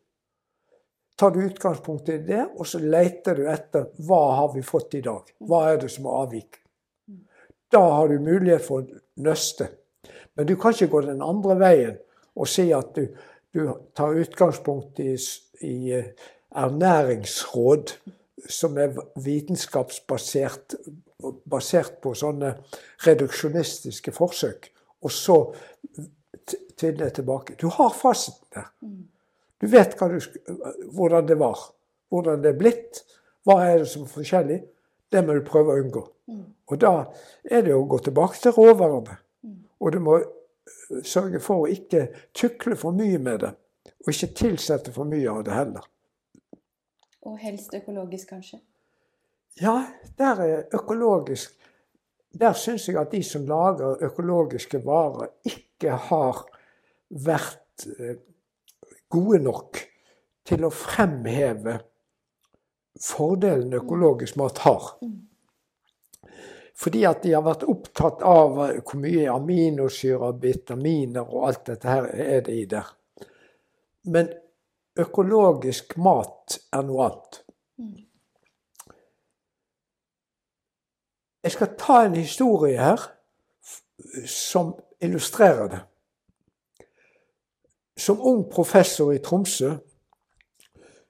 tar 1.16 1.30
du 1.30 1.44
utgangspunkt 1.46 2.08
i 2.08 2.18
det, 2.18 2.42
og 2.56 2.66
så 2.66 2.78
leter 2.78 3.38
du 3.38 3.46
etter 3.48 3.86
hva 4.04 4.34
har 4.36 4.50
vi 4.52 4.62
fått 4.62 4.94
i 4.98 5.00
dag. 5.00 5.30
Hva 5.48 5.62
er 5.70 5.78
det 5.80 5.88
som 5.88 6.06
er 6.06 6.16
avvik? 6.22 6.58
Da 7.72 7.80
har 7.80 8.08
du 8.08 8.18
mulighet 8.20 8.64
for 8.64 8.82
å 8.82 9.00
nøste. 9.24 9.70
Men 10.36 10.46
du 10.46 10.56
kan 10.60 10.76
ikke 10.76 10.90
gå 10.92 11.00
den 11.06 11.24
andre 11.24 11.56
veien 11.56 11.96
og 12.36 12.48
si 12.52 12.68
at 12.76 12.92
du, 12.96 13.08
du 13.48 13.62
tar 13.96 14.12
utgangspunkt 14.12 15.00
i, 15.00 15.16
i 15.64 15.76
eh, 15.96 16.12
ernæringsråd 16.54 17.96
som 18.48 18.78
er 18.78 18.94
vitenskapsbasert 19.24 20.76
basert 21.50 21.98
på 22.02 22.12
sånne 22.14 22.52
reduksjonistiske 23.06 24.12
forsøk, 24.14 24.68
og 25.02 25.12
så 25.12 25.38
tvinne 26.76 27.10
tilbake. 27.10 27.56
Du 27.60 27.68
har 27.72 27.94
fasiten 27.96 28.46
der. 28.54 28.68
Du 29.60 29.66
vet 29.72 29.96
du, 29.98 30.20
hvordan 30.92 31.28
det 31.28 31.38
var, 31.40 31.58
hvordan 32.08 32.42
det 32.42 32.52
er 32.52 32.58
blitt. 32.58 33.02
Hva 33.46 33.60
er 33.64 33.78
det 33.80 33.88
som 33.88 34.04
er 34.04 34.12
forskjellig? 34.12 34.60
Det 35.12 35.22
må 35.24 35.36
du 35.36 35.44
prøve 35.46 35.72
å 35.72 35.82
unngå. 35.82 36.02
Og 36.66 36.80
da 36.82 36.92
er 37.44 37.62
det 37.62 37.74
å 37.74 37.86
gå 37.88 37.98
tilbake 38.04 38.40
til 38.42 38.54
råvarene. 38.56 39.16
Og 39.80 39.92
du 39.92 40.00
må 40.02 40.16
øh, 40.18 41.02
sørge 41.04 41.40
for 41.40 41.62
å 41.62 41.70
ikke 41.70 42.08
tukle 42.34 42.76
for 42.76 42.96
mye 42.96 43.20
med 43.22 43.44
det. 43.44 43.52
Og 44.04 44.10
ikke 44.12 44.34
tilsette 44.34 44.92
for 44.92 45.08
mye 45.08 45.30
av 45.30 45.44
det 45.46 45.54
heller. 45.54 45.84
Og 47.26 47.38
helst 47.42 47.74
økologisk, 47.74 48.30
kanskje? 48.30 48.60
Ja, 49.60 49.86
der 50.18 50.42
er 50.44 50.62
økologisk 50.74 51.54
Der 52.36 52.52
syns 52.52 52.88
jeg 52.88 52.98
at 53.00 53.12
de 53.12 53.22
som 53.24 53.46
lager 53.48 54.02
økologiske 54.04 54.82
varer, 54.84 55.30
ikke 55.44 55.94
har 56.10 56.42
vært 57.08 57.86
øh, 57.98 58.16
gode 59.08 59.38
nok 59.40 59.78
til 60.44 60.66
å 60.66 60.70
fremheve 60.70 61.78
fordelen 63.00 63.72
økologisk 63.78 64.36
mat 64.36 64.60
har. 64.66 64.90
Fordi 66.76 67.06
at 67.08 67.22
de 67.24 67.32
har 67.32 67.44
vært 67.46 67.64
opptatt 67.64 68.20
av 68.20 68.58
hvor 68.58 69.00
mye 69.00 69.30
aminosyrer, 69.32 70.36
vitaminer 70.42 71.24
og 71.24 71.48
alt 71.48 71.64
dette 71.70 71.88
her 71.88 72.10
er 72.12 72.44
det 72.44 72.58
i 72.58 72.66
der. 72.68 72.90
Men 74.12 74.28
økologisk 74.98 75.96
mat 76.00 76.58
er 76.72 76.86
noe 76.86 77.08
annet. 77.08 77.42
Jeg 81.46 81.54
skal 81.54 81.74
ta 81.78 82.00
en 82.04 82.16
historie 82.18 82.78
her 82.80 83.02
som 84.26 84.72
illustrerer 85.00 85.68
det. 85.70 85.82
Som 87.96 88.20
ung 88.20 88.42
professor 88.50 89.12
i 89.14 89.20
Tromsø 89.22 89.76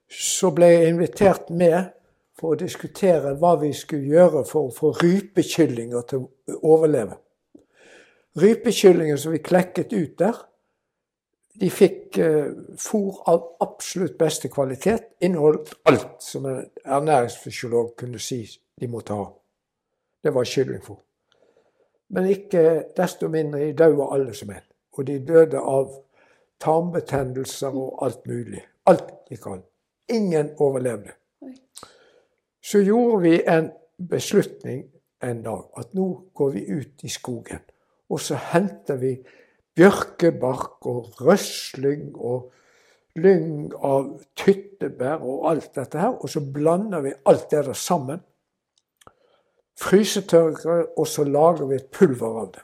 så 0.07 0.51
ble 0.55 0.69
jeg 0.71 0.91
invitert 0.91 1.49
med 1.49 1.89
for 2.37 2.53
å 2.53 2.59
diskutere 2.59 3.33
hva 3.41 3.55
vi 3.59 3.73
skulle 3.75 4.13
gjøre 4.13 4.43
for 4.47 4.69
å 4.69 4.75
få 4.75 4.91
rypekyllinger 5.01 6.05
til 6.07 6.27
å 6.27 6.59
overleve. 6.75 7.17
Rypekyllinger 8.37 9.17
som 9.17 9.33
vi 9.33 9.41
klekket 9.43 9.93
ut 9.97 10.13
der, 10.21 10.37
de 11.59 11.69
fikk 11.73 12.17
eh, 12.21 12.49
fôr 12.77 13.21
av 13.25 13.43
absolutt 13.63 14.17
beste 14.17 14.49
kvalitet. 14.53 15.15
Inneholdt 15.21 15.73
alt 15.89 16.21
som 16.23 16.45
en 16.45 16.65
ernæringsfysiolog 16.85 17.95
kunne 17.97 18.19
si 18.21 18.43
de 18.79 18.87
måtte 18.87 19.13
ha. 19.17 19.27
Det 20.23 20.33
var 20.33 20.45
kyllingfôr. 20.45 20.99
Men 22.09 22.29
ikke 22.31 22.61
desto 22.97 23.27
mindre 23.27 23.65
de 23.65 23.73
døde 23.73 24.09
alle 24.11 24.33
som 24.33 24.51
en. 24.53 24.67
Og 24.97 25.07
de 25.07 25.17
døde 25.25 25.59
av 25.59 25.89
tarmbetennelser 26.59 27.73
og 27.75 28.05
alt 28.05 28.27
mulig. 28.27 28.61
Alt 28.85 29.11
gikk 29.29 29.47
an. 29.47 29.63
Ingen 30.09 30.53
overlevde. 30.57 31.11
Så 32.61 32.79
gjorde 32.79 33.21
vi 33.21 33.41
en 33.47 33.71
beslutning 34.09 34.85
en 35.23 35.43
dag 35.43 35.65
at 35.77 35.93
nå 35.93 36.07
går 36.33 36.51
vi 36.53 36.63
ut 36.71 37.03
i 37.03 37.09
skogen. 37.09 37.61
Og 38.09 38.19
så 38.19 38.35
henter 38.35 38.95
vi 38.95 39.17
bjørkebark 39.77 40.85
og 40.89 41.21
røsling 41.21 42.15
og 42.15 42.51
lyng 43.17 43.73
av 43.85 44.09
tyttebær 44.37 45.21
og 45.21 45.49
alt 45.51 45.73
dette 45.77 46.01
her. 46.01 46.15
Og 46.17 46.29
så 46.29 46.41
blander 46.41 47.03
vi 47.05 47.13
alt 47.25 47.49
det 47.51 47.65
der 47.69 47.77
sammen. 47.77 48.21
Frysetørker, 49.77 50.87
og 50.97 51.07
så 51.07 51.23
lager 51.23 51.67
vi 51.69 51.77
et 51.77 51.91
pulver 51.93 52.39
av 52.41 52.47
det. 52.55 52.63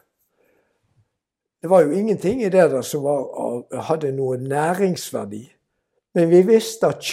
Det 1.62 1.70
var 1.70 1.84
jo 1.86 1.92
ingenting 1.96 2.42
i 2.42 2.50
det 2.50 2.72
der 2.72 2.82
som 2.82 3.04
var, 3.06 3.84
hadde 3.88 4.12
noe 4.12 4.38
næringsverdi. 4.38 5.44
Men 6.14 6.30
vi 6.30 6.42
visste 6.46 6.90
at 6.90 7.06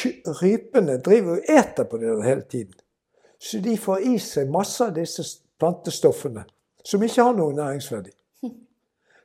rypene 0.42 0.98
driver 1.00 1.36
og 1.36 1.44
eter 1.48 1.84
på 1.84 2.00
det 2.00 2.24
hele 2.24 2.42
tiden. 2.42 2.74
Så 3.40 3.60
de 3.60 3.76
får 3.78 4.02
i 4.04 4.16
seg 4.20 4.50
masse 4.52 4.84
av 4.84 4.96
disse 4.96 5.24
plantestoffene 5.60 6.44
som 6.84 7.02
ikke 7.04 7.24
har 7.24 7.36
noen 7.36 7.56
næringsverdi. 7.60 8.10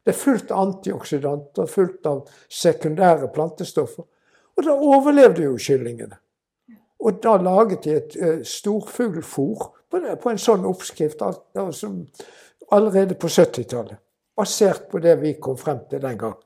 Det 0.06 0.14
er 0.14 0.20
fullt 0.20 0.51
av 0.51 0.68
antioksidanter, 0.68 1.66
fullt 1.66 2.06
av 2.06 2.28
sekundære 2.51 3.32
plantestoffer. 3.34 4.06
Og 4.56 4.64
da 4.68 4.76
overlevde 4.78 5.47
jo 5.47 5.58
kyllingene. 5.58 6.20
Og 7.06 7.18
da 7.24 7.36
laget 7.41 7.84
de 7.84 7.95
et 7.97 8.18
uh, 8.22 8.43
storfuglfôr 8.45 9.66
på, 9.89 10.01
på, 10.22 10.30
en 10.30 10.41
sånn 10.41 10.66
oppskrift 10.66 11.22
altså, 11.26 11.91
allerede 12.72 13.18
på 13.20 13.28
70-tallet. 13.28 13.97
Basert 14.36 14.89
på 14.91 14.99
det 15.01 15.16
vi 15.22 15.36
kom 15.41 15.58
frem 15.58 15.82
til 15.89 16.01
den 16.03 16.18
gang. 16.20 16.38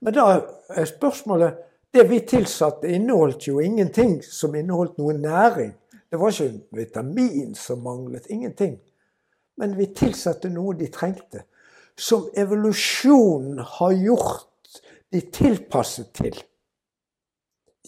Men 0.00 0.14
da 0.14 0.28
er 0.68 0.88
spørsmålet 0.88 1.64
det 1.94 2.04
vi 2.10 2.20
tilsatte, 2.28 2.88
inneholdt 2.92 3.48
jo 3.48 3.60
ingenting 3.64 4.18
som 4.22 4.54
inneholdt 4.54 4.98
noe 5.00 5.16
næring. 5.16 5.72
Det 6.10 6.20
var 6.20 6.32
ikke 6.32 6.76
vitamin 6.76 7.54
som 7.56 7.80
manglet. 7.82 8.26
Ingenting. 8.28 8.76
Men 9.56 9.76
vi 9.78 9.88
tilsatte 9.96 10.50
noe 10.52 10.76
de 10.76 10.90
trengte. 10.92 11.46
Som 11.98 12.28
evolusjonen 12.38 13.58
har 13.58 13.92
gjort 13.92 14.82
de 15.10 15.20
tilpasset 15.34 16.12
til. 16.14 16.36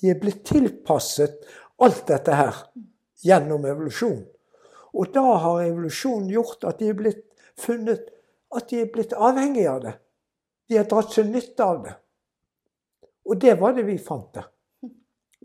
De 0.00 0.10
er 0.10 0.18
blitt 0.18 0.42
tilpasset 0.48 1.44
alt 1.80 2.06
dette 2.08 2.34
her 2.34 2.56
gjennom 3.22 3.66
evolusjon. 3.68 4.22
Og 4.96 5.12
da 5.14 5.22
har 5.44 5.64
evolusjonen 5.68 6.30
gjort 6.32 6.66
at 6.66 6.80
de 6.80 6.90
er 6.90 6.98
blitt 6.98 7.26
funnet 7.60 8.08
at 8.56 8.70
de 8.70 8.80
er 8.82 8.90
blitt 8.90 9.12
avhengige 9.14 9.70
av 9.70 9.82
det. 9.84 9.92
De 10.68 10.78
har 10.78 10.88
dratt 10.90 11.14
seg 11.14 11.30
nytte 11.30 11.66
av 11.66 11.82
det. 11.84 11.94
Og 13.30 13.38
det 13.38 13.54
var 13.60 13.76
det 13.76 13.84
vi 13.86 13.98
fant 14.02 14.32
der. 14.34 14.48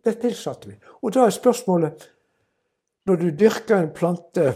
Det 0.06 0.18
tilsatte 0.22 0.70
vi. 0.70 0.76
Og 1.02 1.14
da 1.14 1.26
er 1.26 1.34
spørsmålet 1.34 2.12
Når 3.06 3.16
du 3.22 3.30
dyrker 3.38 3.76
en 3.78 3.92
plante 3.94 4.56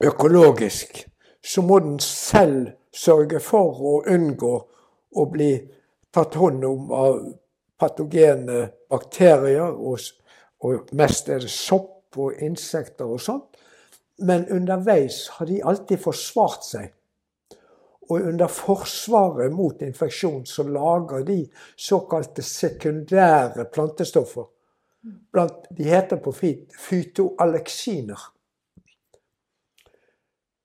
økologisk, 0.00 1.02
så 1.44 1.60
må 1.60 1.78
den 1.78 1.98
selv 2.00 2.70
sørge 2.92 3.40
for 3.40 3.82
å 3.92 3.94
unngå 4.10 4.54
å 5.10 5.26
bli 5.30 5.52
tatt 6.12 6.34
hånd 6.34 6.64
om 6.64 6.92
av 6.92 7.20
patogene 7.80 8.66
bakterier, 8.90 9.72
og, 9.72 9.98
og 10.66 10.90
mest 10.98 11.28
er 11.28 11.42
det 11.44 11.52
sopp 11.54 12.18
og 12.18 12.42
insekter 12.42 13.08
og 13.08 13.22
sånt. 13.22 13.60
Men 14.26 14.48
underveis 14.52 15.28
har 15.38 15.48
de 15.48 15.62
alltid 15.64 16.02
forsvart 16.02 16.66
seg 16.66 16.90
og 18.10 18.20
under 18.26 18.50
forsvaret 18.50 19.52
mot 19.54 19.82
infeksjon 19.86 20.42
så 20.46 20.64
lager 20.66 21.22
de 21.26 21.44
såkalte 21.78 22.42
sekundære 22.42 23.68
plantestoffer. 23.72 24.48
Blant, 25.32 25.68
de 25.70 25.86
heter 25.88 26.18
på 26.20 26.32
fytoaleksiner. 26.34 28.24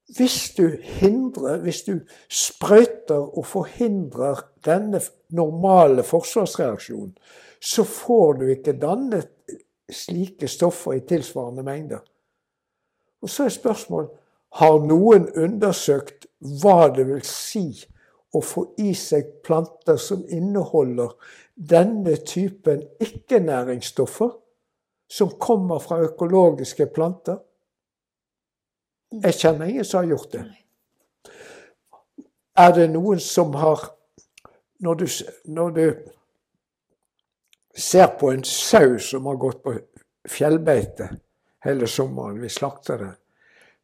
Hvis 0.05 0.53
du 0.57 0.69
hindrer, 0.81 1.57
hvis 1.57 1.81
du 1.83 1.99
sprøyter 2.29 3.37
og 3.37 3.45
forhindrer 3.45 4.43
denne 4.65 5.01
normale 5.29 6.03
forsvarsreaksjonen, 6.03 7.15
så 7.61 7.83
får 7.83 8.33
du 8.33 8.45
ikke 8.53 8.75
dannet 8.77 9.31
slike 9.89 10.47
stoffer 10.47 10.99
i 10.99 11.05
tilsvarende 11.09 11.63
mengder. 11.63 12.03
Og 13.21 13.29
så 13.29 13.47
er 13.47 13.55
spørsmålet 13.55 14.13
har 14.55 14.77
noen 14.85 15.25
undersøkt 15.35 16.29
hva 16.61 16.87
det 16.93 17.07
vil 17.09 17.23
si 17.27 17.65
å 18.35 18.41
få 18.43 18.67
i 18.79 18.93
seg 18.97 19.41
planter 19.43 19.97
som 19.99 20.21
inneholder 20.31 21.15
denne 21.55 22.15
typen 22.27 22.83
ikke-næringsstoffer, 23.01 24.31
som 25.11 25.33
kommer 25.39 25.79
fra 25.83 25.99
økologiske 26.05 26.87
planter? 26.93 27.41
Jeg 29.23 29.33
kjenner 29.33 29.69
ingen 29.69 29.85
som 29.85 30.03
har 30.03 30.09
gjort 30.09 30.31
det. 30.31 30.43
Er 32.55 32.71
det 32.75 32.89
noen 32.93 33.19
som 33.19 33.55
har 33.55 33.91
Når 34.79 34.95
du, 34.95 35.05
når 35.45 35.69
du 35.71 35.85
ser 37.75 38.07
på 38.19 38.31
en 38.31 38.43
sau 38.43 38.97
som 38.99 39.25
har 39.25 39.37
gått 39.39 39.61
på 39.63 39.71
fjellbeite 40.29 41.07
hele 41.63 41.87
sommeren, 41.87 42.41
vi 42.41 42.49
slakter 42.51 42.97
det 42.99 43.13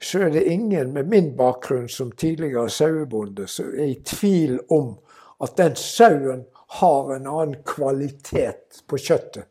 så 0.04 0.20
er 0.20 0.30
det 0.30 0.44
ingen 0.44 0.94
med 0.94 1.08
min 1.08 1.36
bakgrunn 1.38 1.90
som 1.90 2.12
tidligere 2.12 2.70
sauebonde 2.70 3.48
som 3.48 3.66
er 3.70 3.92
i 3.92 4.02
tvil 4.06 4.60
om 4.70 4.96
at 5.44 5.58
den 5.58 5.76
sauen 5.76 6.46
har 6.82 7.14
en 7.16 7.28
annen 7.28 7.62
kvalitet 7.66 8.82
på 8.88 8.98
kjøttet 8.98 9.46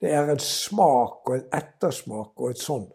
Det 0.00 0.10
er 0.12 0.28
en 0.28 0.42
smak 0.42 1.30
og 1.30 1.36
en 1.36 1.46
ettersmak 1.54 2.34
og 2.36 2.50
et 2.50 2.60
sånn 2.60 2.88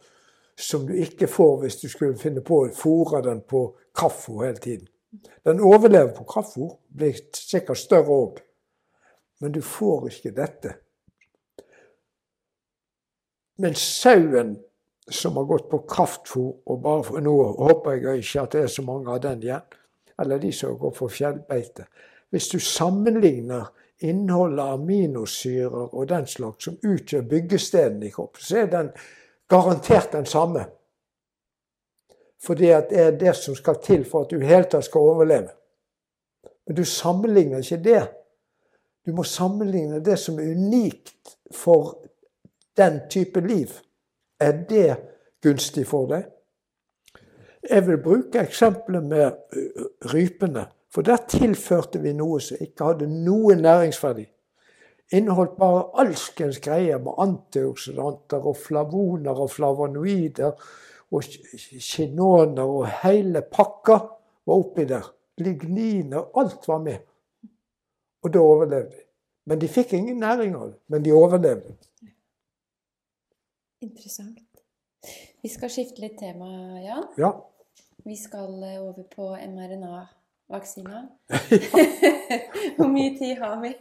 som 0.62 0.86
du 0.88 0.94
ikke 0.94 1.28
får 1.28 1.58
hvis 1.62 1.80
du 1.82 1.88
skulle 1.90 2.20
finne 2.20 2.44
på 2.46 2.62
å 2.62 2.72
fôre 2.76 3.24
den 3.26 3.42
på 3.48 3.66
kraftfôr 3.98 4.46
hele 4.46 4.62
tiden. 4.62 4.88
Den 5.46 5.60
overlever 5.60 6.14
på 6.16 6.26
kraftfôr, 6.28 6.78
blir 6.88 7.18
sikkert 7.36 7.78
større 7.78 8.16
òg. 8.16 8.40
Men 9.42 9.52
du 9.52 9.62
får 9.66 10.08
ikke 10.12 10.36
dette. 10.38 10.76
Men 13.58 13.76
sauen 13.76 14.56
som 15.12 15.36
har 15.38 15.50
gått 15.50 15.70
på 15.70 15.82
kraftfôr, 15.90 16.54
og 16.66 16.82
bare 16.82 17.04
for, 17.04 17.20
nå 17.20 17.36
håper 17.58 17.98
jeg 17.98 18.24
ikke 18.24 18.46
at 18.46 18.56
det 18.56 18.64
er 18.64 18.72
så 18.72 18.86
mange 18.86 19.12
av 19.12 19.22
den 19.24 19.44
igjen, 19.44 19.78
eller 20.22 20.40
de 20.40 20.52
som 20.54 20.78
går 20.78 20.94
for 20.94 21.10
fjellbeite 21.10 21.88
Hvis 22.30 22.48
du 22.48 22.60
sammenligner 22.60 23.72
innholdet 24.00 24.60
av 24.64 24.80
aminosyrer 24.80 25.96
og 25.96 26.08
den 26.10 26.28
slags 26.28 26.64
som 26.64 26.78
utgjør 26.84 27.26
byggestedene 27.28 28.08
i 28.08 28.12
kroppen, 28.14 28.44
så 28.44 28.62
er 28.62 28.70
den 28.72 28.92
garantert 29.52 30.12
den 30.12 30.26
samme. 30.26 30.66
For 32.42 32.54
det 32.54 32.72
er 32.72 33.12
det 33.20 33.36
som 33.36 33.56
skal 33.56 33.82
til 33.84 34.06
for 34.08 34.24
at 34.24 34.32
du 34.32 34.40
i 34.40 34.48
hele 34.48 34.70
tatt 34.72 34.88
skal 34.88 35.12
overleve. 35.12 35.52
Men 36.68 36.78
du 36.78 36.86
sammenligner 36.88 37.60
ikke 37.60 37.84
det. 37.84 38.02
Du 39.06 39.14
må 39.18 39.24
sammenligne 39.24 40.00
det 40.00 40.18
som 40.20 40.40
er 40.40 40.54
unikt 40.56 41.36
for 41.54 41.98
den 42.78 43.02
type 43.10 43.42
liv. 43.44 43.74
Er 44.40 44.52
det 44.70 44.96
gunstig 45.44 45.86
for 45.88 46.08
deg? 46.10 46.30
Jeg 47.70 47.88
vil 47.88 48.02
bruke 48.02 48.40
eksempelet 48.42 49.04
med 49.04 49.32
rypene. 50.14 50.66
For 50.92 51.06
der 51.06 51.28
tilførte 51.30 52.02
vi 52.02 52.14
noe 52.14 52.40
som 52.42 52.58
ikke 52.62 52.88
hadde 52.90 53.08
noen 53.12 53.62
næringsverdi. 53.64 54.26
Inneholdt 55.12 55.58
bare 55.60 55.84
alskens 56.00 56.62
greier 56.64 57.02
med 57.04 57.18
antioksidanter 57.20 58.46
og 58.48 58.58
flavoner 58.58 59.42
og 59.44 59.50
flavonoider 59.52 60.54
og 61.12 61.26
kinoner 61.84 62.64
og 62.64 62.88
hele 63.02 63.42
pakka 63.44 63.98
var 64.48 64.56
oppi 64.56 64.86
der. 64.88 65.10
Ligniner, 65.42 66.30
alt 66.38 66.68
var 66.68 66.80
med. 66.84 67.00
Og 68.24 68.34
da 68.34 68.40
overlevde 68.40 68.92
de. 68.92 69.04
Men 69.50 69.62
de 69.62 69.68
fikk 69.68 69.94
ingen 69.98 70.20
næring 70.22 70.56
av 70.56 70.68
det. 70.70 70.80
Men 70.88 71.04
de 71.06 71.14
overlevde. 71.18 71.76
Interessant. 73.82 74.40
Vi 75.42 75.50
skal 75.50 75.72
skifte 75.74 76.04
litt 76.04 76.20
tema, 76.22 76.48
Jan. 76.84 77.08
Ja. 77.18 77.32
Vi 78.06 78.16
skal 78.18 78.62
eh, 78.64 78.78
over 78.82 79.08
på 79.10 79.32
mRNA-vaksina. 80.52 81.08
Hvor 82.78 82.88
mye 82.88 83.18
tid 83.18 83.38
har 83.38 83.62
vi? 83.62 83.74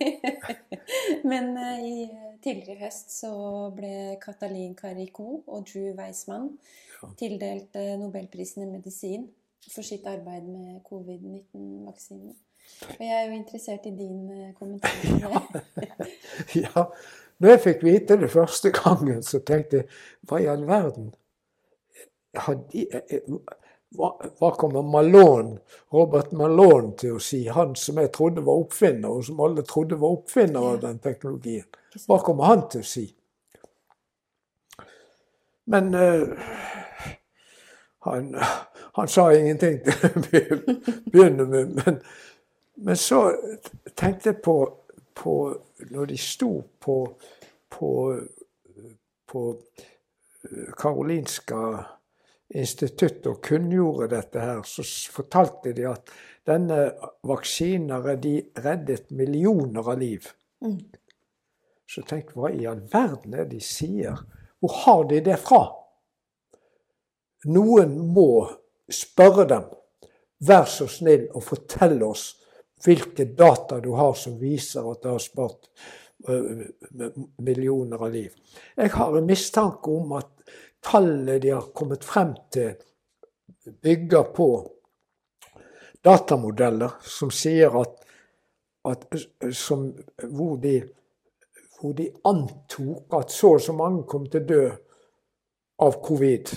Men 1.31 1.57
uh, 1.57 1.79
i 1.85 2.09
tidligere 2.43 2.85
høst 2.85 3.12
så 3.12 3.33
ble 3.77 4.16
Katalin 4.23 4.75
Caricou 4.77 5.43
og 5.47 5.66
Drew 5.68 5.95
Weissmann 5.99 6.51
tildelt 7.18 7.75
uh, 7.77 7.99
Nobelprisen 8.01 8.62
i 8.64 8.71
medisin 8.71 9.29
for 9.71 9.83
sitt 9.83 10.07
arbeid 10.07 10.47
med 10.49 10.81
covid-19-vaksinen. 10.89 12.37
Og 12.87 13.01
jeg 13.03 13.16
er 13.16 13.27
jo 13.27 13.39
interessert 13.39 13.87
i 13.87 13.95
din 13.97 14.31
uh, 14.31 14.53
kommentar 14.59 14.91
ja. 16.64 16.87
Når 17.41 17.55
jeg 17.55 17.61
fikk 17.64 17.85
vite 17.85 18.21
det 18.21 18.31
første 18.31 18.71
gangen, 18.71 19.23
så 19.23 19.41
tenkte 19.41 19.81
jeg 19.81 19.89
hva 20.29 20.41
i 20.43 20.49
all 20.53 20.66
verden? 20.68 21.14
De, 22.71 22.85
hva, 23.97 24.11
hva, 24.38 24.51
kommer 24.57 24.82
Malone, 24.82 25.59
Robert 25.93 26.32
Malone 26.32 26.95
til 26.99 27.16
å 27.16 27.22
si? 27.22 27.43
Han 27.51 27.74
som 27.78 27.99
jeg 27.99 28.12
trodde 28.14 28.45
var 28.47 28.62
oppfinner, 28.62 29.11
og 29.11 29.24
som 29.26 29.41
alle 29.43 29.64
trodde 29.66 29.99
var 29.99 30.14
oppfinner 30.20 30.74
av 30.74 30.80
den 30.84 31.01
teknologien. 31.03 31.66
Hva 32.07 32.20
kommer 32.22 32.53
han 32.53 32.68
til 32.70 32.84
å 32.84 32.91
si? 32.91 33.07
Men 35.70 35.95
uh, 35.95 36.30
han, 38.07 38.34
han, 38.97 39.09
sa 39.11 39.28
ingenting 39.34 39.80
til 39.82 40.55
å 40.55 40.76
begynne 41.11 41.47
med. 41.51 41.74
Men, 41.80 42.01
men 42.80 42.99
så 42.99 43.24
tenkte 43.99 44.32
jeg 44.32 44.43
på, 44.45 44.57
på 45.14 45.34
Når 45.91 46.07
de 46.11 46.16
sto 46.20 46.51
på, 46.80 46.97
på, 47.70 47.91
på 49.26 49.43
Karolinska 50.78 51.62
institutt 52.55 53.27
og 53.31 53.41
kunngjorde 53.45 54.11
dette 54.15 54.43
her, 54.43 54.63
så 54.67 54.85
fortalte 55.13 55.75
de 55.77 55.87
at 55.91 56.11
denne 56.49 56.89
vaksinen 57.27 58.03
reddet 58.03 59.11
millioner 59.15 59.87
av 59.87 60.01
liv. 60.01 60.27
Mm. 60.65 60.81
Så 61.91 62.03
tenk, 62.07 62.35
hva 62.35 62.51
i 62.55 62.67
all 62.71 62.83
verden 62.91 63.35
er 63.35 63.47
det 63.47 63.59
de 63.59 63.65
sier? 63.65 64.19
Hvor 64.61 64.75
har 64.85 65.05
de 65.11 65.21
det 65.27 65.39
fra? 65.43 65.63
Noen 67.51 67.97
må 68.15 68.47
spørre 68.91 69.47
dem. 69.49 69.71
Vær 70.47 70.69
så 70.69 70.87
snill 70.91 71.29
og 71.35 71.45
fortell 71.45 71.99
oss 72.05 72.35
hvilke 72.85 73.27
data 73.37 73.81
du 73.81 73.93
har 73.97 74.15
som 74.17 74.39
viser 74.41 74.87
at 74.89 75.03
det 75.03 75.11
har 75.13 75.23
spart 75.23 75.69
millioner 77.41 78.01
av 78.01 78.13
liv. 78.13 78.35
Jeg 78.77 78.93
har 78.93 79.17
en 79.17 79.29
mistanke 79.29 79.93
om 79.93 80.13
at 80.19 80.31
tallet 80.83 81.43
de 81.43 81.51
har 81.51 81.72
kommet 81.74 82.05
frem 82.05 82.35
til, 82.53 82.74
bygger 83.83 84.22
på 84.35 84.49
datamodeller 86.05 87.01
som 87.05 87.31
sier 87.31 87.74
at, 87.81 87.99
at 88.89 89.05
som, 89.53 89.91
hvor, 90.24 90.57
de, 90.62 90.81
hvor, 91.78 91.93
de, 91.97 92.09
antok 92.24 93.20
at 93.20 93.33
så 93.35 93.55
og 93.59 93.64
så 93.64 93.76
mange 93.76 94.07
kom 94.09 94.26
til 94.31 94.43
å 94.43 94.49
dø 94.49 94.64
av 95.85 96.01
covid. 96.05 96.53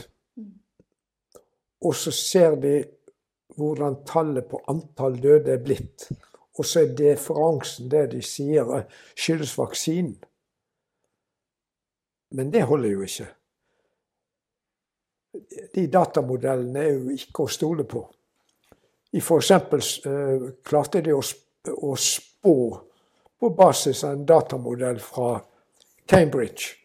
Og 1.84 1.96
så 1.96 2.12
ser 2.16 2.56
de 2.64 2.78
hvordan 3.58 4.02
tallet 4.08 4.48
på 4.50 4.64
antall 4.72 5.20
døde 5.22 5.52
er 5.54 5.64
blitt. 5.64 6.08
Og 6.58 6.66
så 6.66 6.84
er 6.84 6.96
differansen 6.98 7.90
det 7.92 8.08
de 8.14 8.22
sier 8.24 8.70
skyldes 9.16 9.58
vaksinen. 9.58 10.16
Men 12.34 12.50
det 12.54 12.64
holder 12.66 12.96
jo 12.96 13.06
ikke 13.06 13.28
de 15.74 15.88
datamodellene 15.88 16.84
er 16.84 16.94
jo 16.94 17.16
ikke 17.16 17.46
å 17.46 17.52
stole 17.52 17.86
på. 17.90 18.04
F.eks. 19.14 19.52
Uh, 20.06 20.52
klarte 20.66 21.02
de 21.06 21.14
å, 21.14 21.22
å, 21.74 21.96
spå 21.98 22.56
på 23.40 23.50
basis 23.58 24.04
av 24.04 24.16
en 24.18 24.26
datamodell 24.26 25.02
fra 25.04 25.36
Cambridge 26.10 26.84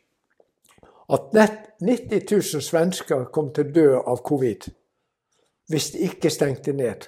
at 1.09 1.33
90 1.81 2.21
000 2.31 2.63
svensker 2.63 3.25
kom 3.33 3.53
til 3.55 3.69
å 3.69 3.73
dø 3.73 3.87
av 3.99 4.21
covid 4.25 4.69
hvis 5.69 5.91
de 5.93 6.05
ikke 6.09 6.31
stengte 6.33 6.73
ned. 6.73 7.05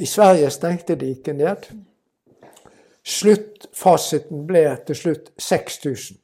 I 0.00 0.06
Sverige 0.08 0.50
stengte 0.50 0.96
de 0.96 1.10
ikke 1.12 1.34
ned. 1.36 1.66
Sluttfasiten 3.04 4.46
ble 4.48 4.62
til 4.86 4.96
slutt 4.96 5.28
6000. 5.38 6.16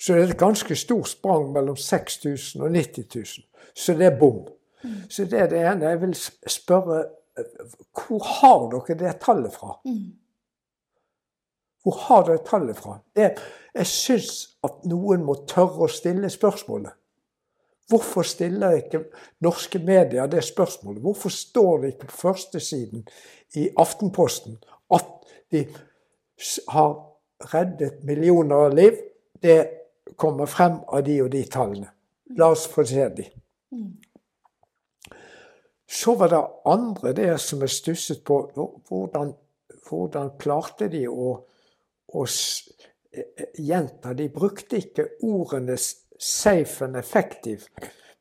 Så 0.00 0.14
det 0.14 0.22
er 0.22 0.30
et 0.30 0.38
ganske 0.38 0.76
stort 0.76 1.08
sprang 1.08 1.50
mellom 1.52 1.76
6000 1.76 2.62
og 2.62 2.70
90 2.70 3.04
000. 3.14 3.24
Så 3.74 3.94
det 3.94 4.06
er 4.06 4.18
bom. 4.18 4.46
Mm. 4.84 5.10
Så 5.10 5.24
det 5.24 5.40
er 5.40 5.48
det 5.48 5.60
ene. 5.60 5.88
Jeg 5.88 6.00
vil 6.00 6.14
spørre 6.46 7.04
hvor 7.94 8.24
har 8.24 8.70
dere 8.70 8.98
det 8.98 9.20
tallet 9.20 9.52
fra? 9.52 9.80
Mm. 9.84 10.12
Hvor 11.82 11.96
har 12.06 12.24
dere 12.24 12.44
tallet 12.44 12.76
fra? 12.76 12.98
Det, 13.16 13.30
jeg 13.74 13.86
syns 13.86 14.32
at 14.64 14.84
noen 14.88 15.24
må 15.24 15.36
tørre 15.48 15.86
å 15.86 15.92
stille 15.92 16.30
spørsmålet. 16.30 16.96
Hvorfor 17.90 18.22
stiller 18.22 18.76
ikke 18.78 19.02
norske 19.42 19.78
medier 19.82 20.28
det 20.30 20.44
spørsmålet? 20.46 21.02
Hvorfor 21.02 21.32
står 21.34 21.78
det 21.78 21.92
ikke 21.94 22.10
på 22.10 22.16
førstesiden 22.20 23.06
i 23.58 23.68
Aftenposten 23.78 24.60
at 24.94 25.08
de 25.50 25.64
har 26.68 26.92
reddet 27.54 28.04
millioner 28.06 28.68
av 28.68 28.76
liv? 28.78 29.00
Det 29.42 29.79
kommer 30.16 30.46
frem 30.46 30.80
av 30.86 31.04
de 31.04 31.20
og 31.22 31.30
de 31.32 31.44
tallene. 31.50 31.90
La 32.38 32.50
oss 32.54 32.66
få 32.70 32.84
se 32.86 33.08
de. 33.16 33.26
Så 35.90 36.14
var 36.14 36.30
det 36.30 36.40
andre 36.70 37.12
der 37.12 37.36
som 37.42 37.62
jeg 37.64 37.74
stusset 37.74 38.24
på. 38.24 38.42
Hvordan, 38.88 39.32
hvordan 39.88 40.34
klarte 40.38 40.88
de 40.92 41.06
å, 41.10 41.32
å 42.14 42.26
gjenta 43.58 44.12
De 44.14 44.28
brukte 44.30 44.78
ikke 44.78 45.08
ordene 45.26 45.76
'safe 46.20 46.84
and 46.84 46.96
effective', 46.96 47.66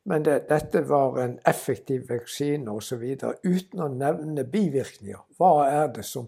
men 0.06 0.26
det, 0.26 0.50
dette 0.50 0.82
var 0.90 1.20
en 1.20 1.40
effektiv 1.46 2.10
vaksine 2.10 2.72
osv. 2.72 3.04
uten 3.44 3.80
å 3.80 3.88
nevne 3.88 4.44
bivirkninger. 4.44 5.22
Hva 5.38 5.68
er 5.70 5.88
det 5.94 6.06
som 6.06 6.28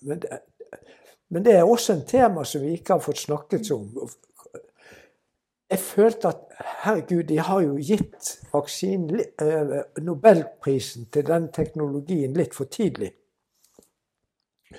men 0.00 0.18
det, 0.18 0.40
men 1.32 1.44
det 1.44 1.52
er 1.56 1.64
også 1.64 1.92
en 1.92 2.06
tema 2.06 2.44
som 2.44 2.60
vi 2.60 2.74
ikke 2.76 2.92
har 2.92 3.00
fått 3.00 3.22
snakket 3.22 3.70
om 3.72 3.86
jeg 5.72 5.80
følte 5.80 6.28
at 6.28 6.40
herregud, 6.84 7.22
de 7.28 7.38
har 7.40 7.62
jo 7.64 7.78
gitt 7.80 8.34
vaksinen, 8.52 9.20
eh, 9.40 10.02
nobelprisen 10.04 11.08
til 11.12 11.24
den 11.26 11.48
teknologien 11.48 12.34
litt 12.36 12.54
for 12.54 12.68
tidlig. 12.68 13.12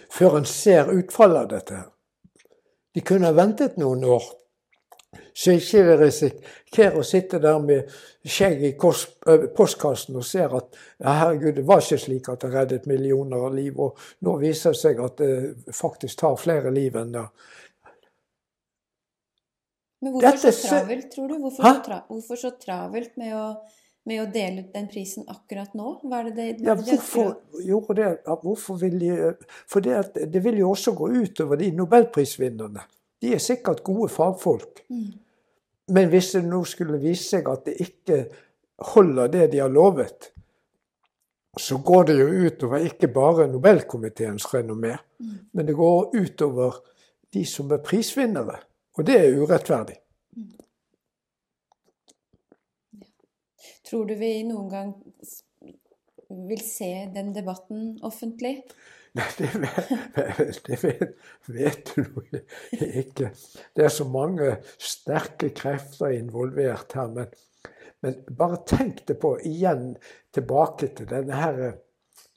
Før 0.09 0.37
en 0.37 0.45
ser 0.45 0.93
utfallet 0.93 1.41
av 1.41 1.49
dette. 1.49 1.83
De 2.93 3.01
kunne 3.01 3.29
ha 3.29 3.33
ventet 3.33 3.77
noen 3.81 4.03
år. 4.05 4.23
Så 5.33 5.55
ikke 5.57 5.97
risikerer 5.97 6.97
å 6.97 7.05
sitte 7.05 7.39
der 7.41 7.57
med 7.61 7.89
skjegg 8.25 8.63
i 8.67 8.71
postkassen 9.57 10.17
og 10.17 10.25
ser 10.25 10.53
at 10.53 10.77
ja, 11.01 11.13
herregud, 11.23 11.55
det 11.57 11.65
var 11.65 11.81
ikke 11.81 12.01
slik 12.01 12.29
at 12.29 12.45
det 12.45 12.53
reddet 12.53 12.85
millioner 12.89 13.47
av 13.47 13.57
liv. 13.57 13.79
Og 13.81 13.97
nå 14.25 14.37
viser 14.41 14.73
det 14.73 14.81
seg 14.81 15.01
at 15.01 15.17
det 15.21 15.73
faktisk 15.73 16.21
tar 16.21 16.37
flere 16.41 16.73
liv 16.73 16.97
enn 17.01 17.13
det. 17.17 17.25
Men 20.03 20.11
hvorfor 20.11 20.35
Dette, 20.35 20.51
så 20.51 20.67
travelt, 20.67 21.07
tror 21.13 21.31
du? 21.31 21.37
Hvorfor, 21.39 21.63
så, 21.63 21.79
tra 21.85 22.01
hvorfor 22.09 22.39
så, 22.39 22.51
travelt 22.59 23.13
med 23.21 23.35
å, 23.37 23.45
med 24.09 24.19
å, 24.19 24.25
dele 24.33 24.65
ut 24.65 24.73
den 24.75 24.89
prisen 24.91 25.23
akkurat 25.31 25.77
nå? 25.79 25.93
Hva 26.03 26.19
er 26.19 26.29
det 26.29 26.33
det, 26.35 26.47
ja, 26.67 26.75
hvorfor 26.75 27.37
gjorde 27.63 27.95
det? 28.01 28.09
Hvorfor 28.43 28.81
vil 28.81 28.97
de 28.99 29.13
For 29.71 29.85
det, 29.85 30.01
det 30.33 30.43
vil 30.43 30.59
jo 30.59 30.73
også 30.73 30.91
gå 30.97 31.07
utover 31.13 31.61
de 31.61 31.71
nobelprisvinnerne. 31.77 32.83
De 33.23 33.31
er 33.31 33.39
sikkert 33.39 33.79
gode 33.87 34.09
fagfolk. 34.11 34.83
Mm. 34.91 35.13
Men 35.95 36.11
hvis 36.11 36.33
det 36.35 36.43
nå 36.49 36.59
skulle 36.67 36.99
vise 36.99 37.29
seg 37.37 37.47
at 37.51 37.63
det 37.69 37.77
ikke 37.83 38.19
holder 38.93 39.31
det 39.31 39.47
de 39.53 39.63
har 39.63 39.71
lovet, 39.71 40.33
så 41.59 41.77
går 41.85 42.09
det 42.09 42.17
jo 42.17 42.27
utover 42.47 42.83
ikke 42.87 43.07
bare 43.13 43.47
Nobelkomiteens 43.47 44.47
renommé, 44.53 44.95
mm. 45.19 45.33
men 45.53 45.67
det 45.67 45.75
går 45.77 46.15
utover 46.17 46.79
de 47.33 47.43
som 47.45 47.71
er 47.71 47.83
prisvinnere. 47.85 48.57
Og 48.97 49.07
det 49.07 49.15
er 49.19 49.39
urettferdig. 49.41 49.97
Mm. 50.37 50.51
Tror 53.89 54.05
du 54.09 54.15
vi 54.17 54.35
noen 54.47 54.69
gang 54.71 54.91
vil 56.49 56.61
se 56.65 56.91
den 57.13 57.33
debatten 57.35 57.97
offentlig? 58.05 58.59
Nei, 59.17 59.27
det 59.37 59.49
vet, 59.61 60.59
det 60.65 60.77
vet, 60.81 61.09
vet 61.53 61.91
du 61.93 62.05
ikke. 62.87 63.27
Det 63.77 63.85
er 63.85 63.91
så 63.93 64.07
mange 64.09 64.55
sterke 64.81 65.51
krefter 65.53 66.15
involvert 66.15 66.95
her. 66.97 67.11
Men, 67.13 67.27
men 68.01 68.17
bare 68.33 68.63
tenk 68.65 69.03
det 69.09 69.19
på, 69.21 69.35
igjen 69.45 69.91
tilbake 70.33 70.89
til 70.97 71.11
denne, 71.11 71.37
her, 71.37 71.75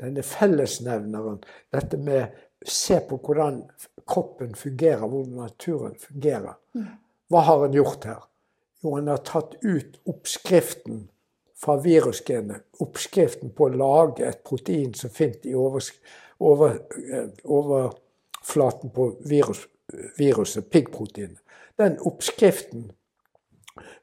denne 0.02 0.24
fellesnevneren. 0.26 1.40
Dette 1.72 1.96
med 1.96 2.36
se 2.70 3.00
på 3.08 3.18
hvordan 3.22 3.62
kroppen 4.06 4.54
fungerer, 4.54 5.06
hvordan 5.06 5.36
naturen 5.46 5.94
fungerer. 6.00 6.56
Hva 7.30 7.42
har 7.46 7.60
han 7.64 7.74
gjort 7.74 8.06
her? 8.06 8.24
Jo, 8.82 8.94
han 8.94 9.08
har 9.10 9.22
tatt 9.26 9.56
ut 9.62 9.98
oppskriften 10.06 11.06
fra 11.56 11.76
virusgenet. 11.82 12.66
Oppskriften 12.84 13.50
på 13.56 13.66
å 13.66 13.74
lage 13.74 14.26
et 14.26 14.44
protein 14.44 14.92
som 14.94 15.10
finnes 15.10 15.46
i 15.46 15.54
over, 15.54 16.78
eh, 17.12 17.30
overflaten 17.44 18.90
på 18.90 19.08
virus, 19.24 19.66
viruset, 20.18 20.70
piggproteinet. 20.70 21.40
Den 21.76 21.98
oppskriften 21.98 22.92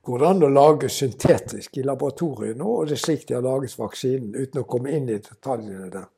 går 0.01 0.19
det 0.19 0.27
an 0.27 0.43
å 0.43 0.49
lage 0.51 0.89
syntetisk 0.89 1.77
i 1.77 1.85
laboratoriet 1.85 2.57
nå, 2.57 2.67
og 2.67 2.87
det 2.87 2.97
er 2.97 3.05
slik 3.05 3.27
de 3.27 3.37
har 3.37 3.45
laget 3.45 3.77
vaksinen, 3.79 4.35
uten 4.35 4.61
å 4.61 4.67
komme 4.67 4.91
inn 4.91 5.07
i 5.09 5.19
detaljene 5.21 5.89
der. 5.93 6.09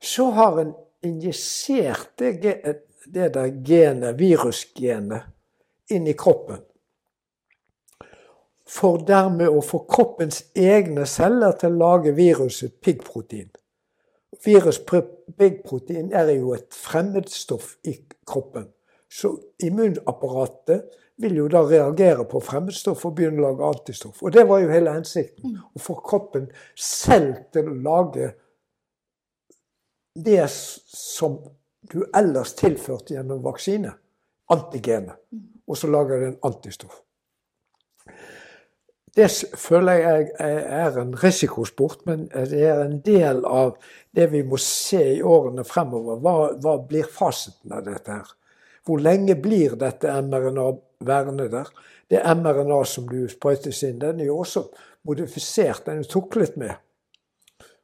Så 0.00 0.30
har 0.30 0.60
en 0.60 0.72
injisert 1.02 2.18
det, 2.18 2.62
det 3.06 3.34
der 3.34 3.52
genet, 3.64 4.18
virusgenet, 4.18 5.28
inn 5.90 6.06
i 6.06 6.14
kroppen. 6.16 6.62
For 8.70 9.00
dermed 9.02 9.50
å 9.50 9.62
få 9.66 9.82
kroppens 9.90 10.44
egne 10.54 11.06
celler 11.10 11.56
til 11.58 11.74
å 11.74 11.80
lage 11.80 12.14
viruset 12.14 12.76
piggprotein. 12.84 13.50
Virusprotein 14.44 16.12
er 16.14 16.30
jo 16.36 16.54
et 16.54 16.70
fremmedstoff 16.74 17.74
i 17.90 17.96
kroppen. 18.28 18.68
Så 19.10 19.32
immunapparatet 19.66 20.86
vil 21.20 21.40
jo 21.42 21.48
da 21.50 21.64
reagere 21.66 22.24
på 22.30 22.40
fremmedstoff 22.44 23.02
og 23.08 23.16
begynne 23.18 23.42
å 23.42 23.48
lage 23.48 23.72
antistoff. 23.74 24.22
Og 24.22 24.32
det 24.32 24.46
var 24.48 24.62
jo 24.62 24.70
hele 24.70 24.94
hensikten. 24.94 25.56
Mm. 25.56 25.66
Å 25.74 25.82
få 25.82 25.98
kroppen 26.06 26.46
selv 26.78 27.42
til 27.52 27.68
å 27.68 27.80
lage 27.90 28.30
det 30.14 30.46
som 30.50 31.38
du 31.92 32.02
ellers 32.16 32.54
tilførte 32.58 33.14
gjennom 33.14 33.42
vaksine. 33.44 33.92
Antigenet. 34.50 35.16
Mm. 35.32 35.46
Og 35.70 35.78
så 35.78 35.90
lager 35.90 36.20
det 36.20 36.28
en 36.32 36.40
antistoff. 36.50 37.02
Det 39.14 39.26
føler 39.58 39.92
jeg 39.98 40.26
er 40.38 40.98
en 41.00 41.14
risikosport, 41.18 42.04
men 42.06 42.28
det 42.30 42.60
er 42.62 42.84
en 42.84 43.00
del 43.02 43.42
av 43.46 43.72
det 44.14 44.28
vi 44.30 44.42
må 44.46 44.58
se 44.62 45.00
i 45.16 45.22
årene 45.22 45.64
fremover. 45.66 46.20
Hva, 46.22 46.34
hva 46.62 46.76
blir 46.86 47.08
fasiten 47.10 47.74
av 47.74 47.82
dette 47.88 48.20
her? 48.20 48.28
Hvor 48.86 49.02
lenge 49.02 49.34
blir 49.38 49.74
dette 49.78 50.14
mRNA 50.22 50.68
værende 51.06 51.48
der? 51.50 51.72
Det 52.10 52.22
mRNA 52.22 52.78
som 52.86 53.08
du 53.10 53.26
sprøytes 53.30 53.82
inn, 53.86 53.98
den 54.02 54.22
er 54.22 54.30
jo 54.30 54.38
også 54.44 54.64
modifisert, 55.06 55.84
den 55.86 56.04
er 56.04 56.10
tuklet 56.10 56.56
med. 56.58 56.78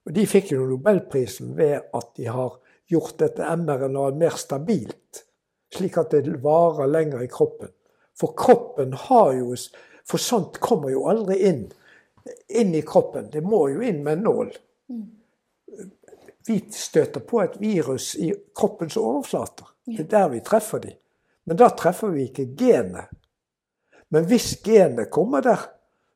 Og 0.07 0.15
De 0.15 0.27
fikk 0.27 0.53
jo 0.53 0.67
nobelprisen 0.71 1.57
ved 1.59 1.81
at 1.95 2.13
de 2.17 2.29
har 2.31 2.59
gjort 2.87 3.19
dette 3.19 3.57
mRNA 3.59 4.11
mer 4.15 4.37
stabilt, 4.39 5.25
slik 5.75 5.99
at 5.99 6.15
det 6.15 6.39
varer 6.45 6.87
lenger 6.87 7.25
i 7.25 7.31
kroppen. 7.31 7.73
For 8.17 8.33
kroppen 8.39 8.95
har 9.09 9.35
jo 9.37 9.57
for 10.07 10.23
sånt 10.23 10.61
kommer 10.63 10.93
jo 10.95 11.09
aldri 11.11 11.41
inn, 11.49 11.65
inn 12.49 12.75
i 12.75 12.83
kroppen. 12.87 13.27
Det 13.33 13.43
må 13.43 13.67
jo 13.73 13.83
inn 13.83 14.05
med 14.05 14.21
en 14.21 14.27
nål. 14.29 14.53
Vi 16.47 16.61
støter 16.71 17.25
på 17.27 17.43
et 17.43 17.57
virus 17.59 18.13
i 18.23 18.31
kroppens 18.55 18.97
overflater. 19.01 19.67
Det 19.87 20.05
er 20.05 20.13
der 20.13 20.29
vi 20.37 20.45
treffer 20.47 20.83
dem. 20.85 20.95
Men 21.47 21.59
da 21.59 21.71
treffer 21.75 22.15
vi 22.15 22.29
ikke 22.29 22.47
genet. 22.59 23.11
Men 24.15 24.29
hvis 24.31 24.53
genet 24.63 25.11
kommer 25.11 25.43
der, 25.43 25.67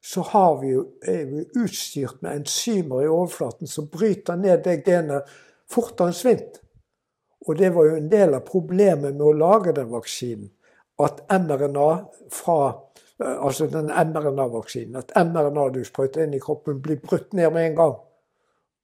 så 0.01 0.25
vi 0.61 0.73
jo, 0.73 0.85
er 1.03 1.25
vi 1.29 1.45
utstyrt 1.61 2.23
med 2.23 2.41
enzymer 2.41 3.05
i 3.05 3.09
overflaten 3.09 3.69
som 3.69 3.89
bryter 3.93 4.37
ned 4.37 4.65
det 4.65 4.83
genet 4.87 5.29
fortere 5.69 6.11
enn 6.11 6.17
svint. 6.17 6.61
Og 7.49 7.57
det 7.57 7.71
var 7.75 7.89
jo 7.89 7.97
en 7.97 8.09
del 8.13 8.35
av 8.37 8.47
problemet 8.49 9.15
med 9.15 9.27
å 9.27 9.37
lage 9.37 9.73
den 9.77 9.91
vaksinen. 9.93 10.51
At 11.01 11.23
mRNA 11.33 11.91
fra 12.33 12.61
Eh, 13.25 13.45
altså 13.45 13.67
den 13.67 13.87
mRNA-vaksinen. 13.87 14.97
At 14.97 15.27
mRNA 15.27 15.69
du 15.69 15.85
sprøyter 15.85 16.25
inn 16.25 16.35
i 16.35 16.41
kroppen, 16.41 16.81
blir 16.83 17.01
brutt 17.01 17.33
ned 17.33 17.53
med 17.53 17.67
en 17.67 17.77
gang 17.77 17.99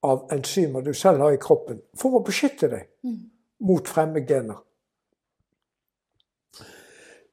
av 0.06 0.28
enzymer 0.32 0.84
du 0.84 0.92
selv 0.94 1.24
har 1.24 1.32
i 1.34 1.40
kroppen, 1.40 1.80
for 1.96 2.18
å 2.18 2.24
beskytte 2.24 2.68
deg 2.70 2.84
mot 3.06 3.32
mot 3.66 3.88
fremmedgener. 3.88 4.58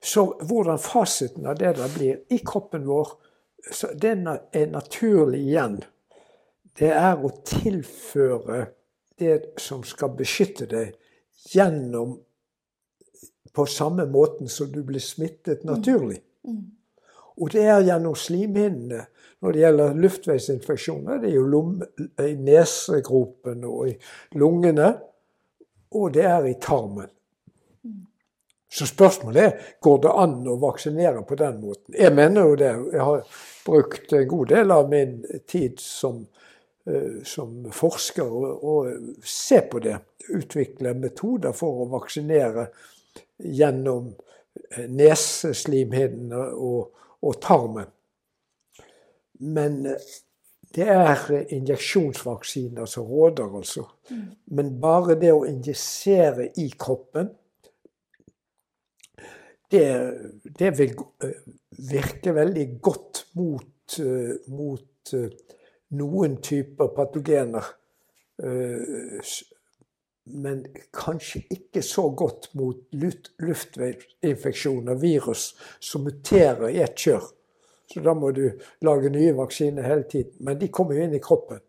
Så 0.03 0.23
hvordan 0.47 0.79
fasiten 0.79 1.45
av 1.47 1.57
det 1.59 1.73
der 1.77 1.91
blir 1.91 2.21
i 2.31 2.39
kroppen 2.39 2.87
vår, 2.87 3.11
det 3.95 4.11
er 4.11 4.67
naturlig 4.71 5.39
igjen. 5.39 5.79
Det 6.79 6.89
er 6.91 7.19
å 7.21 7.29
tilføre 7.45 8.65
det 9.19 9.59
som 9.61 9.83
skal 9.87 10.15
beskytte 10.17 10.67
deg, 10.69 10.93
gjennom 11.53 12.17
på 13.53 13.65
samme 13.69 14.05
måten 14.09 14.49
som 14.49 14.71
du 14.71 14.81
blir 14.83 15.03
smittet 15.03 15.63
naturlig. 15.67 16.19
Mm. 16.47 16.55
Mm. 16.55 16.63
Og 17.37 17.51
det 17.53 17.65
er 17.67 17.83
gjennom 17.85 18.15
slimhinnene. 18.17 19.05
Når 19.43 19.53
det 19.53 19.59
gjelder 19.59 19.97
luftveisinfeksjoner, 19.99 21.17
det 21.19 21.29
er 21.29 21.35
jo 21.35 21.63
i 22.23 22.35
nesegropen 22.39 23.65
og 23.67 23.89
i 23.91 23.95
lungene. 24.39 24.93
Og 25.99 26.13
det 26.15 26.23
er 26.29 26.47
i 26.47 26.55
tarmen. 26.63 27.09
Så 28.73 28.87
spørsmålet 28.89 29.43
er 29.43 29.65
går 29.85 29.99
det 30.01 30.11
an 30.17 30.47
å 30.49 30.55
vaksinere 30.57 31.21
på 31.29 31.35
den 31.37 31.59
måten. 31.61 31.93
Jeg 31.93 32.13
mener 32.15 32.47
jo 32.49 32.55
det. 32.57 32.71
Jeg 32.93 33.03
har 33.05 33.27
brukt 33.65 34.13
en 34.17 34.27
god 34.31 34.47
del 34.49 34.73
av 34.73 34.89
min 34.89 35.19
tid 35.47 35.77
som, 35.79 36.23
eh, 36.89 37.21
som 37.23 37.67
forsker 37.71 38.31
og 38.65 38.89
se 39.23 39.61
på 39.61 39.79
det. 39.79 39.99
Utvikle 40.29 40.95
metoder 40.97 41.53
for 41.53 41.83
å 41.83 41.89
vaksinere 41.91 42.69
gjennom 43.37 44.15
eh, 44.71 44.87
neseslimhinnene 44.89 46.47
og, 46.57 47.05
og 47.21 47.39
tarmen. 47.45 47.93
Men 49.37 49.85
eh, 49.85 50.09
det 50.73 50.89
er 50.89 51.45
injeksjonsvaksiner 51.53 52.89
som 52.89 53.05
råder, 53.05 53.53
altså. 53.53 53.85
Mm. 54.09 54.25
Men 54.57 54.75
bare 54.81 55.19
det 55.21 55.29
å 55.29 55.45
injisere 55.45 56.49
i 56.57 56.71
kroppen, 56.73 57.29
det, 59.73 59.87
det 60.59 60.71
vil 60.77 60.93
eh, 61.25 61.39
virke 61.91 62.35
veldig 62.37 62.67
godt 62.81 63.25
mot, 63.39 63.99
eh, 63.99 64.35
mot 64.53 65.15
noen 65.93 66.37
typer 66.45 66.93
patogener 66.95 67.65
men 70.25 70.65
kanskje 70.95 71.41
ikke 71.51 71.81
så 71.83 72.07
godt 72.15 72.49
mot 72.55 72.77
luftveisinfeksjoner, 73.43 74.95
virus, 74.95 75.55
som 75.79 76.05
muterer 76.07 76.69
i 76.69 76.79
ett 76.83 76.95
kjør. 76.97 77.25
Så 77.91 78.01
da 78.01 78.13
må 78.15 78.31
du 78.31 78.45
lage 78.85 79.11
nye 79.11 79.35
vaksiner 79.35 79.85
hele 79.85 80.07
tiden. 80.09 80.37
Men 80.39 80.59
de 80.59 80.71
kommer 80.71 80.97
jo 80.97 81.03
inn 81.03 81.17
i 81.17 81.21
kroppen. 81.23 81.59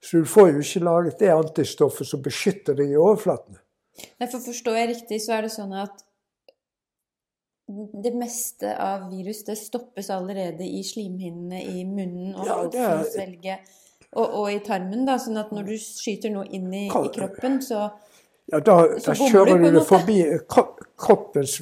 Så 0.00 0.22
du 0.22 0.28
får 0.28 0.54
jo 0.54 0.64
ikke 0.64 0.84
laget 0.86 1.20
det 1.20 1.32
antistoffet 1.34 2.08
som 2.08 2.22
beskytter 2.24 2.76
deg 2.78 2.94
i 2.94 2.98
overflaten. 3.00 3.60
Derfor 4.20 4.42
forstår 4.44 4.80
jeg 4.80 4.88
riktig, 4.94 5.20
så 5.24 5.36
er 5.36 5.46
det 5.46 5.52
sånn 5.54 5.72
at 5.76 6.02
det 8.02 8.12
meste 8.14 8.70
av 8.78 9.08
virus 9.10 9.40
det 9.44 9.56
stoppes 9.58 10.10
allerede 10.14 10.62
i 10.64 10.82
slimhinnene 10.86 11.62
i 11.64 11.84
munnen 11.84 12.34
og 12.38 12.46
Ja, 12.46 12.58
er- 12.62 13.58
og, 14.16 14.34
og 14.40 14.52
i 14.52 14.60
tarmen. 14.64 15.04
da, 15.04 15.16
Sånn 15.18 15.36
at 15.40 15.50
når 15.52 15.66
du 15.66 15.74
skyter 15.82 16.30
noe 16.30 16.46
inn 16.54 16.72
i, 16.72 16.86
i 16.86 17.08
kroppen, 17.12 17.58
så 17.60 17.90
Ja, 18.52 18.60
da, 18.60 18.76
da 18.86 19.14
kjører 19.18 19.46
du 19.46 19.54
en 19.56 19.62
det 19.64 19.72
måte. 19.80 19.88
forbi 19.90 20.18
kro- 20.48 20.76
kroppens 20.96 21.56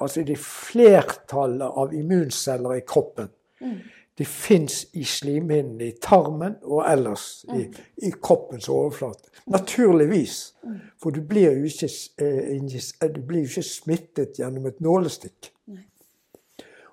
Altså 0.00 0.24
de 0.24 0.34
flertallet 0.34 1.76
av 1.76 1.92
immunceller 1.94 2.78
i 2.78 2.80
kroppen. 2.88 3.28
Mm. 3.60 3.76
De 4.18 4.24
fins 4.24 4.86
i 4.92 5.04
slimhinnen 5.04 5.80
i 5.80 5.92
tarmen 6.02 6.58
og 6.62 6.84
ellers 6.92 7.44
i, 7.48 7.62
Mm. 7.64 7.74
i 7.96 8.10
kroppens 8.22 8.68
overflate. 8.68 9.30
Naturligvis. 9.46 10.54
For 11.02 11.10
du 11.10 11.20
blir 11.20 11.52
jo 11.52 11.64
ikke, 11.64 11.88
eh, 12.18 13.02
eh, 13.02 13.08
du 13.14 13.22
blir 13.22 13.42
ikke 13.42 13.62
smittet 13.62 14.36
gjennom 14.38 14.66
et 14.66 14.80
nålestikk. 14.80 15.50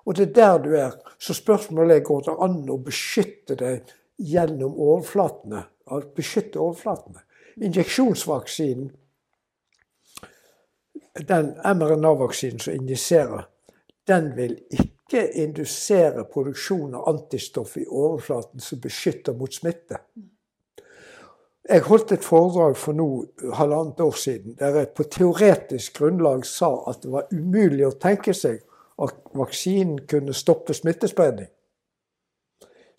Og 0.06 0.16
det 0.16 0.28
er 0.28 0.32
der 0.32 0.58
du 0.58 0.74
er. 0.76 0.90
Så 1.18 1.34
spørsmålet 1.34 1.96
er 1.96 2.00
går 2.00 2.20
det 2.20 2.36
an 2.40 2.70
å 2.70 2.78
beskytte 2.84 3.54
deg 3.54 3.82
gjennom 4.18 4.74
overflatene. 4.74 5.64
Beskytte 6.16 6.56
overflatene. 6.60 7.20
Injeksjonsvaksinen, 7.60 8.90
den 11.28 11.54
mRNA-vaksinen 11.64 12.60
som 12.60 12.74
injiserer, 12.74 13.48
den 14.08 14.36
vil 14.36 14.56
ikke 14.70 14.99
indusere 15.18 16.24
produksjon 16.24 16.94
av 16.94 17.08
antistoff 17.08 17.76
i 17.76 17.86
overflaten 17.86 18.60
som 18.60 18.80
beskytter 18.80 19.34
mot 19.34 19.54
smitte. 19.54 19.98
Jeg 21.70 21.84
holdt 21.86 22.12
et 22.12 22.24
foredrag 22.24 22.76
for 22.78 22.96
nå 22.96 23.06
halvannet 23.54 24.00
år 24.00 24.16
siden 24.18 24.56
der 24.58 24.78
jeg 24.78 24.92
på 24.96 25.06
teoretisk 25.12 25.98
grunnlag 26.00 26.46
sa 26.48 26.72
at 26.90 27.02
det 27.02 27.12
var 27.12 27.28
umulig 27.32 27.86
å 27.86 27.94
tenke 28.00 28.34
seg 28.34 28.62
at 29.00 29.20
vaksinen 29.36 30.06
kunne 30.10 30.34
stoppe 30.36 30.74
smittespredning. 30.74 31.48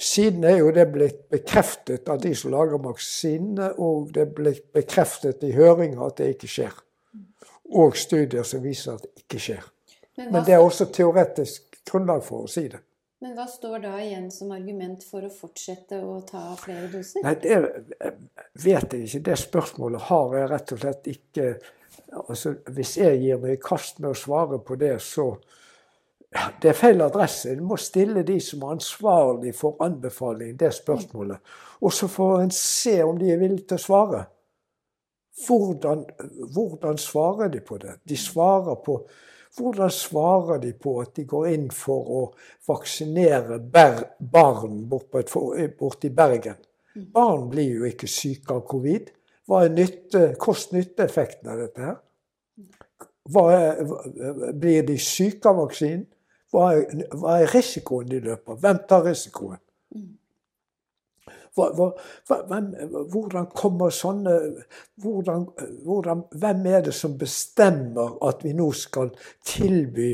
Siden 0.01 0.43
er 0.43 0.57
jo 0.57 0.71
det 0.73 0.87
blitt 0.89 1.27
bekreftet 1.29 2.09
av 2.09 2.21
de 2.23 2.31
som 2.35 2.51
lager 2.51 2.79
vaksinene, 2.81 3.67
og 3.77 4.09
det 4.15 4.23
er 4.23 4.31
blitt 4.33 4.63
bekreftet 4.73 5.43
i 5.45 5.51
høringer 5.53 6.01
at 6.07 6.17
det 6.17 6.31
ikke 6.33 6.49
skjer. 6.49 6.79
Og 7.77 7.97
studier 7.99 8.47
som 8.47 8.63
viser 8.63 8.97
at 8.97 9.05
det 9.05 9.25
ikke 9.25 9.41
skjer. 9.43 9.67
men 10.17 10.31
Men 10.33 10.45
det 10.45 10.53
er 10.53 10.63
også 10.63 10.89
teoretisk 10.89 11.70
grunnlag 11.89 12.23
for 12.25 12.45
å 12.45 12.51
si 12.51 12.67
det. 12.71 12.81
men 13.21 13.35
hva 13.37 13.45
står 13.47 13.83
da 13.83 13.93
igjen 14.01 14.31
som 14.33 14.51
argument 14.51 15.03
for 15.05 15.25
å 15.25 15.29
fortsette 15.29 15.99
å 16.01 16.21
ta 16.25 16.55
flere 16.57 16.87
doser? 16.89 17.21
Nei, 17.21 17.35
det 17.37 17.59
vet 18.63 18.93
jeg 18.93 19.05
ikke. 19.05 19.23
Det 19.29 19.37
spørsmålet 19.37 20.07
har 20.09 20.35
jeg 20.37 20.49
rett 20.49 20.73
og 20.73 20.81
slett 20.81 21.09
ikke 21.11 21.47
altså, 22.17 22.55
Hvis 22.73 22.97
jeg 22.97 23.21
gir 23.21 23.37
meg 23.43 23.59
i 23.59 23.61
kast 23.61 23.99
med 23.99 24.11
å 24.11 24.17
svare 24.17 24.57
på 24.65 24.75
det, 24.75 24.95
så 25.05 25.35
ja, 26.31 26.47
Det 26.61 26.69
er 26.69 26.77
feil 26.79 27.01
adresse. 27.03 27.55
Du 27.55 27.63
må 27.67 27.77
stille 27.77 28.23
de 28.23 28.39
som 28.39 28.63
er 28.63 28.77
ansvarlig 28.77 29.51
for 29.55 29.75
anbefaling, 29.83 30.55
det 30.57 30.71
spørsmålet. 30.73 31.41
Og 31.81 31.93
så 31.93 32.07
får 32.07 32.41
en 32.41 32.53
se 32.55 33.01
om 33.03 33.17
de 33.19 33.33
er 33.33 33.41
villige 33.41 33.67
til 33.67 33.79
å 33.81 33.85
svare. 33.85 34.21
Hvordan, 35.41 36.05
hvordan 36.53 36.97
svarer 36.97 37.51
de 37.51 37.59
på 37.59 37.77
det? 37.81 37.97
De 38.07 38.17
svarer 38.17 38.79
på 38.85 39.01
hvordan 39.57 39.91
svarer 39.91 40.59
de 40.63 40.71
på 40.73 40.97
at 41.01 41.15
de 41.15 41.25
går 41.27 41.47
inn 41.51 41.69
for 41.75 42.11
å 42.11 42.21
vaksinere 42.67 43.59
barn 43.59 44.85
bort 44.89 45.09
på 45.11 45.19
et 45.19 45.31
for, 45.31 45.57
borte 45.79 46.07
i 46.07 46.13
Bergen? 46.15 46.59
Barn 47.11 47.49
blir 47.51 47.79
jo 47.79 47.87
ikke 47.87 48.07
syke 48.07 48.55
av 48.55 48.63
covid. 48.67 49.11
Hva 49.47 49.65
er 49.65 49.75
nytte, 49.75 50.23
kost-nytte-effekten 50.39 51.51
av 51.51 51.59
dette 51.65 51.83
her? 51.83 51.99
Er, 53.31 53.83
blir 54.57 54.85
de 54.87 54.97
syke 54.99 55.51
av 55.51 55.59
vaksinen? 55.61 56.07
Hva 56.51 56.71
er, 56.75 57.05
hva 57.15 57.37
er 57.39 57.51
risikoen 57.53 58.09
de 58.11 58.19
løper? 58.23 58.57
Hvem 58.59 58.81
tar 58.89 59.05
risikoen? 59.07 59.59
Hva, 61.55 61.67
hva, 61.75 61.89
hvem, 62.47 62.69
hvordan 63.11 63.49
kommer 63.51 63.91
sånne 63.91 64.37
hvordan, 65.03 65.49
hvordan, 65.83 66.23
Hvem 66.31 66.65
er 66.71 66.85
det 66.85 66.93
som 66.95 67.17
bestemmer 67.19 68.15
at 68.27 68.45
vi 68.45 68.53
nå 68.55 68.69
skal 68.77 69.11
tilby 69.43 70.13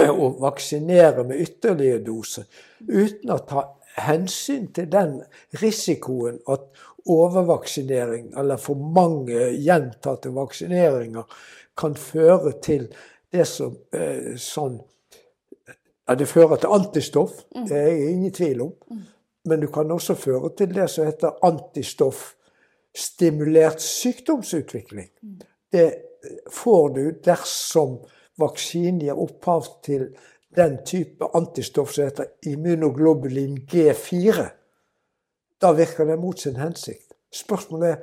å 0.00 0.30
vaksinere 0.40 1.26
med 1.26 1.42
ytterligere 1.42 2.00
doser, 2.06 2.46
uten 2.86 3.34
å 3.34 3.40
ta 3.44 3.66
hensyn 4.00 4.68
til 4.72 4.86
den 4.90 5.16
risikoen 5.60 6.38
at 6.48 6.68
overvaksinering, 7.10 8.30
eller 8.38 8.60
for 8.60 8.78
mange 8.78 9.50
gjentatte 9.58 10.32
vaksineringer, 10.34 11.24
kan 11.76 11.96
føre 11.96 12.52
til 12.62 12.86
det 13.32 13.46
som 13.48 13.76
eh, 13.94 14.36
sånn 14.36 14.80
ja, 15.70 16.16
Det 16.18 16.26
fører 16.26 16.58
til 16.58 16.72
antistoff, 16.74 17.44
det 17.54 17.76
er 17.76 17.88
jeg 17.88 18.14
ingen 18.16 18.32
tvil 18.34 18.62
om. 18.64 18.72
Men 19.44 19.60
du 19.60 19.66
kan 19.72 19.90
også 19.90 20.14
føre 20.14 20.50
til 20.56 20.74
det 20.74 20.90
som 20.90 21.06
heter 21.06 21.30
antistoffstimulert 21.46 23.80
sykdomsutvikling. 23.80 25.08
Det 25.72 25.94
får 26.52 26.88
du 26.96 27.10
dersom 27.24 27.98
vaksinen 28.40 29.00
gir 29.00 29.18
opphav 29.18 29.64
til 29.84 30.16
den 30.56 30.78
type 30.86 31.28
antistoff 31.34 31.92
som 31.94 32.04
heter 32.04 32.24
immunoglobulin 32.46 33.58
G4. 33.70 34.44
Da 35.60 35.72
virker 35.76 36.04
det 36.08 36.20
mot 36.20 36.40
sin 36.40 36.56
hensikt. 36.56 37.12
Spørsmålet 37.32 37.90
er 37.90 37.96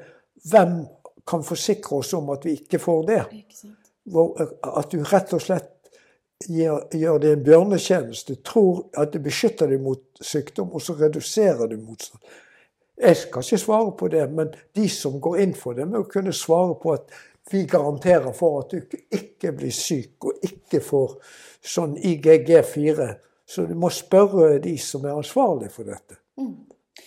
hvem 0.51 0.85
kan 1.27 1.43
forsikre 1.43 1.97
oss 1.97 2.13
om 2.13 2.29
at 2.29 2.45
vi 2.45 2.51
ikke 2.61 2.79
får 2.79 3.03
det? 3.07 3.23
At 4.63 4.91
du 4.91 5.03
rett 5.03 5.33
og 5.35 5.41
slett 5.43 5.76
gjør, 6.45 6.87
gjør 6.93 7.17
det 7.21 7.31
en 7.33 7.43
bjørnetjeneste. 7.43 8.35
Tror 8.45 8.85
at 8.97 9.13
det 9.13 9.23
beskytter 9.25 9.69
deg 9.71 9.81
mot 9.81 10.03
sykdom, 10.21 10.73
og 10.73 10.83
så 10.83 10.95
reduserer 10.99 11.67
du 11.67 11.77
motstand. 11.77 12.21
Jeg 12.97 13.17
skal 13.17 13.43
ikke 13.45 13.61
svare 13.61 13.91
på 13.97 14.07
det, 14.09 14.23
men 14.33 14.53
de 14.75 14.89
som 14.89 15.19
går 15.21 15.41
inn 15.43 15.53
for 15.55 15.77
det, 15.77 15.85
må 15.87 16.03
kunne 16.09 16.33
svare 16.33 16.75
på 16.81 16.95
at 16.97 17.13
vi 17.51 17.65
garanterer 17.69 18.33
for 18.33 18.59
at 18.59 18.71
du 18.71 18.97
ikke- 19.11 19.51
blir 19.51 19.71
syk 19.71 20.25
og 20.25 20.33
ikke 20.43 20.81
får 20.81 21.17
sånn 21.61 21.97
IGG4. 21.97 23.15
Så 23.45 23.65
du 23.65 23.75
må 23.75 23.89
spørre 23.89 24.59
de 24.59 24.77
som 24.77 25.05
er 25.05 25.15
ansvarlige 25.15 25.71
for 25.71 25.83
dette. 25.83 26.17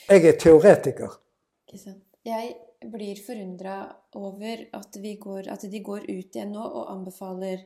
Jeg 0.08 0.24
er 0.24 0.38
teoretiker. 0.38 1.20
Ikke 1.68 1.78
sant? 1.78 2.02
Jeg 2.24 2.54
blir 2.90 3.16
forundra 3.26 3.96
over 4.14 4.64
at, 4.72 4.96
vi 5.00 5.16
går, 5.16 5.48
at 5.48 5.60
de 5.70 5.80
går 5.80 6.00
ut 6.08 6.36
igjen 6.36 6.52
nå 6.52 6.62
og 6.62 6.90
anbefaler 6.90 7.58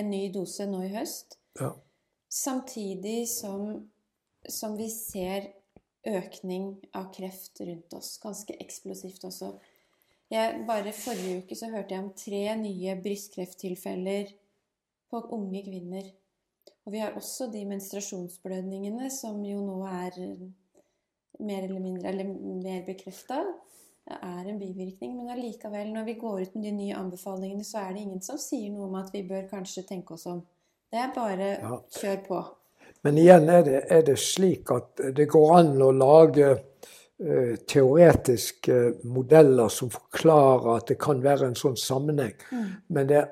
en 0.00 0.10
ny 0.12 0.26
dose 0.34 0.66
nå 0.68 0.82
i 0.86 0.92
høst. 0.94 1.38
Ja. 1.60 1.72
Samtidig 2.30 3.24
som, 3.30 3.88
som 4.48 4.76
vi 4.78 4.88
ser 4.92 5.50
økning 6.06 6.72
av 6.96 7.10
kreft 7.14 7.60
rundt 7.60 7.92
oss. 7.96 8.14
Ganske 8.22 8.56
eksplosivt 8.62 9.24
også. 9.28 9.52
Jeg, 10.30 10.62
bare 10.68 10.94
forrige 10.94 11.42
uke 11.42 11.58
så 11.58 11.68
hørte 11.72 11.96
jeg 11.96 12.04
om 12.04 12.12
tre 12.14 12.44
nye 12.60 12.94
brystkrefttilfeller 13.02 14.30
på 15.10 15.22
unge 15.34 15.64
kvinner. 15.66 16.06
Og 16.86 16.94
vi 16.94 17.02
har 17.02 17.16
også 17.18 17.50
de 17.52 17.64
menstruasjonsblødningene 17.68 19.10
som 19.12 19.42
jo 19.44 19.58
nå 19.64 19.80
er 19.90 20.20
mer 21.40 21.66
eller 21.66 21.82
mindre 21.82 22.12
eller 22.12 22.30
mer 22.30 22.84
bekrefta. 22.86 23.42
Det 24.06 24.16
er 24.26 24.46
en 24.48 24.58
bivirkning, 24.58 25.12
men 25.16 25.28
allikevel, 25.30 25.92
når 25.94 26.04
vi 26.08 26.14
går 26.18 26.40
ut 26.40 26.54
med 26.54 26.64
de 26.64 26.72
nye 26.74 26.96
anbefalingene, 26.96 27.64
så 27.64 27.78
er 27.84 27.92
det 27.94 28.00
ingen 28.06 28.22
som 28.24 28.38
sier 28.40 28.70
noe 28.72 28.88
om 28.88 28.96
at 28.98 29.12
vi 29.14 29.22
bør 29.28 29.44
kanskje 29.50 29.84
tenke 29.86 30.16
oss 30.16 30.26
om. 30.26 30.40
Det 30.90 30.98
er 30.98 31.12
bare 31.14 31.50
Ja. 31.60 31.76
kjør 32.00 32.24
på. 32.26 32.40
Men 33.02 33.18
igjen 33.18 33.48
er 33.48 33.62
det, 33.62 33.84
er 33.90 34.02
det 34.02 34.18
slik 34.18 34.70
at 34.74 35.00
det 35.16 35.28
går 35.30 35.52
an 35.58 35.82
å 35.82 35.90
lage 35.92 36.48
uh, 37.20 37.54
teoretiske 37.68 38.80
modeller 39.04 39.68
som 39.68 39.90
forklarer 39.90 40.76
at 40.76 40.88
det 40.88 40.98
kan 41.00 41.22
være 41.22 41.46
en 41.46 41.54
sånn 41.56 41.76
sammenheng. 41.80 42.34
Men, 42.88 43.06
det, 43.06 43.24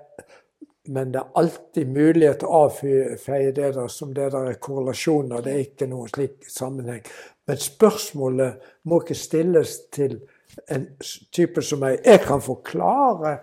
men 0.88 1.12
det 1.12 1.20
er 1.20 1.36
alltid 1.42 1.88
mulighet 1.92 2.40
til 2.40 2.48
å 2.48 2.62
avfeie 2.68 3.52
det 3.52 3.74
der 3.74 3.88
som 3.92 4.14
det 4.14 4.30
der 4.32 4.52
er 4.54 4.62
korrelasjoner. 4.62 5.42
Det 5.42 5.52
er 5.52 5.66
ikke 5.66 5.90
noen 5.90 6.08
slik 6.08 6.48
sammenheng. 6.48 7.02
Men 7.48 7.56
spørsmålet 7.56 8.72
må 8.84 9.02
ikke 9.02 9.18
stilles 9.18 9.80
til 9.90 10.20
en 10.70 10.86
type 11.32 11.62
som 11.62 11.82
meg. 11.82 12.00
Jeg 12.04 12.20
kan 12.26 12.42
forklare 12.42 13.38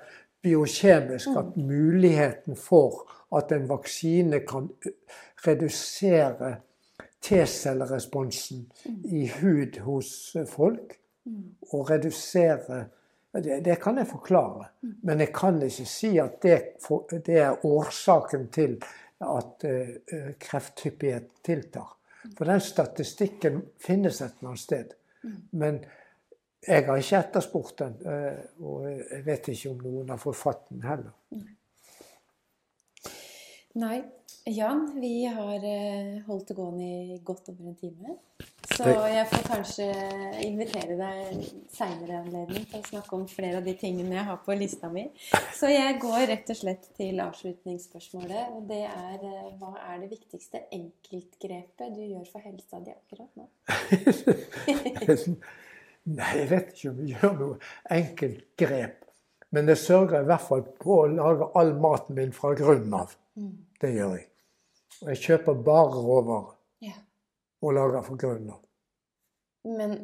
biokjemisk 0.45 1.33
at 1.37 1.55
muligheten 1.57 2.55
for 2.55 3.05
at 3.35 3.51
en 3.51 3.69
vaksine 3.69 4.39
kan 4.47 4.69
redusere 5.47 6.55
T-celleresponsen 7.25 8.67
i 9.09 9.25
hud 9.39 9.79
hos 9.81 10.09
folk, 10.49 10.99
og 11.73 11.89
redusere 11.89 12.83
det, 13.33 13.65
det 13.65 13.79
kan 13.81 13.97
jeg 13.97 14.07
forklare. 14.07 14.67
Men 15.03 15.19
jeg 15.19 15.33
kan 15.35 15.57
ikke 15.65 15.85
si 15.89 16.13
at 16.21 16.37
det, 16.43 16.59
det 17.25 17.39
er 17.41 17.65
årsaken 17.65 18.47
til 18.53 18.77
at 19.25 19.65
krefthyppighet 20.39 21.27
tiltar. 21.43 21.89
For 22.37 22.45
den 22.45 22.61
statistikken 22.63 23.61
finnes 23.81 24.21
et 24.21 24.37
eller 24.37 24.53
annet 24.53 24.61
sted. 24.61 24.93
Men 25.51 25.81
Jeg 26.67 26.85
har 26.87 26.97
ikke 26.97 27.21
etterspurt 27.21 27.77
den, 27.83 27.95
eh, 28.09 28.41
og 28.65 28.87
jeg 28.89 29.21
vet 29.25 29.51
ikke 29.53 29.71
om 29.71 29.85
noen 29.85 30.09
har 30.13 30.21
fått 30.21 30.39
fatt 30.39 30.67
den 30.71 30.85
heller. 30.85 31.13
Nei. 33.81 33.97
Jan, 34.45 34.99
vi 35.01 35.25
har 35.25 35.63
eh, 35.65 36.21
holdt 36.27 36.51
det 36.51 36.55
gående 36.57 36.85
i 36.85 37.15
godt 37.25 37.47
over 37.49 37.71
en 37.71 37.77
time. 37.79 38.11
Så 38.75 38.91
jeg 39.09 39.25
får 39.31 39.43
kanskje 39.47 39.87
invitere 40.45 40.97
deg 40.99 41.47
seinere 41.73 42.19
anledning 42.19 42.67
til 42.69 42.77
å 42.77 42.85
snakke 42.91 43.17
om 43.17 43.25
flere 43.29 43.57
av 43.57 43.65
de 43.65 43.73
tingene 43.79 44.13
jeg 44.19 44.27
har 44.27 44.37
på 44.45 44.57
lista 44.59 44.91
mi. 44.93 45.07
Så 45.57 45.71
jeg 45.73 45.97
går 46.03 46.27
rett 46.29 46.53
og 46.53 46.59
slett 46.61 46.85
til 46.97 47.25
avslutningsspørsmålet, 47.25 48.53
og 48.53 48.69
det 48.69 48.83
er 48.85 49.25
eh, 49.25 49.51
hva 49.57 49.73
er 49.87 50.01
det 50.03 50.11
viktigste 50.13 50.67
enkeltgrepet 50.77 51.97
du 51.97 52.03
gjør 52.05 52.29
for 52.29 52.45
helsa 52.45 52.85
di 52.85 52.93
akkurat 52.93 53.31
nå? 53.41 53.49
Nei, 56.05 56.31
jeg 56.37 56.49
vet 56.51 56.71
ikke 56.75 56.89
om 56.91 56.99
jeg 57.01 57.15
gjør 57.15 57.37
noe 57.39 57.55
enkelt 57.95 58.43
grep. 58.61 58.99
Men 59.55 59.69
jeg 59.71 59.79
sørger 59.81 60.21
i 60.21 60.27
hvert 60.29 60.43
fall 60.45 60.61
på 60.81 60.97
å 61.01 61.07
lage 61.09 61.47
all 61.57 61.71
maten 61.81 62.17
min 62.17 62.33
fra 62.35 62.51
grunnen 62.57 62.93
av. 62.97 63.15
Det 63.81 63.91
gjør 63.95 64.17
jeg. 64.17 64.27
Og 65.01 65.09
jeg 65.13 65.21
kjøper 65.23 65.63
bare 65.65 65.95
råvarer 66.03 66.51
Ja. 66.85 66.93
og 67.61 67.73
lager 67.73 68.03
fra 68.05 68.15
grunnen 68.21 68.51
av. 68.53 68.61
Men 69.65 69.95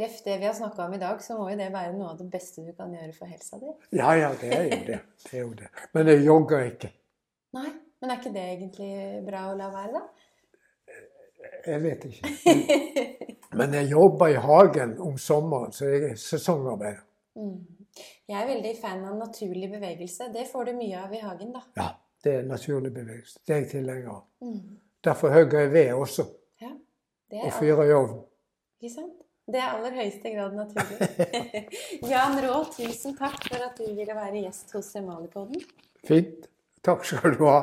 ref 0.00 0.22
det 0.24 0.38
vi 0.40 0.46
har 0.48 0.54
snakka 0.56 0.86
om 0.86 0.94
i 0.94 1.00
dag, 1.02 1.20
så 1.22 1.36
må 1.38 1.50
jo 1.50 1.58
det 1.60 1.68
være 1.72 1.92
noe 1.96 2.12
av 2.14 2.18
det 2.22 2.30
beste 2.32 2.64
du 2.64 2.72
kan 2.76 2.92
gjøre 2.94 3.12
for 3.16 3.26
helsa 3.30 3.58
di. 3.60 3.74
Ja, 3.98 4.14
ja, 4.16 4.30
det 4.40 4.52
er 4.54 4.64
jo 4.64 4.80
det. 4.86 5.00
det, 5.24 5.32
er 5.34 5.42
jo 5.44 5.52
det. 5.58 5.68
Men 5.94 6.10
jeg 6.12 6.24
jogger 6.24 6.64
ikke. 6.70 6.90
Nei, 7.58 7.68
men 8.00 8.10
er 8.10 8.18
ikke 8.20 8.32
det 8.34 8.46
egentlig 8.54 8.90
bra 9.26 9.44
å 9.50 9.56
la 9.58 9.68
være, 9.74 9.92
da? 10.00 10.27
Jeg 11.68 11.82
vet 11.82 12.04
ikke. 12.08 12.30
Men 13.58 13.74
jeg 13.74 13.90
jobber 13.90 14.32
i 14.32 14.38
hagen 14.40 14.96
om 15.02 15.18
sommeren, 15.18 15.72
så 15.72 15.88
jeg 15.88 16.10
er 16.10 16.18
sesongarbeider. 16.20 17.04
Mm. 17.38 17.58
Jeg 18.28 18.36
er 18.42 18.46
veldig 18.48 18.74
fan 18.80 19.04
av 19.08 19.16
naturlig 19.18 19.70
bevegelse. 19.72 20.28
Det 20.34 20.44
får 20.52 20.68
du 20.68 20.72
mye 20.78 20.98
av 21.00 21.14
i 21.14 21.22
hagen, 21.22 21.52
da. 21.54 21.62
Ja, 21.78 21.88
det 22.24 22.34
er 22.40 22.44
naturlig 22.48 22.92
bevegelse. 22.94 23.40
Det 23.46 23.54
er 23.56 23.62
jeg 23.64 23.70
tilhenger 23.72 24.10
av. 24.12 24.20
Mm. 24.44 24.76
Derfor 25.04 25.32
hogger 25.34 25.64
jeg 25.64 25.72
ved 25.72 25.92
også, 25.94 26.26
Ja, 26.60 26.72
det 27.30 27.40
og 27.40 27.48
er, 27.48 27.56
fyrer 27.58 27.84
i 27.88 27.94
ovnen. 27.96 28.20
ikke 28.82 28.94
sant? 28.94 29.16
det 29.48 29.56
er 29.62 29.70
aller 29.72 29.94
høyeste 29.96 30.30
grad 30.34 30.52
naturlig. 30.58 30.98
Jan 32.12 32.36
Rå, 32.44 32.58
tusen 32.76 33.16
takk 33.16 33.38
for 33.48 33.64
at 33.70 33.80
du 33.80 33.86
ville 33.96 34.14
være 34.18 34.42
gjest 34.44 34.76
hos 34.76 34.92
Semalipodden. 34.92 35.62
Fint. 36.04 36.50
Takk 36.84 37.04
skal 37.08 37.34
du 37.38 37.46
ha. 37.48 37.62